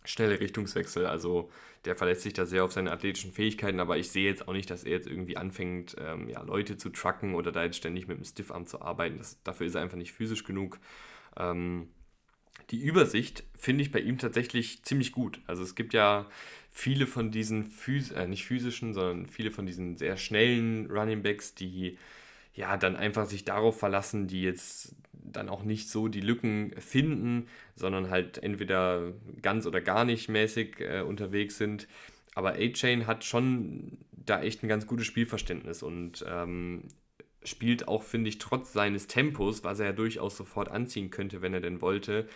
schnelle 0.05 0.39
Richtungswechsel. 0.39 1.05
Also 1.05 1.49
der 1.86 1.95
verlässt 1.95 2.21
sich 2.21 2.33
da 2.33 2.45
sehr 2.45 2.63
auf 2.63 2.71
seine 2.71 2.91
athletischen 2.91 3.31
Fähigkeiten, 3.31 3.79
aber 3.79 3.97
ich 3.97 4.10
sehe 4.10 4.29
jetzt 4.29 4.47
auch 4.47 4.53
nicht, 4.53 4.69
dass 4.69 4.83
er 4.83 4.91
jetzt 4.91 5.07
irgendwie 5.07 5.38
anfängt, 5.38 5.95
ähm, 5.99 6.27
ja, 6.29 6.41
Leute 6.41 6.77
zu 6.77 6.89
trucken 6.89 7.36
oder 7.36 7.51
da 7.51 7.63
jetzt 7.63 7.77
ständig 7.77 8.07
mit 8.07 8.17
dem 8.17 8.25
Stiffarm 8.25 8.65
zu 8.65 8.81
arbeiten. 8.81 9.17
Das, 9.17 9.41
dafür 9.43 9.67
ist 9.67 9.75
er 9.75 9.81
einfach 9.81 9.97
nicht 9.97 10.13
physisch 10.13 10.43
genug. 10.43 10.79
Ähm, 11.38 11.89
die 12.71 12.81
Übersicht 12.81 13.43
finde 13.55 13.84
ich 13.84 13.91
bei 13.91 13.99
ihm 13.99 14.17
tatsächlich 14.17 14.84
ziemlich 14.84 15.11
gut. 15.11 15.39
Also 15.47 15.63
es 15.63 15.76
gibt 15.76 15.93
ja 15.93 16.28
viele 16.72 17.07
von 17.07 17.32
diesen, 17.32 17.63
Phys 17.63 18.11
äh, 18.11 18.28
nicht 18.28 18.45
physischen, 18.45 18.93
sondern 18.93 19.28
viele 19.28 19.51
von 19.51 19.65
diesen 19.65 19.97
sehr 19.97 20.17
schnellen 20.17 20.91
Running 20.91 21.24
Backs, 21.24 21.55
die 21.55 21.97
ja, 22.53 22.76
dann 22.76 22.95
einfach 22.95 23.28
sich 23.28 23.45
darauf 23.45 23.78
verlassen, 23.78 24.28
die 24.28 24.41
jetzt 24.41 24.95
dann 25.32 25.49
auch 25.49 25.63
nicht 25.63 25.89
so 25.89 26.07
die 26.07 26.21
Lücken 26.21 26.73
finden, 26.80 27.47
sondern 27.75 28.09
halt 28.09 28.38
entweder 28.38 29.13
ganz 29.41 29.65
oder 29.65 29.82
gar 29.82 30.05
nicht 30.05 30.30
mäßig 30.30 30.80
äh, 30.80 31.01
unterwegs 31.01 31.57
sind. 31.57 31.88
Aber 32.36 32.53
A-Chain 32.53 33.07
hat 33.07 33.23
schon 33.23 33.97
da 34.11 34.41
echt 34.41 34.63
ein 34.63 34.67
ganz 34.67 34.88
gutes 34.88 35.07
Spielverständnis 35.07 35.82
und 35.84 36.25
ähm, 36.28 36.84
spielt 37.43 37.88
auch, 37.88 38.03
finde 38.03 38.30
ich, 38.30 38.38
trotz 38.38 38.73
seines 38.73 39.07
Tempos, 39.07 39.63
was 39.63 39.80
er 39.80 39.88
ja 39.88 39.91
durchaus 39.93 40.38
sofort 40.38 40.69
anziehen 40.69 41.09
könnte, 41.09 41.41
wenn 41.41 41.53
er 41.53 41.61
denn 41.61 41.82
wollte, 41.82 42.28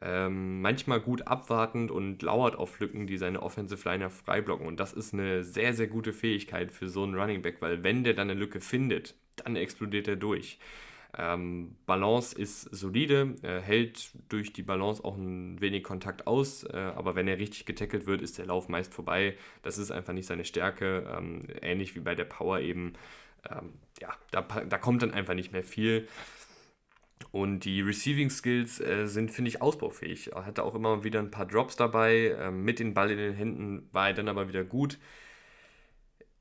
ähm, 0.00 0.60
manchmal 0.60 1.00
gut 1.00 1.26
abwartend 1.26 1.90
und 1.90 2.22
lauert 2.22 2.56
auf 2.56 2.78
Lücken, 2.78 3.06
die 3.06 3.16
seine 3.16 3.42
Offensive 3.42 3.88
Liner 3.88 4.10
freiblocken. 4.10 4.66
Und 4.66 4.78
das 4.78 4.92
ist 4.92 5.12
eine 5.12 5.42
sehr, 5.42 5.74
sehr 5.74 5.88
gute 5.88 6.12
Fähigkeit 6.12 6.70
für 6.70 6.88
so 6.88 7.02
einen 7.02 7.14
Running 7.16 7.42
Back, 7.42 7.56
weil 7.60 7.82
wenn 7.82 8.04
der 8.04 8.14
dann 8.14 8.30
eine 8.30 8.38
Lücke 8.38 8.60
findet, 8.60 9.16
dann 9.36 9.56
explodiert 9.56 10.06
er 10.06 10.16
durch. 10.16 10.58
Ähm, 11.16 11.76
Balance 11.86 12.36
ist 12.38 12.62
solide, 12.62 13.34
er 13.42 13.62
hält 13.62 14.10
durch 14.28 14.52
die 14.52 14.62
Balance 14.62 15.02
auch 15.02 15.16
ein 15.16 15.58
wenig 15.60 15.82
Kontakt 15.82 16.26
aus, 16.26 16.64
äh, 16.64 16.76
aber 16.76 17.14
wenn 17.14 17.26
er 17.26 17.38
richtig 17.38 17.64
getackelt 17.64 18.06
wird, 18.06 18.20
ist 18.20 18.36
der 18.36 18.46
Lauf 18.46 18.68
meist 18.68 18.92
vorbei. 18.92 19.36
Das 19.62 19.78
ist 19.78 19.90
einfach 19.90 20.12
nicht 20.12 20.26
seine 20.26 20.44
Stärke, 20.44 21.10
ähm, 21.16 21.46
ähnlich 21.62 21.94
wie 21.94 22.00
bei 22.00 22.14
der 22.14 22.26
Power 22.26 22.60
eben. 22.60 22.92
Ähm, 23.50 23.72
ja, 24.00 24.14
da, 24.30 24.42
da 24.42 24.78
kommt 24.78 25.02
dann 25.02 25.12
einfach 25.12 25.34
nicht 25.34 25.52
mehr 25.52 25.64
viel. 25.64 26.06
Und 27.30 27.60
die 27.60 27.80
Receiving 27.80 28.30
Skills 28.30 28.80
äh, 28.80 29.06
sind, 29.06 29.30
finde 29.30 29.48
ich, 29.50 29.60
ausbaufähig. 29.62 30.32
Er 30.32 30.46
hatte 30.46 30.62
auch 30.62 30.74
immer 30.74 31.04
wieder 31.04 31.20
ein 31.20 31.30
paar 31.30 31.46
Drops 31.46 31.76
dabei. 31.76 32.36
Ähm, 32.38 32.64
mit 32.64 32.78
dem 32.78 32.94
Ball 32.94 33.10
in 33.10 33.18
den 33.18 33.34
Händen 33.34 33.88
war 33.92 34.08
er 34.08 34.14
dann 34.14 34.28
aber 34.28 34.48
wieder 34.48 34.64
gut. 34.64 34.98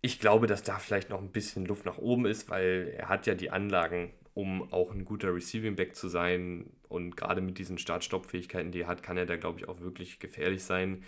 Ich 0.01 0.19
glaube, 0.19 0.47
dass 0.47 0.63
da 0.63 0.77
vielleicht 0.77 1.09
noch 1.09 1.19
ein 1.19 1.31
bisschen 1.31 1.65
Luft 1.65 1.85
nach 1.85 1.97
oben 1.97 2.25
ist, 2.25 2.49
weil 2.49 2.93
er 2.97 3.09
hat 3.09 3.25
ja 3.27 3.35
die 3.35 3.49
Anlagen, 3.49 4.13
um 4.37 4.71
auch 4.71 4.91
ein 4.91 5.03
guter 5.03 5.33
Receiving 5.33 5.75
Back 5.75 5.95
zu 5.95 6.09
sein. 6.09 6.69
Und 6.89 7.17
gerade 7.17 7.41
mit 7.41 7.57
diesen 7.57 7.79
Start-Stopp-Fähigkeiten, 7.79 8.71
die 8.71 8.81
er 8.81 8.87
hat, 8.87 9.01
kann 9.01 9.17
er 9.17 9.25
da, 9.25 9.35
glaube 9.35 9.57
ich, 9.57 9.67
auch 9.67 9.81
wirklich 9.81 10.19
gefährlich 10.19 10.63
sein. 10.63 11.03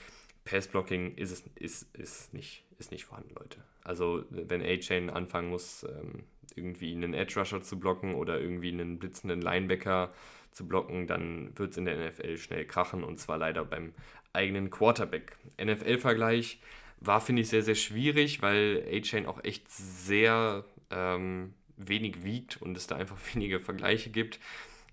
Pass-Blocking 0.46 1.14
ist, 1.14 1.30
es, 1.30 1.44
ist, 1.54 1.96
ist, 1.96 2.34
nicht, 2.34 2.64
ist 2.80 2.90
nicht 2.90 3.06
vorhanden, 3.06 3.36
Leute. 3.36 3.64
Also, 3.84 4.24
wenn 4.32 4.64
A-Chain 4.64 5.12
anfangen 5.12 5.52
muss, 5.52 5.84
ähm, 5.84 6.24
irgendwie 6.56 6.92
einen 6.92 7.14
Edge-Rusher 7.14 7.62
zu 7.62 7.80
blocken 7.80 8.16
oder 8.16 8.42
irgendwie 8.42 8.70
einen 8.70 8.98
blitzenden 8.98 9.44
Linebacker 9.44 10.12
zu 10.50 10.68
blocken, 10.68 11.06
dann 11.06 11.56
wird 11.56 11.74
es 11.74 11.78
in 11.78 11.86
der 11.86 12.10
NFL 12.10 12.36
schnell 12.38 12.66
krachen 12.66 13.04
und 13.04 13.20
zwar 13.20 13.38
leider 13.38 13.64
beim 13.64 13.94
eigenen 14.34 14.72
Quarterback. 14.72 15.38
NFL-Vergleich 15.64 16.60
war, 17.00 17.22
finde 17.22 17.44
ich, 17.44 17.50
sehr, 17.50 17.62
sehr 17.62 17.76
schwierig, 17.76 18.42
weil 18.42 18.84
A-Chain 18.92 19.28
auch 19.28 19.44
echt 19.44 19.70
sehr 19.70 20.66
ähm, 20.90 21.54
wenig 21.80 22.24
wiegt 22.24 22.62
und 22.62 22.78
es 22.78 22.88
da 22.88 22.96
einfach 22.96 23.18
wenige 23.34 23.60
Vergleiche 23.60 24.10
gibt. 24.10 24.40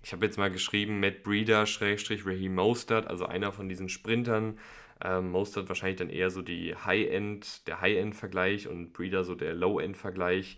Ich 0.03 0.13
habe 0.13 0.25
jetzt 0.25 0.37
mal 0.37 0.51
geschrieben, 0.51 0.99
Matt 0.99 1.23
Breeder, 1.23 1.65
Schrägstrich 1.65 2.25
Raheem 2.25 2.55
Mostert, 2.55 3.07
also 3.07 3.25
einer 3.25 3.51
von 3.51 3.67
diesen 3.67 3.89
Sprintern. 3.89 4.57
Ähm, 5.03 5.31
Mostert 5.31 5.69
wahrscheinlich 5.69 5.97
dann 5.97 6.09
eher 6.09 6.29
so 6.29 6.41
die 6.41 6.75
High-End, 6.75 7.67
der 7.67 7.81
High-End-Vergleich 7.81 8.67
und 8.67 8.93
Breeder 8.93 9.23
so 9.23 9.35
der 9.35 9.53
Low-End-Vergleich. 9.53 10.57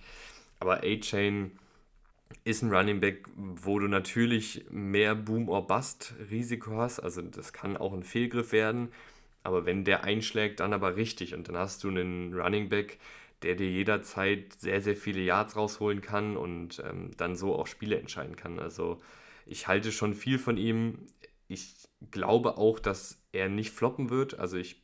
Aber 0.60 0.84
A-Chain 0.84 1.52
ist 2.44 2.62
ein 2.62 2.72
Running 2.72 3.00
Back, 3.00 3.26
wo 3.36 3.80
du 3.80 3.88
natürlich 3.88 4.66
mehr 4.70 5.16
Boom 5.16 5.50
or 5.50 5.66
Bust 5.66 6.14
Risiko 6.30 6.78
hast. 6.78 7.00
Also 7.00 7.22
das 7.22 7.54
kann 7.54 7.76
auch 7.76 7.94
ein 7.94 8.04
Fehlgriff 8.04 8.52
werden. 8.52 8.90
Aber 9.44 9.66
wenn 9.66 9.84
der 9.84 10.04
einschlägt, 10.04 10.60
dann 10.60 10.74
aber 10.74 10.96
richtig. 10.96 11.34
Und 11.34 11.48
dann 11.48 11.58
hast 11.58 11.84
du 11.84 11.90
einen 11.90 12.34
Running 12.34 12.70
Back, 12.70 13.00
der 13.44 13.56
dir 13.56 13.70
jederzeit 13.70 14.54
sehr, 14.54 14.82
sehr 14.82 14.96
viele 14.96 15.22
Yards 15.22 15.56
rausholen 15.56 16.02
kann 16.02 16.38
und 16.38 16.82
ähm, 16.86 17.12
dann 17.18 17.36
so 17.36 17.56
auch 17.56 17.68
Spiele 17.68 17.98
entscheiden 17.98 18.36
kann. 18.36 18.60
Also 18.60 19.02
ich 19.46 19.68
halte 19.68 19.92
schon 19.92 20.14
viel 20.14 20.38
von 20.40 20.58
ihm. 20.58 21.06
Ich 21.48 21.76
glaube 22.12 22.58
auch, 22.58 22.80
dass 22.80 23.22
er 23.32 23.50
nicht 23.50 23.72
floppen 23.72 24.10
wird. 24.10 24.40
Also 24.40 24.58
ich, 24.58 24.82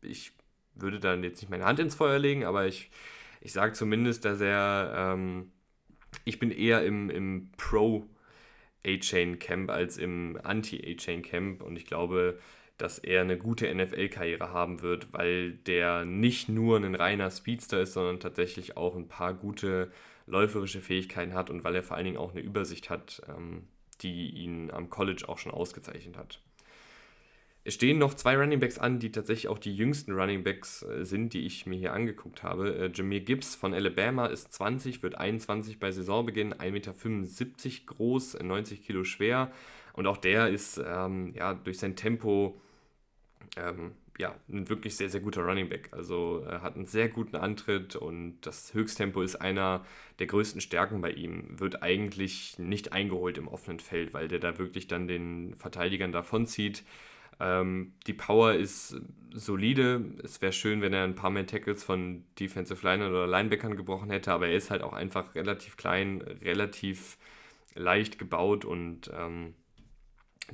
ich 0.00 0.32
würde 0.74 1.00
dann 1.00 1.22
jetzt 1.24 1.40
nicht 1.40 1.50
meine 1.50 1.64
Hand 1.64 1.78
ins 1.78 1.94
Feuer 1.94 2.18
legen, 2.18 2.44
aber 2.44 2.66
ich, 2.66 2.90
ich 3.40 3.52
sage 3.52 3.72
zumindest, 3.72 4.24
dass 4.24 4.40
er, 4.40 5.14
ähm, 5.14 5.52
ich 6.24 6.38
bin 6.38 6.50
eher 6.50 6.84
im, 6.84 7.10
im 7.10 7.50
Pro 7.56 8.08
A-Chain 8.86 9.38
Camp 9.38 9.70
als 9.70 9.98
im 9.98 10.38
Anti-A-Chain 10.42 11.22
Camp 11.22 11.62
und 11.62 11.76
ich 11.76 11.86
glaube, 11.86 12.38
dass 12.78 12.98
er 12.98 13.20
eine 13.20 13.38
gute 13.38 13.72
NFL-Karriere 13.72 14.52
haben 14.52 14.82
wird, 14.82 15.12
weil 15.12 15.52
der 15.52 16.04
nicht 16.04 16.48
nur 16.48 16.78
ein 16.78 16.94
reiner 16.94 17.30
Speedster 17.30 17.80
ist, 17.80 17.92
sondern 17.92 18.20
tatsächlich 18.20 18.76
auch 18.76 18.96
ein 18.96 19.08
paar 19.08 19.34
gute 19.34 19.90
läuferische 20.26 20.80
Fähigkeiten 20.80 21.34
hat 21.34 21.50
und 21.50 21.64
weil 21.64 21.74
er 21.74 21.82
vor 21.82 21.96
allen 21.96 22.06
Dingen 22.06 22.16
auch 22.16 22.32
eine 22.32 22.40
Übersicht 22.40 22.90
hat, 22.90 23.22
ähm, 23.28 23.68
die 24.00 24.30
ihn 24.30 24.70
am 24.70 24.90
College 24.90 25.28
auch 25.28 25.38
schon 25.38 25.52
ausgezeichnet 25.52 26.16
hat. 26.16 26.40
Es 27.64 27.74
stehen 27.74 27.98
noch 27.98 28.14
zwei 28.14 28.36
Runningbacks 28.36 28.78
an, 28.78 28.98
die 28.98 29.12
tatsächlich 29.12 29.46
auch 29.46 29.58
die 29.58 29.74
jüngsten 29.74 30.12
Runningbacks 30.12 30.82
äh, 30.82 31.04
sind, 31.04 31.32
die 31.32 31.46
ich 31.46 31.64
mir 31.66 31.78
hier 31.78 31.92
angeguckt 31.92 32.42
habe. 32.42 32.74
Äh, 32.74 32.90
Jameer 32.92 33.20
Gibbs 33.20 33.54
von 33.54 33.72
Alabama 33.72 34.26
ist 34.26 34.52
20, 34.52 35.02
wird 35.04 35.14
21 35.14 35.78
bei 35.78 35.92
Saisonbeginn, 35.92 36.54
1,75 36.54 36.70
Meter 36.72 36.92
groß, 37.86 38.38
90 38.42 38.82
Kilo 38.82 39.04
schwer. 39.04 39.52
Und 39.94 40.06
auch 40.06 40.16
der 40.16 40.48
ist 40.48 40.80
ähm, 40.84 41.34
ja, 41.34 41.54
durch 41.54 41.78
sein 41.78 41.96
Tempo 41.96 42.60
ähm, 43.56 43.92
ja, 44.18 44.34
ein 44.48 44.68
wirklich 44.68 44.96
sehr, 44.96 45.08
sehr 45.08 45.20
guter 45.20 45.42
Running 45.42 45.68
Back. 45.68 45.88
Also 45.92 46.44
er 46.46 46.62
hat 46.62 46.76
einen 46.76 46.86
sehr 46.86 47.08
guten 47.08 47.36
Antritt 47.36 47.96
und 47.96 48.40
das 48.42 48.74
Höchsttempo 48.74 49.22
ist 49.22 49.36
einer 49.36 49.84
der 50.18 50.26
größten 50.26 50.60
Stärken 50.60 51.00
bei 51.00 51.10
ihm. 51.12 51.58
Wird 51.58 51.82
eigentlich 51.82 52.58
nicht 52.58 52.92
eingeholt 52.92 53.38
im 53.38 53.48
offenen 53.48 53.80
Feld, 53.80 54.12
weil 54.14 54.28
der 54.28 54.38
da 54.38 54.58
wirklich 54.58 54.86
dann 54.86 55.08
den 55.08 55.54
Verteidigern 55.56 56.12
davonzieht. 56.12 56.84
Ähm, 57.40 57.94
die 58.06 58.12
Power 58.12 58.54
ist 58.54 58.96
solide. 59.32 60.04
Es 60.22 60.42
wäre 60.42 60.52
schön, 60.52 60.82
wenn 60.82 60.92
er 60.92 61.04
ein 61.04 61.14
paar 61.14 61.30
mehr 61.30 61.46
Tackles 61.46 61.82
von 61.82 62.24
Defensive 62.38 62.86
Linern 62.86 63.10
oder 63.10 63.26
Linebackern 63.26 63.76
gebrochen 63.76 64.10
hätte, 64.10 64.32
aber 64.32 64.48
er 64.48 64.56
ist 64.56 64.70
halt 64.70 64.82
auch 64.82 64.92
einfach 64.92 65.34
relativ 65.34 65.76
klein, 65.76 66.20
relativ 66.20 67.18
leicht 67.74 68.18
gebaut 68.18 68.66
und 68.66 69.10
ähm, 69.16 69.54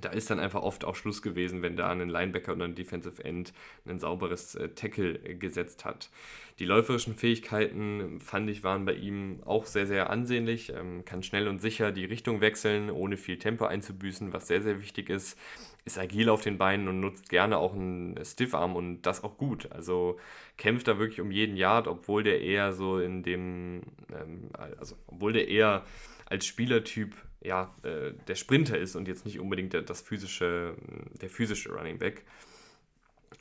da 0.00 0.10
ist 0.10 0.30
dann 0.30 0.38
einfach 0.38 0.62
oft 0.62 0.84
auch 0.84 0.94
Schluss 0.94 1.22
gewesen, 1.22 1.62
wenn 1.62 1.76
da 1.76 1.90
ein 1.90 2.08
Linebacker 2.08 2.52
oder 2.52 2.64
ein 2.64 2.74
Defensive 2.74 3.24
End 3.24 3.52
ein 3.86 3.98
sauberes 3.98 4.54
äh, 4.54 4.68
Tackle 4.68 5.18
gesetzt 5.36 5.84
hat. 5.84 6.10
Die 6.58 6.64
läuferischen 6.64 7.14
Fähigkeiten, 7.14 8.20
fand 8.20 8.50
ich, 8.50 8.64
waren 8.64 8.84
bei 8.84 8.94
ihm 8.94 9.40
auch 9.44 9.66
sehr, 9.66 9.86
sehr 9.86 10.10
ansehnlich. 10.10 10.72
Ähm, 10.74 11.04
kann 11.04 11.22
schnell 11.22 11.48
und 11.48 11.60
sicher 11.60 11.92
die 11.92 12.04
Richtung 12.04 12.40
wechseln, 12.40 12.90
ohne 12.90 13.16
viel 13.16 13.38
Tempo 13.38 13.64
einzubüßen, 13.64 14.32
was 14.32 14.48
sehr, 14.48 14.60
sehr 14.60 14.80
wichtig 14.82 15.08
ist. 15.08 15.38
Ist 15.84 15.98
agil 15.98 16.28
auf 16.28 16.42
den 16.42 16.58
Beinen 16.58 16.88
und 16.88 17.00
nutzt 17.00 17.30
gerne 17.30 17.56
auch 17.56 17.72
einen 17.72 18.22
Stiffarm 18.24 18.76
und 18.76 19.02
das 19.02 19.24
auch 19.24 19.38
gut. 19.38 19.72
Also 19.72 20.18
kämpft 20.58 20.86
da 20.86 20.98
wirklich 20.98 21.20
um 21.20 21.30
jeden 21.30 21.56
Yard, 21.56 21.88
obwohl 21.88 22.24
der 22.24 22.42
eher 22.42 22.72
so 22.72 22.98
in 22.98 23.22
dem, 23.22 23.82
ähm, 24.12 24.50
also 24.78 24.96
obwohl 25.06 25.32
der 25.32 25.48
eher 25.48 25.84
als 26.26 26.44
Spielertyp 26.44 27.14
ja, 27.40 27.74
äh, 27.82 28.12
der 28.26 28.34
Sprinter 28.34 28.78
ist 28.78 28.96
und 28.96 29.08
jetzt 29.08 29.24
nicht 29.24 29.38
unbedingt 29.38 29.72
der, 29.72 29.82
das 29.82 30.00
physische, 30.00 30.74
der 31.20 31.30
physische 31.30 31.72
Running 31.72 31.98
Back. 31.98 32.24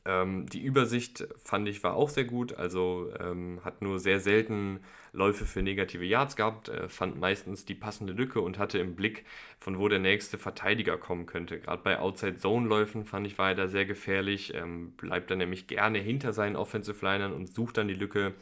Ähm, 0.06 0.46
die 0.48 0.62
Übersicht 0.62 1.28
fand 1.44 1.68
ich 1.68 1.84
war 1.84 1.96
auch 1.96 2.10
sehr 2.10 2.24
gut, 2.24 2.54
also 2.54 3.12
ähm, 3.20 3.60
hat 3.66 3.82
nur 3.82 4.00
sehr 4.00 4.22
selten 4.22 4.80
Läufe 5.12 5.46
für 5.46 5.62
negative 5.62 6.06
Yards 6.06 6.38
gehabt, 6.38 6.70
äh, 6.70 6.88
fand 6.88 7.20
meistens 7.20 7.66
die 7.66 7.76
passende 7.76 8.14
Lücke 8.14 8.40
und 8.40 8.58
hatte 8.58 8.80
im 8.80 8.96
Blick, 8.96 9.26
von 9.60 9.80
wo 9.80 9.90
der 9.90 10.00
nächste 10.00 10.38
Verteidiger 10.38 10.98
kommen 10.98 11.26
könnte. 11.26 11.60
Gerade 11.60 11.84
bei 11.84 12.00
Outside-Zone-Läufen 12.00 13.04
fand 13.04 13.28
ich, 13.28 13.38
war 13.38 13.50
er 13.50 13.56
da 13.56 13.68
sehr 13.68 13.86
gefährlich, 13.86 14.54
ähm, 14.54 14.92
bleibt 14.92 15.30
dann 15.30 15.40
nämlich 15.40 15.68
gerne 15.68 16.00
hinter 16.00 16.32
seinen 16.32 16.56
Offensive 16.56 17.06
Linern 17.06 17.34
und 17.34 17.54
sucht 17.54 17.78
dann 17.78 17.90
die 17.90 17.94
Lücke. 17.94 18.34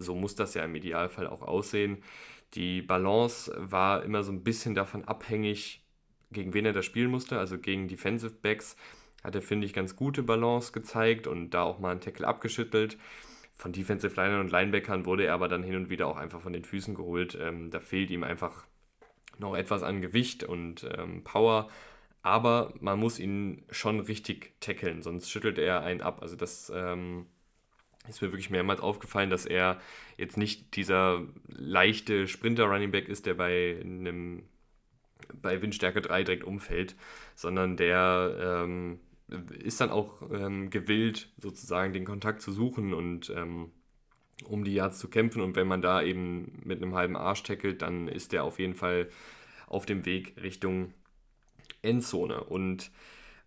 So 0.00 0.16
muss 0.16 0.34
das 0.34 0.54
ja 0.54 0.64
im 0.64 0.74
Idealfall 0.74 1.28
auch 1.28 1.42
aussehen. 1.42 2.02
Die 2.54 2.82
Balance 2.82 3.52
war 3.56 4.02
immer 4.02 4.22
so 4.22 4.32
ein 4.32 4.44
bisschen 4.44 4.74
davon 4.74 5.04
abhängig, 5.04 5.82
gegen 6.30 6.54
wen 6.54 6.66
er 6.66 6.72
da 6.72 6.82
spielen 6.82 7.10
musste. 7.10 7.38
Also 7.38 7.58
gegen 7.58 7.88
Defensive 7.88 8.34
Backs 8.34 8.76
hat 9.22 9.34
er, 9.34 9.42
finde 9.42 9.66
ich, 9.66 9.72
ganz 9.72 9.96
gute 9.96 10.22
Balance 10.22 10.72
gezeigt 10.72 11.26
und 11.26 11.50
da 11.50 11.62
auch 11.62 11.78
mal 11.78 11.92
einen 11.92 12.00
Tackle 12.00 12.26
abgeschüttelt. 12.26 12.98
Von 13.54 13.72
Defensive 13.72 14.20
Linern 14.20 14.40
und 14.40 14.50
Linebackern 14.50 15.06
wurde 15.06 15.24
er 15.26 15.34
aber 15.34 15.48
dann 15.48 15.62
hin 15.62 15.76
und 15.76 15.90
wieder 15.90 16.08
auch 16.08 16.16
einfach 16.16 16.40
von 16.40 16.52
den 16.52 16.64
Füßen 16.64 16.94
geholt. 16.94 17.38
Ähm, 17.40 17.70
da 17.70 17.80
fehlt 17.80 18.10
ihm 18.10 18.24
einfach 18.24 18.66
noch 19.38 19.54
etwas 19.54 19.82
an 19.82 20.00
Gewicht 20.00 20.44
und 20.44 20.86
ähm, 20.96 21.22
Power. 21.24 21.68
Aber 22.22 22.72
man 22.80 22.98
muss 22.98 23.18
ihn 23.18 23.64
schon 23.70 24.00
richtig 24.00 24.54
tackeln, 24.60 25.02
sonst 25.02 25.30
schüttelt 25.30 25.58
er 25.58 25.82
einen 25.82 26.00
ab. 26.00 26.22
Also 26.22 26.36
das 26.36 26.72
ähm, 26.74 27.26
ist 28.08 28.20
mir 28.22 28.32
wirklich 28.32 28.50
mehrmals 28.50 28.80
aufgefallen, 28.80 29.30
dass 29.30 29.46
er 29.46 29.80
jetzt 30.16 30.36
nicht 30.36 30.76
dieser 30.76 31.22
leichte 31.46 32.26
Sprinter-Running-Back 32.26 33.08
ist, 33.08 33.26
der 33.26 33.34
bei 33.34 33.78
einem 33.80 34.44
bei 35.40 35.62
Windstärke 35.62 36.02
3 36.02 36.24
direkt 36.24 36.44
umfällt, 36.44 36.96
sondern 37.34 37.76
der 37.76 38.64
ähm, 38.66 39.00
ist 39.58 39.80
dann 39.80 39.90
auch 39.90 40.20
ähm, 40.32 40.70
gewillt, 40.70 41.30
sozusagen 41.38 41.92
den 41.92 42.04
Kontakt 42.04 42.42
zu 42.42 42.52
suchen 42.52 42.92
und 42.92 43.30
ähm, 43.30 43.70
um 44.44 44.64
die 44.64 44.74
Yards 44.74 44.98
zu 44.98 45.08
kämpfen. 45.08 45.40
Und 45.40 45.56
wenn 45.56 45.68
man 45.68 45.82
da 45.82 46.02
eben 46.02 46.60
mit 46.64 46.82
einem 46.82 46.94
halben 46.94 47.16
Arsch 47.16 47.42
tackelt, 47.42 47.82
dann 47.82 48.08
ist 48.08 48.32
der 48.32 48.44
auf 48.44 48.58
jeden 48.58 48.74
Fall 48.74 49.08
auf 49.66 49.86
dem 49.86 50.04
Weg 50.04 50.34
Richtung 50.42 50.92
Endzone. 51.82 52.42
Und 52.44 52.90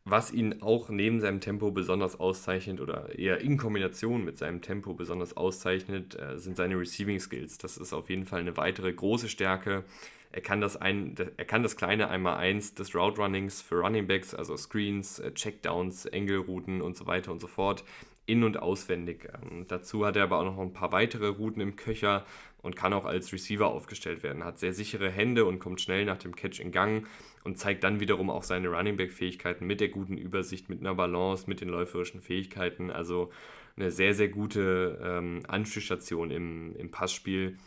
was 0.06 0.32
ihn 0.32 0.62
auch 0.62 0.90
neben 0.90 1.20
seinem 1.20 1.42
Tempo 1.42 1.72
besonders 1.72 2.20
auszeichnet 2.20 2.80
oder 2.80 3.18
eher 3.18 3.42
in 3.42 3.58
Kombination 3.58 4.24
mit 4.24 4.38
seinem 4.38 4.62
Tempo 4.62 4.94
besonders 4.94 5.36
auszeichnet, 5.36 6.16
äh, 6.16 6.38
sind 6.38 6.58
seine 6.58 6.80
Receiving 6.80 7.20
Skills. 7.20 7.58
Das 7.58 7.78
ist 7.78 7.92
auf 7.92 8.10
jeden 8.10 8.26
Fall 8.26 8.42
eine 8.42 8.56
weitere 8.56 8.94
große 8.94 9.28
Stärke. 9.28 9.84
Er 10.32 10.42
kann 10.42 10.62
das, 10.62 10.78
ein, 10.78 11.16
er 11.38 11.46
kann 11.46 11.64
das 11.64 11.76
kleine 11.76 12.10
Einmal-Eins 12.10 12.76
des 12.76 12.94
Route 12.94 13.20
Runnings 13.20 13.62
für 13.62 13.80
Running 13.80 14.06
Backs, 14.06 14.36
also 14.36 14.56
Screens, 14.56 15.18
äh, 15.20 15.34
Checkdowns, 15.34 16.06
Angle-Routen 16.06 16.82
und 16.82 16.96
so 16.96 17.08
weiter 17.08 17.32
und 17.32 17.42
so 17.42 17.48
fort, 17.48 17.84
in- 18.28 18.44
und 18.44 18.58
auswendig. 18.58 19.28
Ähm, 19.42 19.66
dazu 19.68 20.06
hat 20.06 20.18
er 20.18 20.24
aber 20.24 20.40
auch 20.40 20.46
noch 20.46 20.60
ein 20.60 20.74
paar 20.74 20.92
weitere 20.92 21.30
Routen 21.30 21.62
im 21.62 21.76
Köcher 21.76 22.26
und 22.66 22.76
kann 22.76 22.94
auch 22.94 23.06
als 23.06 23.32
Receiver 23.32 23.68
aufgestellt 23.68 24.24
werden. 24.24 24.44
Hat 24.44 24.60
sehr 24.60 24.74
sichere 24.74 25.10
Hände 25.10 25.46
und 25.46 25.60
kommt 25.60 25.82
schnell 25.82 26.04
nach 26.04 26.18
dem 26.18 26.36
Catch 26.36 26.60
in 26.60 26.72
Gang 26.72 27.08
und 27.44 27.60
zeigt 27.60 27.84
dann 27.84 28.00
wiederum 28.00 28.30
auch 28.30 28.44
seine 28.44 28.70
Running 28.70 28.98
Back 28.98 29.14
Fähigkeiten 29.14 29.68
mit 29.68 29.80
der 29.80 29.90
guten 29.90 30.18
Übersicht, 30.18 30.68
mit 30.68 30.80
einer 30.80 30.96
Balance, 30.96 31.46
mit 31.48 31.62
den 31.62 31.70
läuferischen 31.70 32.22
Fähigkeiten. 32.22 32.90
Also 32.90 33.32
eine 33.78 33.92
sehr, 33.92 34.14
sehr 34.14 34.30
gute 34.30 35.00
ähm, 35.04 35.44
Anspielstation 35.48 36.32
im, 36.32 36.76
im 36.76 36.90
Passspiel. 36.90 37.58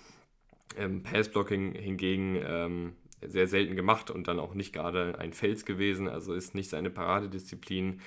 Ähm, 0.76 1.02
Passblocking 1.02 1.74
hingegen 1.74 2.38
ähm, 2.44 2.92
sehr 3.22 3.46
selten 3.46 3.76
gemacht 3.76 4.10
und 4.10 4.28
dann 4.28 4.38
auch 4.38 4.54
nicht 4.54 4.72
gerade 4.72 5.18
ein 5.18 5.32
Fels 5.32 5.64
gewesen, 5.64 6.08
also 6.08 6.34
ist 6.34 6.54
nicht 6.54 6.70
seine 6.70 6.90
Paradedisziplin. 6.90 8.00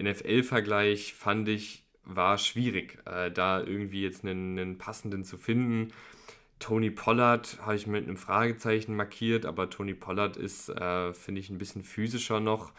NFL-Vergleich 0.00 1.14
fand 1.14 1.48
ich, 1.48 1.84
war 2.04 2.38
schwierig, 2.38 2.98
äh, 3.06 3.30
da 3.30 3.62
irgendwie 3.62 4.02
jetzt 4.02 4.24
einen, 4.24 4.58
einen 4.58 4.78
passenden 4.78 5.24
zu 5.24 5.36
finden. 5.36 5.92
Tony 6.62 6.90
Pollard 6.90 7.58
habe 7.62 7.74
ich 7.74 7.88
mit 7.88 8.04
einem 8.04 8.16
Fragezeichen 8.16 8.94
markiert, 8.94 9.46
aber 9.46 9.68
Tony 9.68 9.94
Pollard 9.94 10.36
ist, 10.36 10.68
äh, 10.68 11.12
finde 11.12 11.40
ich, 11.40 11.50
ein 11.50 11.58
bisschen 11.58 11.82
physischer 11.82 12.38
noch. 12.38 12.72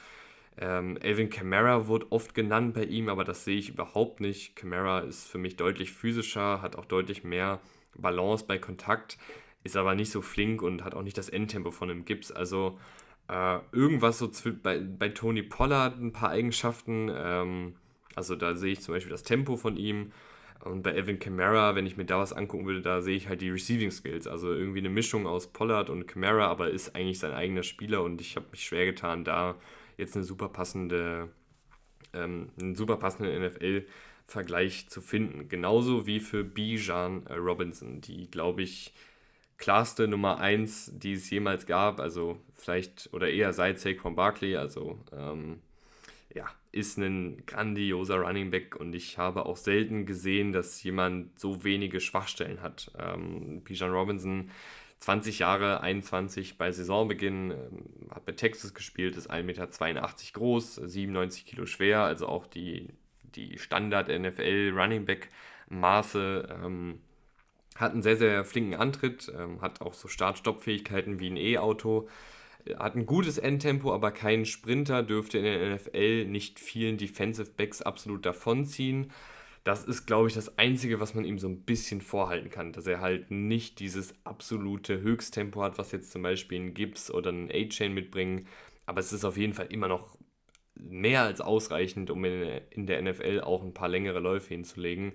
Ähm, 0.58 0.96
Elvin 1.02 1.30
Kamara 1.30 1.86
wurde 1.88 2.10
oft 2.10 2.34
genannt 2.34 2.76
bei 2.76 2.86
ihm, 2.86 3.10
aber 3.10 3.26
das 3.26 3.44
sehe 3.44 3.58
ich 3.58 3.68
überhaupt 3.68 4.22
nicht. 4.22 4.56
Kamara 4.56 5.00
ist 5.00 5.28
für 5.28 5.38
mich 5.38 5.58
deutlich 5.58 5.92
physischer, 5.92 6.62
hat 6.62 6.78
auch 6.78 6.86
deutlich 6.86 7.26
mehr 7.26 7.60
Balance 7.94 8.46
bei 8.48 8.58
Kontakt, 8.58 9.18
ist 9.66 9.76
aber 9.76 9.96
nicht 9.96 10.12
so 10.12 10.22
flink 10.22 10.62
und 10.62 10.86
hat 10.86 10.96
auch 10.96 11.04
nicht 11.04 11.18
das 11.18 11.28
Endtempo 11.28 11.70
von 11.70 11.90
einem 11.90 12.06
Gips. 12.06 12.32
Also 12.32 12.80
äh, 13.28 13.60
irgendwas 13.74 14.18
so 14.18 14.32
bei, 14.64 14.80
bei 14.80 15.10
Tony 15.10 15.44
Pollard 15.44 16.00
ein 16.00 16.14
paar 16.14 16.30
Eigenschaften. 16.30 17.12
Ähm, 17.14 17.76
also 18.16 18.38
da 18.38 18.56
sehe 18.56 18.72
ich 18.72 18.80
zum 18.80 18.94
Beispiel 18.94 19.12
das 19.12 19.24
Tempo 19.24 19.58
von 19.58 19.76
ihm. 19.76 20.14
Und 20.64 20.82
bei 20.82 20.96
Evan 20.96 21.20
Kamara, 21.20 21.76
wenn 21.76 21.86
ich 21.86 21.98
mir 21.98 22.06
da 22.06 22.20
was 22.20 22.32
angucken 22.32 22.66
würde, 22.66 22.82
da 22.82 23.02
sehe 23.02 23.18
ich 23.18 23.28
halt 23.28 23.42
die 23.42 23.50
Receiving 23.50 23.92
Skills. 23.92 24.28
Also 24.28 24.54
irgendwie 24.54 24.80
eine 24.80 24.90
Mischung 24.90 25.28
aus 25.28 25.48
Pollard 25.52 25.90
und 25.90 26.08
Kamara, 26.08 26.48
aber 26.48 26.70
ist 26.70 26.96
eigentlich 26.96 27.20
sein 27.20 27.34
eigener 27.34 27.64
Spieler 27.64 28.02
und 28.04 28.22
ich 28.22 28.36
habe 28.36 28.46
mich 28.52 28.64
schwer 28.64 28.86
getan, 28.86 29.26
da 29.26 29.56
jetzt 29.98 30.16
eine 30.16 30.24
super 30.24 30.50
passende, 30.50 31.30
ähm, 32.14 32.50
einen 32.60 32.76
super 32.76 32.96
passenden 32.98 33.44
NFL-Vergleich 33.44 34.90
zu 34.90 35.02
finden. 35.02 35.50
Genauso 35.50 36.08
wie 36.08 36.22
für 36.22 36.46
Bijan 36.46 37.28
Robinson, 37.28 38.00
die, 38.00 38.32
glaube 38.32 38.62
ich, 38.62 38.94
klarste 39.58 40.08
Nummer 40.08 40.40
1, 40.40 40.94
die 40.96 41.14
es 41.14 41.30
jemals 41.30 41.66
gab, 41.66 42.00
also 42.00 42.38
vielleicht 42.56 43.10
oder 43.12 43.30
eher 43.30 43.54
seit 43.54 43.80
Saquon 43.80 44.16
Barkley, 44.16 44.56
also 44.56 45.00
ähm, 45.12 45.60
ist 46.74 46.98
ein 46.98 47.46
grandioser 47.46 48.18
Running 48.18 48.50
Back 48.50 48.76
und 48.76 48.94
ich 48.96 49.20
habe 49.20 49.46
auch 49.46 49.58
selten 49.58 50.08
gesehen, 50.08 50.52
dass 50.52 50.82
jemand 50.82 51.40
so 51.40 51.64
wenige 51.64 52.02
Schwachstellen 52.02 52.62
hat. 52.62 52.92
Ähm, 52.98 53.62
Bijan 53.64 53.92
Robinson, 53.92 54.50
20 55.00 55.40
Jahre, 55.40 55.82
21 55.82 56.58
bei 56.58 56.72
Saisonbeginn, 56.72 57.52
ähm, 57.52 58.10
hat 58.10 58.26
bei 58.26 58.32
Texas 58.32 58.74
gespielt, 58.74 59.16
ist 59.18 59.30
1,82 59.30 59.44
Meter 59.44 59.68
groß, 60.34 60.76
97 60.76 61.46
Kilo 61.46 61.68
schwer, 61.68 62.02
also 62.02 62.28
auch 62.28 62.48
die, 62.48 62.90
die 63.36 63.60
Standard-NFL 63.60 64.74
Running 64.76 65.06
Back 65.06 65.30
Maße. 65.70 66.58
Ähm, 66.64 67.02
hat 67.76 67.94
einen 67.94 68.02
sehr, 68.02 68.18
sehr 68.18 68.46
flinken 68.46 68.74
Antritt, 68.74 69.32
ähm, 69.38 69.62
hat 69.62 69.82
auch 69.82 69.94
so 69.94 70.08
Start-Stopp-Fähigkeiten 70.08 71.20
wie 71.20 71.30
ein 71.30 71.38
E-Auto 71.38 72.08
hat 72.78 72.96
ein 72.96 73.06
gutes 73.06 73.38
Endtempo, 73.38 73.94
aber 73.94 74.12
kein 74.12 74.46
Sprinter, 74.46 75.04
dürfte 75.04 75.38
in 75.38 75.44
der 75.44 75.76
NFL 75.76 76.26
nicht 76.26 76.60
vielen 76.60 76.98
Defensive 76.98 77.52
Backs 77.56 77.82
absolut 77.82 78.26
davonziehen. 78.26 79.12
Das 79.64 79.86
ist, 79.86 80.06
glaube 80.06 80.28
ich, 80.28 80.34
das 80.34 80.58
Einzige, 80.58 81.00
was 81.00 81.14
man 81.14 81.24
ihm 81.24 81.40
so 81.40 81.48
ein 81.48 81.62
bisschen 81.62 82.02
vorhalten 82.02 82.50
kann, 82.50 82.74
dass 82.74 82.86
er 82.86 83.00
halt 83.00 83.32
nicht 83.32 83.80
dieses 83.80 84.14
absolute 84.26 85.02
Höchsttempo 85.02 85.62
hat, 85.62 85.78
was 85.78 85.94
jetzt 85.94 86.12
zum 86.12 86.22
Beispiel 86.22 86.60
ein 86.60 86.74
Gibbs 86.74 87.10
oder 87.10 87.32
ein 87.32 87.50
A-Chain 87.50 87.94
mitbringen. 87.94 88.48
Aber 88.86 89.00
es 89.00 89.14
ist 89.14 89.24
auf 89.24 89.38
jeden 89.38 89.54
Fall 89.54 89.68
immer 89.68 89.88
noch 89.88 90.18
mehr 90.76 91.22
als 91.22 91.40
ausreichend, 91.40 92.10
um 92.10 92.26
in 92.26 92.88
der 92.88 93.02
NFL 93.02 93.42
auch 93.42 93.64
ein 93.64 93.74
paar 93.74 93.88
längere 93.88 94.20
Läufe 94.20 94.50
hinzulegen. 94.50 95.14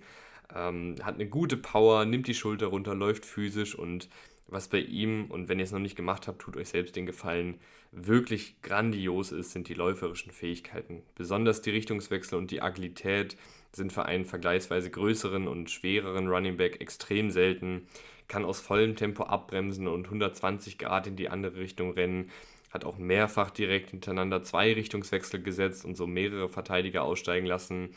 Ähm, 0.55 0.96
hat 1.03 1.16
eine 1.16 1.28
gute 1.28 1.59
Power, 1.59 2.07
nimmt 2.07 2.26
die 2.26 2.34
Schulter 2.34 2.68
runter, 2.68 2.94
läuft 2.94 3.26
physisch 3.26 3.74
und 3.74 4.09
was 4.49 4.68
bei 4.68 4.78
ihm, 4.78 5.26
und 5.30 5.49
wenn 5.49 5.59
ihr 5.59 5.64
es 5.64 5.72
noch 5.72 5.78
nicht 5.78 5.96
gemacht 5.96 6.26
habt, 6.26 6.40
tut 6.40 6.57
euch 6.57 6.70
selbst 6.70 6.96
den 6.96 7.07
Gefallen, 7.07 7.61
wirklich 7.92 8.61
grandios 8.62 9.30
ist, 9.30 9.53
sind 9.53 9.68
die 9.68 9.74
läuferischen 9.74 10.32
Fähigkeiten. 10.32 11.03
Besonders 11.14 11.62
die 11.62 11.70
Richtungswechsel 11.70 12.38
und 12.38 12.51
die 12.51 12.62
Agilität 12.62 13.36
sind 13.72 13.92
für 13.92 14.07
einen 14.07 14.24
vergleichsweise 14.24 14.90
größeren 14.90 15.46
und 15.46 15.70
schwereren 15.70 16.28
Running 16.28 16.57
Back 16.57 16.80
extrem 16.80 17.30
selten, 17.30 17.86
kann 18.26 18.44
aus 18.44 18.61
vollem 18.61 18.96
Tempo 18.96 19.24
abbremsen 19.24 19.86
und 19.86 20.07
120 20.07 20.78
Grad 20.78 21.07
in 21.07 21.16
die 21.16 21.28
andere 21.28 21.57
Richtung 21.57 21.92
rennen, 21.92 22.30
hat 22.70 22.84
auch 22.84 22.99
mehrfach 22.99 23.51
direkt 23.51 23.90
hintereinander 23.90 24.42
zwei 24.42 24.72
Richtungswechsel 24.72 25.42
gesetzt 25.42 25.84
und 25.84 25.96
so 25.96 26.07
mehrere 26.07 26.49
Verteidiger 26.49 27.03
aussteigen 27.03 27.46
lassen, 27.46 27.90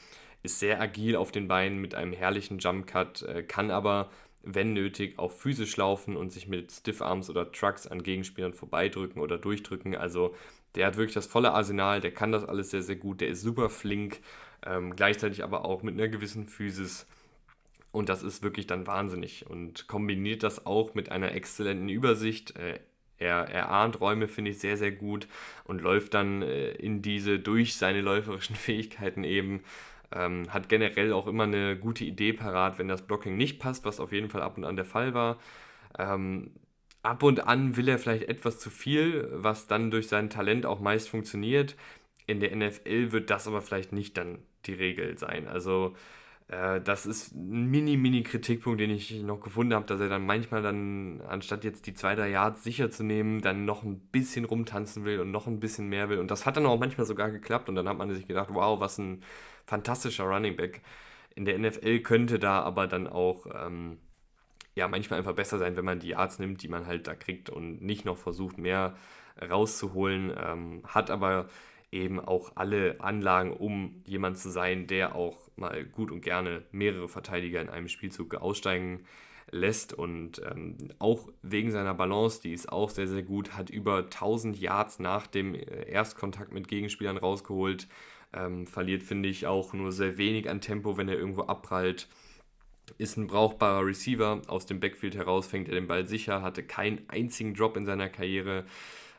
ist 0.43 0.59
sehr 0.59 0.81
agil 0.81 1.15
auf 1.15 1.31
den 1.31 1.47
Beinen 1.47 1.79
mit 1.79 1.95
einem 1.95 2.13
herrlichen 2.13 2.59
Jump 2.59 2.87
Cut, 2.87 3.21
äh, 3.23 3.43
kann 3.43 3.69
aber 3.71 4.09
wenn 4.43 4.73
nötig, 4.73 5.19
auch 5.19 5.31
physisch 5.31 5.77
laufen 5.77 6.17
und 6.17 6.31
sich 6.31 6.47
mit 6.47 6.71
Stiffarms 6.71 7.29
oder 7.29 7.51
Trucks 7.51 7.87
an 7.87 8.03
Gegenspielern 8.03 8.53
vorbeidrücken 8.53 9.21
oder 9.21 9.37
durchdrücken. 9.37 9.95
Also 9.95 10.35
der 10.75 10.87
hat 10.87 10.97
wirklich 10.97 11.13
das 11.13 11.27
volle 11.27 11.51
Arsenal, 11.51 12.01
der 12.01 12.13
kann 12.13 12.31
das 12.31 12.45
alles 12.45 12.71
sehr, 12.71 12.81
sehr 12.81 12.95
gut, 12.95 13.21
der 13.21 13.29
ist 13.29 13.41
super 13.41 13.69
flink, 13.69 14.19
ähm, 14.65 14.95
gleichzeitig 14.95 15.43
aber 15.43 15.65
auch 15.65 15.83
mit 15.83 15.95
einer 15.95 16.07
gewissen 16.07 16.47
Physis. 16.47 17.07
Und 17.91 18.07
das 18.07 18.23
ist 18.23 18.41
wirklich 18.41 18.67
dann 18.67 18.87
wahnsinnig 18.87 19.47
und 19.49 19.87
kombiniert 19.87 20.43
das 20.43 20.65
auch 20.65 20.93
mit 20.93 21.11
einer 21.11 21.33
exzellenten 21.33 21.89
Übersicht. 21.89 22.55
Äh, 22.55 22.79
er, 23.17 23.49
er 23.49 23.69
ahnt 23.69 24.01
Räume, 24.01 24.27
finde 24.27 24.51
ich, 24.51 24.59
sehr, 24.59 24.77
sehr 24.77 24.91
gut 24.91 25.27
und 25.65 25.81
läuft 25.81 26.13
dann 26.13 26.41
äh, 26.41 26.71
in 26.71 27.01
diese 27.01 27.37
durch 27.37 27.75
seine 27.75 28.01
läuferischen 28.01 28.55
Fähigkeiten 28.57 29.23
eben 29.23 29.61
ähm, 30.13 30.45
hat 30.49 30.69
generell 30.69 31.13
auch 31.13 31.27
immer 31.27 31.43
eine 31.43 31.77
gute 31.77 32.03
Idee 32.03 32.33
parat, 32.33 32.79
wenn 32.79 32.87
das 32.87 33.03
Blocking 33.03 33.37
nicht 33.37 33.59
passt, 33.59 33.85
was 33.85 33.99
auf 33.99 34.11
jeden 34.11 34.29
Fall 34.29 34.41
ab 34.41 34.57
und 34.57 34.65
an 34.65 34.75
der 34.75 34.85
Fall 34.85 35.13
war. 35.13 35.37
Ähm, 35.97 36.51
ab 37.03 37.23
und 37.23 37.47
an 37.47 37.77
will 37.77 37.87
er 37.87 37.99
vielleicht 37.99 38.23
etwas 38.29 38.59
zu 38.59 38.69
viel, 38.69 39.29
was 39.31 39.67
dann 39.67 39.91
durch 39.91 40.07
sein 40.07 40.29
Talent 40.29 40.65
auch 40.65 40.79
meist 40.79 41.09
funktioniert. 41.09 41.75
In 42.27 42.39
der 42.39 42.55
NFL 42.55 43.11
wird 43.11 43.29
das 43.29 43.47
aber 43.47 43.61
vielleicht 43.61 43.93
nicht 43.93 44.17
dann 44.17 44.39
die 44.65 44.73
Regel 44.73 45.17
sein. 45.17 45.47
Also 45.47 45.95
das 46.51 47.05
ist 47.05 47.33
ein 47.33 47.71
mini, 47.71 47.95
mini 47.95 48.23
Kritikpunkt, 48.23 48.81
den 48.81 48.89
ich 48.89 49.11
noch 49.21 49.39
gefunden 49.39 49.73
habe, 49.73 49.85
dass 49.85 50.01
er 50.01 50.09
dann 50.09 50.25
manchmal 50.25 50.61
dann, 50.61 51.21
anstatt 51.21 51.63
jetzt 51.63 51.87
die 51.87 51.93
zwei, 51.93 52.13
drei 52.13 52.29
Yards 52.29 52.61
sicher 52.63 52.91
zu 52.91 53.05
nehmen, 53.05 53.41
dann 53.41 53.63
noch 53.63 53.83
ein 53.83 53.99
bisschen 54.11 54.43
rumtanzen 54.43 55.05
will 55.05 55.21
und 55.21 55.31
noch 55.31 55.47
ein 55.47 55.61
bisschen 55.61 55.87
mehr 55.87 56.09
will. 56.09 56.19
Und 56.19 56.29
das 56.29 56.45
hat 56.45 56.57
dann 56.57 56.65
auch 56.65 56.77
manchmal 56.77 57.07
sogar 57.07 57.31
geklappt 57.31 57.69
und 57.69 57.75
dann 57.75 57.87
hat 57.87 57.97
man 57.97 58.13
sich 58.13 58.27
gedacht, 58.27 58.49
wow, 58.51 58.81
was 58.81 58.97
ein 58.97 59.23
fantastischer 59.65 60.25
Running 60.25 60.57
Back. 60.57 60.81
In 61.35 61.45
der 61.45 61.57
NFL 61.57 61.99
könnte 62.01 62.37
da 62.37 62.61
aber 62.61 62.87
dann 62.87 63.07
auch 63.07 63.47
ähm, 63.55 63.97
ja 64.75 64.89
manchmal 64.89 65.19
einfach 65.19 65.35
besser 65.35 65.57
sein, 65.57 65.77
wenn 65.77 65.85
man 65.85 65.99
die 65.99 66.09
Yards 66.09 66.39
nimmt, 66.39 66.63
die 66.63 66.67
man 66.67 66.85
halt 66.85 67.07
da 67.07 67.15
kriegt 67.15 67.49
und 67.49 67.81
nicht 67.81 68.03
noch 68.03 68.17
versucht, 68.17 68.57
mehr 68.57 68.97
rauszuholen. 69.41 70.33
Ähm, 70.37 70.81
hat 70.85 71.09
aber 71.09 71.47
eben 71.91 72.19
auch 72.19 72.53
alle 72.55 73.01
Anlagen, 73.01 73.51
um 73.51 74.01
jemand 74.05 74.37
zu 74.37 74.49
sein, 74.49 74.87
der 74.87 75.15
auch 75.15 75.37
mal 75.55 75.83
gut 75.83 76.11
und 76.11 76.21
gerne 76.21 76.63
mehrere 76.71 77.07
Verteidiger 77.07 77.61
in 77.61 77.69
einem 77.69 77.89
Spielzug 77.89 78.35
aussteigen 78.35 79.05
lässt 79.51 79.93
und 79.93 80.41
ähm, 80.49 80.77
auch 80.99 81.27
wegen 81.41 81.71
seiner 81.71 81.93
Balance, 81.93 82.41
die 82.41 82.53
ist 82.53 82.71
auch 82.71 82.89
sehr, 82.89 83.07
sehr 83.07 83.23
gut, 83.23 83.57
hat 83.57 83.69
über 83.69 83.97
1000 83.97 84.57
Yards 84.57 84.99
nach 84.99 85.27
dem 85.27 85.55
äh, 85.55 85.89
Erstkontakt 85.89 86.53
mit 86.53 86.69
Gegenspielern 86.69 87.17
rausgeholt, 87.17 87.87
ähm, 88.33 88.65
verliert, 88.65 89.03
finde 89.03 89.27
ich, 89.27 89.47
auch 89.47 89.73
nur 89.73 89.91
sehr 89.91 90.17
wenig 90.17 90.49
an 90.49 90.61
Tempo, 90.61 90.97
wenn 90.97 91.09
er 91.09 91.17
irgendwo 91.17 91.43
abprallt. 91.43 92.07
Ist 92.97 93.17
ein 93.17 93.27
brauchbarer 93.27 93.85
Receiver. 93.85 94.41
Aus 94.47 94.65
dem 94.65 94.79
Backfield 94.79 95.15
heraus 95.15 95.47
fängt 95.47 95.67
er 95.67 95.75
den 95.75 95.87
Ball 95.87 96.07
sicher, 96.07 96.41
hatte 96.41 96.63
keinen 96.63 97.01
einzigen 97.09 97.53
Drop 97.53 97.77
in 97.77 97.85
seiner 97.85 98.09
Karriere, 98.09 98.65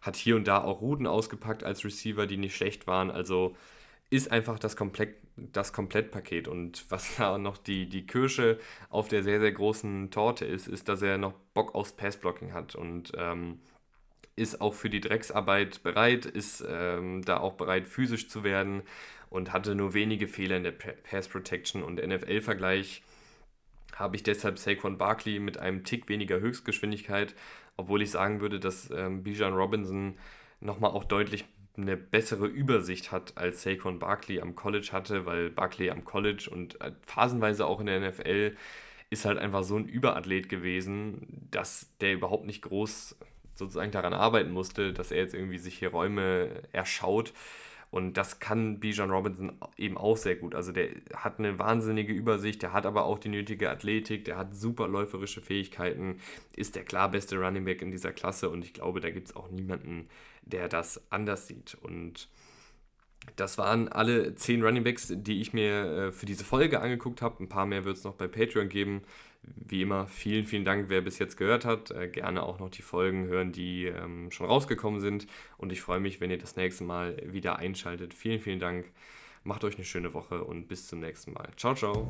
hat 0.02 0.16
hier 0.16 0.36
und 0.36 0.46
da 0.46 0.62
auch 0.62 0.82
Routen 0.82 1.06
ausgepackt 1.06 1.64
als 1.64 1.84
Receiver, 1.84 2.26
die 2.26 2.36
nicht 2.36 2.54
schlecht 2.54 2.86
waren. 2.86 3.10
Also 3.10 3.56
ist 4.10 4.30
einfach 4.30 4.58
das, 4.58 4.76
Komplett, 4.76 5.16
das 5.36 5.72
Komplettpaket. 5.72 6.48
Und 6.48 6.84
was 6.90 7.16
da 7.18 7.38
noch 7.38 7.56
die, 7.56 7.88
die 7.88 8.06
Kirsche 8.06 8.58
auf 8.90 9.08
der 9.08 9.22
sehr, 9.22 9.40
sehr 9.40 9.52
großen 9.52 10.10
Torte 10.10 10.44
ist, 10.44 10.68
ist, 10.68 10.88
dass 10.88 11.00
er 11.00 11.16
noch 11.16 11.32
Bock 11.54 11.74
aufs 11.74 11.92
Passblocking 11.92 12.52
hat. 12.52 12.74
Und 12.74 13.12
ähm, 13.16 13.60
ist 14.34 14.60
auch 14.60 14.74
für 14.74 14.90
die 14.90 15.00
Drecksarbeit 15.00 15.82
bereit, 15.82 16.26
ist 16.26 16.64
ähm, 16.68 17.22
da 17.24 17.38
auch 17.38 17.54
bereit, 17.54 17.86
physisch 17.86 18.28
zu 18.28 18.44
werden 18.44 18.82
und 19.30 19.52
hatte 19.52 19.74
nur 19.74 19.94
wenige 19.94 20.26
Fehler 20.26 20.56
in 20.56 20.64
der 20.64 20.72
Pass 20.72 21.28
Protection 21.28 21.82
und 21.82 21.96
NFL-Vergleich 22.04 23.02
habe 23.94 24.16
ich 24.16 24.22
deshalb 24.22 24.58
Saquon 24.58 24.98
Barkley 24.98 25.38
mit 25.38 25.58
einem 25.58 25.84
Tick 25.84 26.08
weniger 26.08 26.40
Höchstgeschwindigkeit, 26.40 27.34
obwohl 27.82 28.02
ich 28.02 28.10
sagen 28.10 28.40
würde, 28.40 28.60
dass 28.60 28.90
ähm, 28.90 29.22
Bijan 29.22 29.54
Robinson 29.54 30.14
nochmal 30.60 30.92
auch 30.92 31.04
deutlich 31.04 31.44
eine 31.76 31.96
bessere 31.96 32.46
Übersicht 32.46 33.12
hat, 33.12 33.36
als 33.36 33.62
Saquon 33.62 33.98
Barkley 33.98 34.40
am 34.40 34.54
College 34.54 34.90
hatte, 34.92 35.26
weil 35.26 35.50
Barkley 35.50 35.90
am 35.90 36.04
College 36.04 36.48
und 36.50 36.80
äh, 36.80 36.92
phasenweise 37.06 37.66
auch 37.66 37.80
in 37.80 37.86
der 37.86 38.00
NFL 38.00 38.56
ist 39.10 39.24
halt 39.24 39.38
einfach 39.38 39.62
so 39.62 39.76
ein 39.76 39.86
Überathlet 39.86 40.48
gewesen, 40.48 41.48
dass 41.50 41.90
der 42.00 42.14
überhaupt 42.14 42.46
nicht 42.46 42.62
groß 42.62 43.16
sozusagen 43.54 43.90
daran 43.90 44.14
arbeiten 44.14 44.52
musste, 44.52 44.92
dass 44.92 45.10
er 45.10 45.18
jetzt 45.18 45.34
irgendwie 45.34 45.58
sich 45.58 45.78
hier 45.78 45.90
Räume 45.90 46.62
erschaut. 46.72 47.32
Und 47.92 48.14
das 48.14 48.40
kann 48.40 48.80
Bijan 48.80 49.10
Robinson 49.10 49.52
eben 49.76 49.98
auch 49.98 50.16
sehr 50.16 50.34
gut. 50.36 50.54
Also 50.54 50.72
der 50.72 50.88
hat 51.14 51.38
eine 51.38 51.58
wahnsinnige 51.58 52.14
Übersicht, 52.14 52.62
der 52.62 52.72
hat 52.72 52.86
aber 52.86 53.04
auch 53.04 53.18
die 53.18 53.28
nötige 53.28 53.68
Athletik, 53.68 54.24
der 54.24 54.38
hat 54.38 54.56
super 54.56 54.88
läuferische 54.88 55.42
Fähigkeiten, 55.42 56.16
ist 56.56 56.74
der 56.74 56.84
klar 56.84 57.10
beste 57.10 57.36
Running 57.36 57.66
Back 57.66 57.82
in 57.82 57.90
dieser 57.90 58.12
Klasse 58.12 58.48
und 58.48 58.64
ich 58.64 58.72
glaube, 58.72 59.00
da 59.00 59.10
gibt 59.10 59.28
es 59.28 59.36
auch 59.36 59.50
niemanden, 59.50 60.08
der 60.40 60.70
das 60.70 61.02
anders 61.10 61.46
sieht. 61.46 61.76
Und 61.82 62.30
das 63.36 63.58
waren 63.58 63.88
alle 63.88 64.34
zehn 64.36 64.64
Runningbacks, 64.64 65.12
die 65.14 65.42
ich 65.42 65.52
mir 65.52 65.84
äh, 65.84 66.12
für 66.12 66.24
diese 66.24 66.44
Folge 66.44 66.80
angeguckt 66.80 67.20
habe. 67.20 67.44
Ein 67.44 67.50
paar 67.50 67.66
mehr 67.66 67.84
wird 67.84 67.98
es 67.98 68.04
noch 68.04 68.14
bei 68.14 68.26
Patreon 68.26 68.70
geben. 68.70 69.02
Wie 69.42 69.82
immer, 69.82 70.06
vielen, 70.06 70.46
vielen 70.46 70.64
Dank, 70.64 70.88
wer 70.88 71.00
bis 71.00 71.18
jetzt 71.18 71.36
gehört 71.36 71.64
hat. 71.64 71.90
Äh, 71.90 72.08
gerne 72.08 72.42
auch 72.42 72.60
noch 72.60 72.70
die 72.70 72.82
Folgen 72.82 73.26
hören, 73.26 73.52
die 73.52 73.86
ähm, 73.86 74.30
schon 74.30 74.46
rausgekommen 74.46 75.00
sind. 75.00 75.26
Und 75.56 75.72
ich 75.72 75.80
freue 75.80 76.00
mich, 76.00 76.20
wenn 76.20 76.30
ihr 76.30 76.38
das 76.38 76.56
nächste 76.56 76.84
Mal 76.84 77.16
wieder 77.24 77.58
einschaltet. 77.58 78.14
Vielen, 78.14 78.40
vielen 78.40 78.60
Dank. 78.60 78.86
Macht 79.44 79.64
euch 79.64 79.74
eine 79.74 79.84
schöne 79.84 80.14
Woche 80.14 80.44
und 80.44 80.68
bis 80.68 80.86
zum 80.86 81.00
nächsten 81.00 81.32
Mal. 81.32 81.48
Ciao, 81.56 81.74
ciao. 81.74 82.08